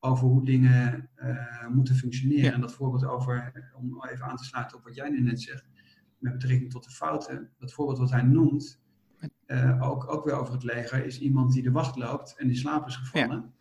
over 0.00 0.26
hoe 0.26 0.44
dingen 0.44 1.10
uh, 1.16 1.68
moeten 1.68 1.94
functioneren. 1.94 2.52
En 2.52 2.60
dat 2.60 2.72
voorbeeld 2.72 3.04
over, 3.04 3.52
om 3.76 4.04
even 4.04 4.26
aan 4.26 4.36
te 4.36 4.44
sluiten 4.44 4.76
op 4.76 4.84
wat 4.84 4.94
jij 4.94 5.08
nu 5.08 5.20
net 5.20 5.40
zegt, 5.40 5.64
met 6.18 6.32
betrekking 6.32 6.70
tot 6.70 6.84
de 6.84 6.90
fouten, 6.90 7.50
dat 7.58 7.72
voorbeeld 7.72 7.98
wat 7.98 8.10
hij 8.10 8.22
noemt, 8.22 8.82
uh, 9.46 9.82
ook, 9.82 10.12
ook 10.12 10.24
weer 10.24 10.34
over 10.34 10.52
het 10.54 10.62
leger, 10.62 11.04
is 11.04 11.20
iemand 11.20 11.52
die 11.52 11.62
de 11.62 11.70
wacht 11.70 11.96
loopt 11.96 12.36
en 12.36 12.46
die 12.46 12.56
slaap 12.56 12.86
is 12.86 12.96
gevallen. 12.96 13.52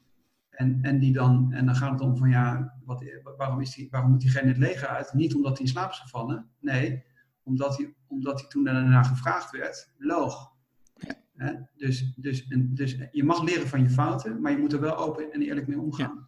En, 0.54 0.80
en, 0.82 1.00
die 1.00 1.14
dan, 1.14 1.52
en 1.52 1.66
dan 1.66 1.76
gaat 1.76 1.92
het 1.92 2.02
om 2.02 2.18
van 2.18 2.30
ja, 2.30 2.74
wat, 2.86 3.04
waarom, 3.38 3.62
is 3.62 3.76
die, 3.76 3.88
waarom 3.92 4.12
moet 4.12 4.22
diegene 4.22 4.48
het 4.48 4.58
leger 4.58 4.88
uit? 4.88 5.14
Niet 5.14 5.36
omdat 5.36 5.58
hij 5.58 5.66
in 5.66 5.72
slaap 5.72 5.92
is 5.92 6.00
gevallen, 6.00 6.50
nee, 6.60 7.04
omdat 7.44 7.78
hij, 7.78 7.94
omdat 8.08 8.40
hij 8.40 8.50
toen 8.50 8.64
daarna 8.64 9.04
gevraagd 9.04 9.52
werd, 9.52 9.92
loog. 9.98 10.52
Ja. 11.38 11.70
Dus, 11.78 12.14
dus, 12.16 12.48
en, 12.48 12.74
dus 12.74 12.98
je 13.12 13.24
mag 13.24 13.44
leren 13.44 13.68
van 13.68 13.82
je 13.82 13.90
fouten, 13.90 14.42
maar 14.42 14.52
je 14.52 14.58
moet 14.58 14.74
er 14.74 14.80
wel 14.80 14.98
open 14.98 15.32
en 15.32 15.42
eerlijk 15.42 15.68
mee 15.68 15.80
omgaan. 15.80 16.28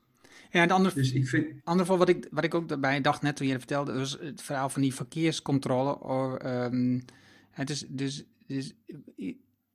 Ja, 0.50 0.62
en 0.62 0.68
de 0.68 0.74
andere, 0.74 0.96
dus 0.96 1.14
ik 1.14 1.28
vind... 1.28 1.46
andere 1.64 1.80
geval 1.80 1.98
wat 1.98 2.10
ik, 2.10 2.28
wat 2.32 2.44
ik 2.44 2.54
ook 2.54 2.68
daarbij 2.68 3.02
dacht, 3.02 3.22
net 3.22 3.36
toen 3.36 3.48
je 3.48 3.54
het 3.54 3.62
vertelde, 3.62 3.94
was 3.94 4.18
het 4.20 4.42
verhaal 4.42 4.70
van 4.70 4.82
die 4.82 4.94
verkeerscontrole. 4.94 6.00
Or, 6.00 6.46
um, 6.64 7.06
het 7.52 7.70
is 7.70 7.86
dus, 7.90 8.26
dus 8.48 8.74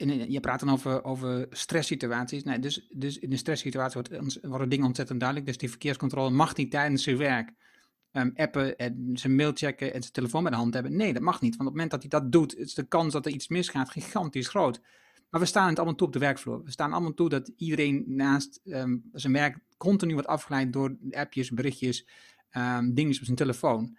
in, 0.01 0.31
je 0.31 0.41
praat 0.41 0.61
dan 0.61 0.71
over, 0.71 1.05
over 1.05 1.47
stresssituaties. 1.51 2.43
Dus, 2.43 2.87
dus 2.91 3.19
in 3.19 3.33
een 3.33 3.39
stresssituatie 3.39 4.03
wordt, 4.03 4.39
worden 4.43 4.69
dingen 4.69 4.87
ontzettend 4.87 5.21
duidelijk. 5.21 5.49
Dus 5.49 5.59
die 5.59 5.69
verkeerscontrole 5.69 6.31
mag 6.31 6.57
niet 6.57 6.71
tijdens 6.71 7.03
zijn 7.03 7.17
werk 7.17 7.53
um, 8.13 8.33
appen 8.35 8.77
en 8.77 9.11
zijn 9.15 9.35
mail 9.35 9.53
checken 9.55 9.95
en 9.95 10.01
zijn 10.01 10.13
telefoon 10.13 10.43
bij 10.43 10.53
de 10.53 10.59
hand 10.59 10.75
hebben. 10.75 10.97
Nee, 10.97 11.13
dat 11.13 11.23
mag 11.23 11.41
niet. 11.41 11.57
Want 11.57 11.69
op 11.69 11.75
het 11.75 11.75
moment 11.75 11.91
dat 11.91 12.01
hij 12.01 12.21
dat 12.21 12.33
doet, 12.33 12.57
is 12.57 12.75
de 12.75 12.89
kans 12.89 13.13
dat 13.13 13.27
er 13.27 13.33
iets 13.33 13.49
misgaat 13.49 13.91
gigantisch 13.91 14.49
groot. 14.49 14.81
Maar 15.31 15.41
we 15.41 15.47
staan 15.47 15.69
het 15.69 15.77
allemaal 15.77 15.97
toe 15.97 16.07
op 16.07 16.13
de 16.13 16.19
werkvloer. 16.19 16.63
We 16.65 16.71
staan 16.71 16.93
allemaal 16.93 17.15
toe 17.15 17.29
dat 17.29 17.53
iedereen 17.57 18.05
naast 18.07 18.61
um, 18.65 19.03
zijn 19.13 19.33
werk 19.33 19.59
continu 19.77 20.13
wordt 20.13 20.29
afgeleid 20.29 20.73
door 20.73 20.97
appjes, 21.11 21.51
berichtjes, 21.51 22.07
um, 22.53 23.09
op 23.09 23.13
zijn 23.13 23.37
telefoon. 23.37 23.97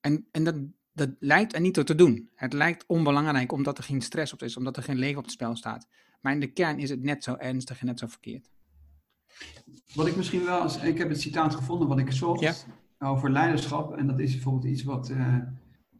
En, 0.00 0.26
en 0.30 0.44
dat, 0.44 0.54
dat 0.96 1.10
lijkt 1.18 1.54
er 1.54 1.60
niet 1.60 1.74
toe 1.74 1.84
te 1.84 1.94
doen. 1.94 2.30
Het 2.34 2.52
lijkt 2.52 2.84
onbelangrijk 2.86 3.52
omdat 3.52 3.78
er 3.78 3.84
geen 3.84 4.00
stress 4.00 4.32
op 4.32 4.42
is, 4.42 4.56
omdat 4.56 4.76
er 4.76 4.82
geen 4.82 4.98
leeg 4.98 5.16
op 5.16 5.22
het 5.22 5.32
spel 5.32 5.56
staat. 5.56 5.88
Maar 6.20 6.32
in 6.32 6.40
de 6.40 6.52
kern 6.52 6.78
is 6.78 6.90
het 6.90 7.02
net 7.02 7.24
zo 7.24 7.34
ernstig 7.34 7.80
en 7.80 7.86
net 7.86 7.98
zo 7.98 8.06
verkeerd. 8.06 8.50
Wat 9.94 10.06
ik 10.06 10.16
misschien 10.16 10.44
wel, 10.44 10.60
als, 10.60 10.82
ik 10.82 10.98
heb 10.98 11.08
het 11.08 11.20
citaat 11.20 11.54
gevonden 11.54 11.88
wat 11.88 11.98
ik 11.98 12.12
zocht 12.12 12.66
over 12.98 13.30
leiderschap. 13.30 13.96
En 13.96 14.06
dat 14.06 14.20
is 14.20 14.32
bijvoorbeeld 14.32 14.64
iets 14.64 14.82
wat, 14.82 15.10
uh, 15.10 15.38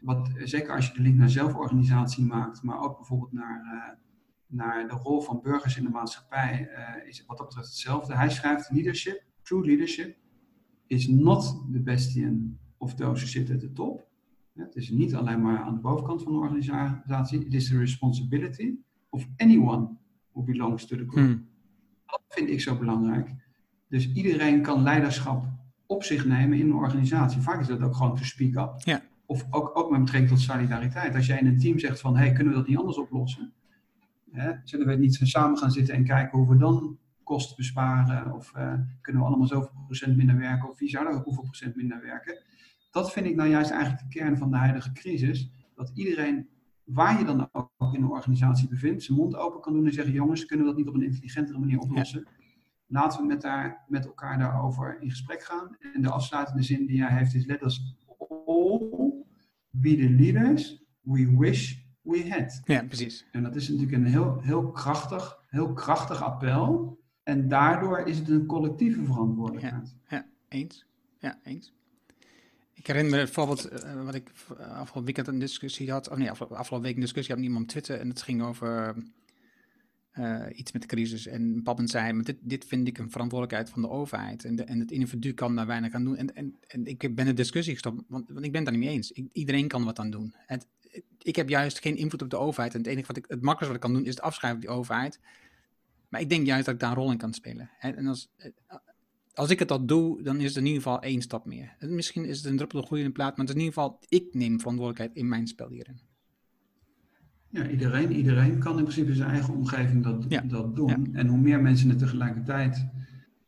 wat, 0.01 0.31
zeker 0.45 0.75
als 0.75 0.87
je 0.87 0.93
de 0.93 1.01
link 1.01 1.17
naar 1.17 1.31
zelforganisatie 1.31 2.25
maakt, 2.25 2.63
maar 2.63 2.81
ook 2.81 2.97
bijvoorbeeld 2.97 3.33
naar, 3.33 3.63
uh, 3.65 3.99
naar 4.47 4.89
de 4.89 4.95
rol 4.95 5.21
van 5.21 5.41
burgers 5.43 5.77
in 5.77 5.85
de 5.85 5.91
maatschappij, 5.91 6.69
uh, 6.71 7.09
is 7.09 7.25
wat 7.27 7.39
dat 7.39 7.47
betreft 7.47 7.69
hetzelfde. 7.69 8.15
Hij 8.15 8.31
schrijft: 8.31 8.71
Leadership, 8.71 9.25
true 9.43 9.67
leadership, 9.67 10.17
is 10.87 11.09
not 11.09 11.65
the 11.73 11.81
bastion 11.81 12.59
of 12.79 12.95
those 12.95 13.21
who 13.21 13.27
sit 13.27 13.51
at 13.51 13.61
the 13.61 13.73
top 13.73 14.07
het 14.57 14.77
is 14.77 14.91
niet 14.91 15.15
alleen 15.15 15.43
maar 15.43 15.59
aan 15.59 15.75
de 15.75 15.81
bovenkant 15.81 16.23
van 16.23 16.33
de 16.33 16.39
organisatie. 16.39 17.39
Het 17.39 17.55
is 17.55 17.69
de 17.69 17.79
responsibility 17.79 18.75
of 19.09 19.27
anyone 19.37 19.89
who 20.33 20.43
belongs 20.43 20.87
to 20.87 20.97
the 20.97 21.07
group. 21.09 21.27
Hmm. 21.27 21.47
Dat 22.07 22.23
vind 22.29 22.51
ik 22.51 22.61
zo 22.61 22.79
belangrijk. 22.79 23.35
Dus 23.89 24.13
iedereen 24.13 24.63
kan 24.63 24.83
leiderschap 24.83 25.45
op 25.87 26.03
zich 26.03 26.27
nemen 26.27 26.59
in 26.59 26.67
een 26.67 26.75
organisatie. 26.75 27.41
Vaak 27.41 27.61
is 27.61 27.67
dat 27.67 27.83
ook 27.83 27.97
gewoon 27.97 28.17
to 28.17 28.25
speak 28.25 28.55
up. 28.55 28.81
Ja. 28.85 29.03
Of 29.27 29.47
ook, 29.51 29.71
ook 29.79 29.91
met 29.91 30.01
betrekking 30.01 30.33
tot 30.33 30.41
solidariteit. 30.41 31.15
Als 31.15 31.27
jij 31.27 31.39
in 31.39 31.47
een 31.47 31.59
team 31.59 31.79
zegt 31.79 32.01
van, 32.01 32.17
hey, 32.17 32.33
kunnen 32.33 32.53
we 32.53 32.59
dat 32.59 32.69
niet 32.69 32.79
anders 32.79 32.99
oplossen? 32.99 33.53
Hè, 34.31 34.53
zullen 34.65 34.87
we 34.87 34.95
niet 34.95 35.19
samen 35.23 35.59
gaan 35.59 35.71
zitten 35.71 35.95
en 35.95 36.05
kijken 36.05 36.39
hoe 36.39 36.49
we 36.49 36.57
dan 36.57 36.99
kosten 37.23 37.57
besparen? 37.57 38.33
Of 38.33 38.53
uh, 38.57 38.75
kunnen 39.01 39.23
we 39.23 39.29
allemaal 39.29 39.47
zoveel 39.47 39.83
procent 39.87 40.17
minder 40.17 40.37
werken? 40.37 40.69
Of 40.69 40.79
wie 40.79 40.89
zou 40.89 41.07
er 41.07 41.23
hoeveel 41.23 41.43
procent 41.43 41.77
minder 41.77 42.03
werken? 42.03 42.39
Dat 42.97 43.13
vind 43.13 43.27
ik 43.27 43.35
nou 43.35 43.49
juist 43.49 43.71
eigenlijk 43.71 44.03
de 44.03 44.19
kern 44.19 44.37
van 44.37 44.51
de 44.51 44.57
huidige 44.57 44.93
crisis. 44.93 45.51
Dat 45.75 45.91
iedereen, 45.95 46.49
waar 46.85 47.19
je 47.19 47.25
dan 47.25 47.49
ook 47.53 47.95
in 47.95 48.01
de 48.01 48.09
organisatie 48.09 48.69
bevindt, 48.69 49.03
zijn 49.03 49.19
mond 49.19 49.37
open 49.37 49.61
kan 49.61 49.73
doen 49.73 49.87
en 49.87 49.93
zeggen: 49.93 50.13
jongens, 50.13 50.45
kunnen 50.45 50.67
we 50.67 50.71
dat 50.73 50.81
niet 50.81 50.89
op 50.89 50.95
een 50.95 51.03
intelligentere 51.03 51.59
manier 51.59 51.79
oplossen? 51.79 52.27
Laten 52.87 53.21
we 53.21 53.27
met, 53.27 53.41
daar, 53.41 53.85
met 53.89 54.07
elkaar 54.07 54.39
daarover 54.39 54.97
in 55.01 55.11
gesprek 55.11 55.43
gaan. 55.43 55.77
En 55.93 56.03
de 56.03 56.11
afsluitende 56.11 56.63
zin 56.63 56.87
die 56.87 57.03
hij 57.03 57.19
heeft 57.19 57.35
is: 57.35 57.47
Let 57.47 57.63
us 57.63 57.97
all 58.47 58.81
be 59.71 59.97
the 59.97 60.11
leaders 60.11 60.85
we 61.01 61.37
wish 61.39 61.77
we 62.03 62.31
had. 62.31 62.61
Ja, 62.65 62.83
precies. 62.85 63.27
En 63.33 63.43
dat 63.43 63.57
is 63.57 63.69
natuurlijk 63.69 63.97
een 63.97 64.07
heel, 64.07 64.41
heel, 64.41 64.71
krachtig, 64.71 65.43
heel 65.47 65.73
krachtig 65.73 66.23
appel. 66.23 66.99
En 67.23 67.49
daardoor 67.49 67.99
is 67.99 68.19
het 68.19 68.29
een 68.29 68.47
collectieve 68.47 69.05
verantwoordelijkheid. 69.05 69.97
Ja, 70.09 70.17
ja 70.17 70.27
eens. 70.49 70.87
Ja, 71.19 71.39
eens. 71.43 71.75
Ik 72.77 72.87
herinner 72.87 73.13
me 73.13 73.25
bijvoorbeeld 73.25 73.73
uh, 73.73 74.05
wat 74.05 74.15
ik 74.15 74.31
afgelopen 74.59 75.05
weekend 75.05 75.27
een 75.27 75.39
discussie 75.39 75.91
had, 75.91 76.09
of 76.09 76.17
nee, 76.17 76.31
afgelopen 76.31 76.81
week 76.81 76.95
een 76.95 77.01
discussie 77.01 77.35
had 77.35 77.43
met 77.43 77.47
iemand 77.47 77.65
op 77.65 77.71
Twitter 77.71 78.01
en 78.01 78.09
het 78.09 78.23
ging 78.23 78.43
over 78.43 78.95
uh, 80.19 80.47
iets 80.53 80.73
met 80.73 80.83
de 80.83 80.89
crisis. 80.89 81.27
En 81.27 81.63
Pappen 81.63 81.89
zei, 81.89 82.13
maar 82.13 82.25
dit, 82.25 82.37
dit 82.41 82.65
vind 82.65 82.89
ik 82.89 82.99
een 82.99 83.11
verantwoordelijkheid 83.11 83.71
van 83.71 83.83
de 83.83 83.89
overheid 83.89 84.45
en, 84.45 84.67
en 84.67 84.81
het 84.81 84.91
individu 84.91 85.33
kan 85.33 85.57
daar 85.57 85.67
weinig 85.67 85.93
aan 85.93 86.05
doen. 86.05 86.17
En, 86.17 86.57
en, 86.67 86.87
ik 86.87 87.15
ben 87.15 87.27
de 87.27 87.33
discussie 87.33 87.73
gestopt, 87.73 88.03
want, 88.09 88.29
want 88.29 88.45
ik 88.45 88.53
ben 88.53 88.61
het 88.61 88.71
daar 88.71 88.79
niet 88.79 88.89
mee 88.89 88.97
eens. 88.97 89.13
Iedereen 89.33 89.69
kan 89.69 89.85
wat 89.85 89.99
aan 89.99 90.11
doen. 90.11 90.35
Het, 90.47 90.67
ik 91.23 91.37
heb 91.37 91.49
juist 91.49 91.81
geen 91.81 91.97
invloed 91.97 92.23
op 92.23 92.31
de 92.31 92.37
overheid 92.37 92.73
en 92.73 92.79
het 92.79 92.89
enige 92.89 93.07
wat 93.07 93.17
ik, 93.17 93.25
het 93.29 93.43
makkelijkste 93.43 93.67
wat 93.67 93.75
ik 93.75 93.81
kan 93.81 93.93
doen 93.93 94.05
is 94.05 94.15
het 94.15 94.25
afschrijven 94.25 94.61
op 94.61 94.67
die 94.67 94.77
overheid. 94.77 95.21
Maar 96.09 96.21
ik 96.21 96.29
denk 96.29 96.47
juist 96.47 96.65
dat 96.65 96.75
ik 96.75 96.81
daar 96.81 96.91
een 96.91 96.97
rol 96.97 97.11
in 97.11 97.19
kan 97.19 97.35
spelen. 97.35 97.71
En, 97.79 97.97
en 97.97 98.07
als, 98.07 98.29
als 99.37 99.51
ik 99.51 99.59
het 99.59 99.71
al 99.71 99.87
doe, 99.87 100.23
dan 100.23 100.37
is 100.37 100.49
het 100.49 100.57
in 100.57 100.67
ieder 100.67 100.83
geval 100.83 101.03
één 101.03 101.23
stap 101.23 101.47
meer. 101.47 101.75
En 101.79 101.95
misschien 101.95 102.25
is 102.25 102.37
het 102.37 102.47
een 102.47 102.57
druppel 102.57 102.81
de 102.81 102.87
goede 102.87 103.11
plaat, 103.11 103.37
maar 103.37 103.47
het 103.47 103.57
is 103.57 103.63
in 103.63 103.67
ieder 103.67 103.83
geval, 103.83 103.99
ik 104.09 104.35
neem 104.35 104.59
verantwoordelijkheid 104.59 105.15
in 105.15 105.29
mijn 105.29 105.47
spel 105.47 105.69
hierin. 105.69 106.01
Ja, 107.51 107.69
iedereen, 107.69 108.13
iedereen 108.13 108.59
kan 108.59 108.79
in 108.79 108.83
principe 108.83 109.15
zijn 109.15 109.31
eigen 109.31 109.55
omgeving 109.55 110.03
dat, 110.03 110.51
dat 110.51 110.77
doen. 110.77 111.15
En 111.15 111.27
hoe 111.27 111.39
meer 111.39 111.63
mensen 111.63 111.89
het 111.89 111.99
tegelijkertijd 111.99 112.87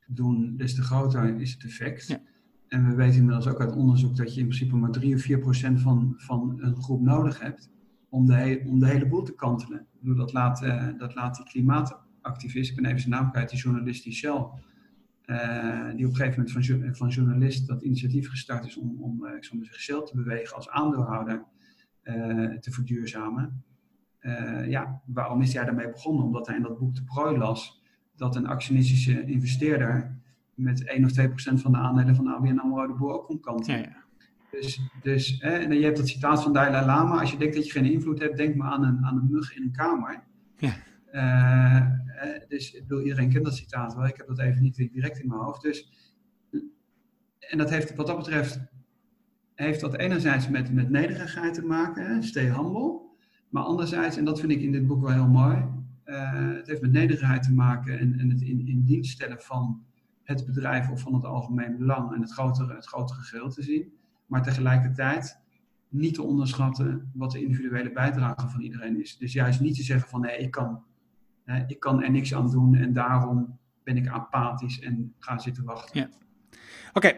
doen, 0.06 0.56
des 0.56 0.74
te 0.74 0.82
groter 0.82 1.40
is 1.40 1.52
het 1.52 1.64
effect. 1.64 2.08
Ja. 2.08 2.20
En 2.68 2.88
we 2.88 2.94
weten 2.94 3.18
inmiddels 3.18 3.46
ook 3.46 3.60
uit 3.60 3.76
onderzoek 3.76 4.16
dat 4.16 4.34
je 4.34 4.40
in 4.40 4.46
principe 4.46 4.76
maar 4.76 4.90
3 4.90 5.14
of 5.14 5.20
4 5.20 5.38
procent 5.38 5.80
van, 5.80 6.14
van 6.16 6.58
een 6.60 6.76
groep 6.76 7.00
nodig 7.00 7.40
hebt 7.40 7.70
om 8.08 8.26
de, 8.26 8.62
om 8.66 8.78
de 8.78 8.86
hele 8.86 9.06
boel 9.06 9.22
te 9.22 9.34
kantelen. 9.34 9.86
Dat 10.00 10.32
laat, 10.32 10.62
uh, 10.62 10.88
dat 10.98 11.14
laat 11.14 11.36
die 11.36 11.44
klimaatactivist, 11.44 12.70
ik 12.70 12.76
ben 12.76 12.84
even 12.84 13.00
zijn 13.00 13.12
naam 13.12 13.30
kwijt, 13.30 13.50
die 13.50 13.58
journalist 13.58 14.04
die 14.04 14.12
Shell, 14.12 14.46
uh, 15.30 15.90
die 15.96 16.06
op 16.06 16.10
een 16.10 16.16
gegeven 16.16 16.44
moment 16.44 16.66
van, 16.66 16.94
van 16.94 17.08
journalist 17.08 17.66
dat 17.66 17.82
initiatief 17.82 18.30
gestart 18.30 18.66
is 18.66 18.76
om, 18.76 19.02
om 19.02 19.24
uh, 19.24 19.36
ik 19.36 19.44
zal 19.44 19.58
maar 19.58 19.68
Shell 19.72 20.02
te 20.02 20.16
bewegen 20.16 20.56
als 20.56 20.68
aandeelhouder 20.68 21.44
te 22.60 22.70
verduurzamen. 22.70 23.64
ja, 24.66 25.02
waarom 25.06 25.42
is 25.42 25.54
hij 25.54 25.64
daarmee 25.64 25.90
begonnen? 25.90 26.24
Omdat 26.24 26.46
hij 26.46 26.56
in 26.56 26.62
dat 26.62 26.78
boek 26.78 26.94
de 26.94 27.04
prooi 27.04 27.38
las 27.38 27.82
dat 28.16 28.36
een 28.36 28.46
actionistische 28.46 29.24
investeerder 29.24 30.18
met 30.54 30.84
1 30.84 31.04
of 31.04 31.12
2 31.12 31.28
procent 31.28 31.60
van 31.60 31.72
de 31.72 31.78
aandelen 31.78 32.14
van 32.14 32.26
ABN 32.26 32.58
AMRO 32.58 32.86
de 32.86 32.92
boel 32.92 33.12
ook 33.12 33.24
kon 33.24 33.40
kantelen. 33.40 33.80
Ja, 33.80 33.86
ja. 33.86 34.06
Dus, 34.50 34.80
dus 35.02 35.40
hè, 35.40 35.50
en 35.50 35.78
je 35.78 35.84
hebt 35.84 35.96
dat 35.96 36.08
citaat 36.08 36.42
van 36.42 36.52
Dalai 36.52 36.86
Lama, 36.86 37.20
als 37.20 37.30
je 37.30 37.36
denkt 37.36 37.54
dat 37.54 37.66
je 37.66 37.72
geen 37.72 37.92
invloed 37.92 38.18
hebt, 38.18 38.36
denk 38.36 38.54
maar 38.56 38.70
aan 38.70 38.84
een, 38.84 39.04
aan 39.04 39.16
een 39.16 39.30
mug 39.30 39.56
in 39.56 39.62
een 39.62 39.72
kamer. 39.72 40.22
Ja. 40.56 40.72
Uh, 41.12 41.86
dus 42.48 42.72
ik 42.72 42.82
bedoel, 42.82 43.02
iedereen 43.02 43.30
kent 43.30 43.44
dat 43.44 43.56
citaat 43.56 43.94
wel, 43.94 44.06
ik 44.06 44.16
heb 44.16 44.26
dat 44.26 44.38
even 44.38 44.62
niet 44.62 44.76
direct 44.76 45.18
in 45.18 45.28
mijn 45.28 45.40
hoofd. 45.40 45.62
Dus, 45.62 45.88
en 47.38 47.58
dat 47.58 47.70
heeft 47.70 47.94
wat 47.94 48.06
dat 48.06 48.16
betreft, 48.16 48.60
heeft 49.54 49.80
dat 49.80 49.96
enerzijds 49.96 50.48
met, 50.48 50.72
met 50.72 50.90
nederigheid 50.90 51.54
te 51.54 51.66
maken, 51.66 52.06
hè. 52.06 52.20
Maar 53.48 53.62
anderzijds, 53.62 54.16
en 54.16 54.24
dat 54.24 54.40
vind 54.40 54.52
ik 54.52 54.60
in 54.60 54.72
dit 54.72 54.86
boek 54.86 55.00
wel 55.00 55.12
heel 55.12 55.28
mooi, 55.28 55.64
uh, 56.04 56.54
het 56.54 56.66
heeft 56.66 56.80
met 56.80 56.92
nederigheid 56.92 57.42
te 57.42 57.52
maken 57.52 57.98
en, 57.98 58.18
en 58.18 58.30
het 58.30 58.40
in, 58.40 58.66
in 58.66 58.84
dienst 58.84 59.10
stellen 59.10 59.38
van 59.38 59.82
het 60.22 60.46
bedrijf 60.46 60.90
of 60.90 61.00
van 61.00 61.14
het 61.14 61.24
algemeen 61.24 61.76
belang 61.76 62.14
en 62.14 62.20
het 62.20 62.32
grotere, 62.32 62.74
het 62.74 62.86
grotere 62.86 63.20
geheel 63.20 63.50
te 63.50 63.62
zien. 63.62 63.92
Maar 64.26 64.42
tegelijkertijd 64.42 65.40
niet 65.88 66.14
te 66.14 66.22
onderschatten 66.22 67.10
wat 67.14 67.30
de 67.30 67.42
individuele 67.42 67.92
bijdrage 67.92 68.48
van 68.48 68.60
iedereen 68.60 69.00
is. 69.00 69.18
Dus 69.18 69.32
juist 69.32 69.60
niet 69.60 69.76
te 69.76 69.82
zeggen 69.82 70.08
van 70.08 70.20
nee, 70.20 70.38
ik 70.38 70.50
kan, 70.50 70.82
ik 71.68 71.80
kan 71.80 72.02
er 72.02 72.10
niks 72.10 72.34
aan 72.34 72.50
doen 72.50 72.74
en 72.74 72.92
daarom 72.92 73.58
ben 73.82 73.96
ik 73.96 74.08
apathisch 74.08 74.80
en 74.80 75.14
ga 75.18 75.38
zitten 75.38 75.64
wachten. 75.64 76.00
Ja. 76.00 76.08
Oké, 76.92 77.16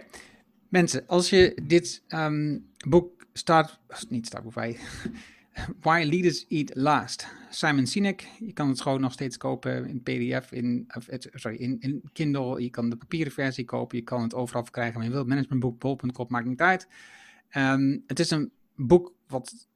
mensen, 0.68 1.06
als 1.06 1.30
je 1.30 1.62
dit 1.66 2.04
um, 2.08 2.66
boek 2.88 3.26
start, 3.32 3.80
niet 4.08 4.26
start, 4.26 4.54
wij 4.54 4.78
Why 5.80 6.06
Leaders 6.10 6.46
Eat 6.48 6.70
Last. 6.74 7.28
Simon 7.50 7.86
Sinek. 7.86 8.28
Je 8.38 8.52
kan 8.52 8.68
het 8.68 8.80
gewoon 8.80 9.00
nog 9.00 9.12
steeds 9.12 9.36
kopen 9.36 9.86
in 9.86 10.02
PDF, 10.02 10.52
in, 10.52 10.86
sorry, 11.34 11.56
in, 11.56 11.76
in 11.80 12.02
Kindle. 12.12 12.62
Je 12.62 12.70
kan 12.70 12.90
de 12.90 12.96
papieren 12.96 13.32
versie 13.32 13.64
kopen. 13.64 13.98
Je 13.98 14.04
kan 14.04 14.22
het 14.22 14.34
overal 14.34 14.62
verkrijgen. 14.62 14.94
Maar 14.94 15.04
je 15.04 15.12
wilt 15.12 15.26
managementboek, 15.26 15.78
bol.com, 15.78 16.26
maakt 16.28 16.46
niet 16.46 16.60
uit. 16.60 16.88
Ehm, 17.48 17.98
het 18.06 18.18
is 18.18 18.30
een 18.30 18.52
boek 18.76 19.14
wat 19.26 19.68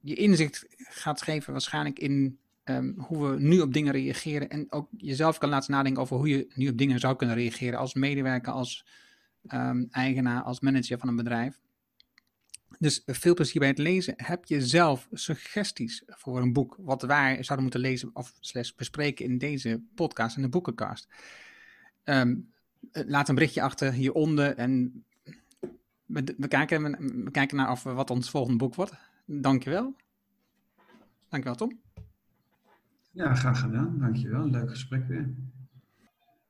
je 0.00 0.14
inzicht 0.14 0.66
gaat 0.78 1.22
geven 1.22 1.52
waarschijnlijk 1.52 1.98
in 1.98 2.38
ehm, 2.70 2.92
hoe 2.96 3.28
we 3.28 3.40
nu 3.40 3.60
op 3.60 3.72
dingen 3.72 3.92
reageren. 3.92 4.50
En 4.50 4.72
ook 4.72 4.88
jezelf 4.96 5.38
kan 5.38 5.48
laten 5.48 5.72
nadenken 5.72 6.02
over 6.02 6.16
hoe 6.16 6.28
je 6.28 6.52
nu 6.54 6.68
op 6.68 6.78
dingen 6.78 6.98
zou 6.98 7.16
kunnen 7.16 7.36
reageren 7.36 7.78
als 7.78 7.94
medewerker, 7.94 8.52
als 8.52 8.86
um, 9.48 9.88
eigenaar, 9.90 10.42
als 10.42 10.60
manager 10.60 10.98
van 10.98 11.08
een 11.08 11.16
bedrijf. 11.16 11.60
Dus 12.78 13.02
veel 13.06 13.34
plezier 13.34 13.60
bij 13.60 13.68
het 13.68 13.78
lezen. 13.78 14.14
Heb 14.16 14.44
je 14.44 14.66
zelf 14.66 15.08
suggesties 15.12 16.02
voor 16.06 16.40
een 16.40 16.52
boek 16.52 16.76
wat 16.78 17.02
wij 17.02 17.34
zouden 17.34 17.62
moeten 17.62 17.80
lezen 17.80 18.10
of 18.12 18.32
slechts 18.40 18.74
bespreken 18.74 19.24
in 19.24 19.38
deze 19.38 19.82
podcast, 19.94 20.36
in 20.36 20.42
de 20.42 20.48
boekencast? 20.48 21.08
Um, 22.04 22.52
laat 22.92 23.28
een 23.28 23.34
berichtje 23.34 23.62
achter 23.62 23.92
hieronder 23.92 24.56
en 24.56 25.04
we, 26.04 26.34
we, 26.38 26.48
kijken, 26.48 26.82
we, 27.24 27.30
kijken 27.30 27.56
naar 27.56 27.70
of, 27.70 27.82
wat 27.82 28.10
ons 28.10 28.30
volgende 28.30 28.58
boek 28.58 28.74
wordt. 28.74 28.92
Dankjewel. 29.26 29.94
Dankjewel 31.28 31.58
Tom. 31.58 31.80
Ja, 33.20 33.34
graag 33.34 33.60
gedaan. 33.60 33.98
Dankjewel. 33.98 34.50
Leuk 34.50 34.70
gesprek 34.70 35.06
weer. 35.06 35.28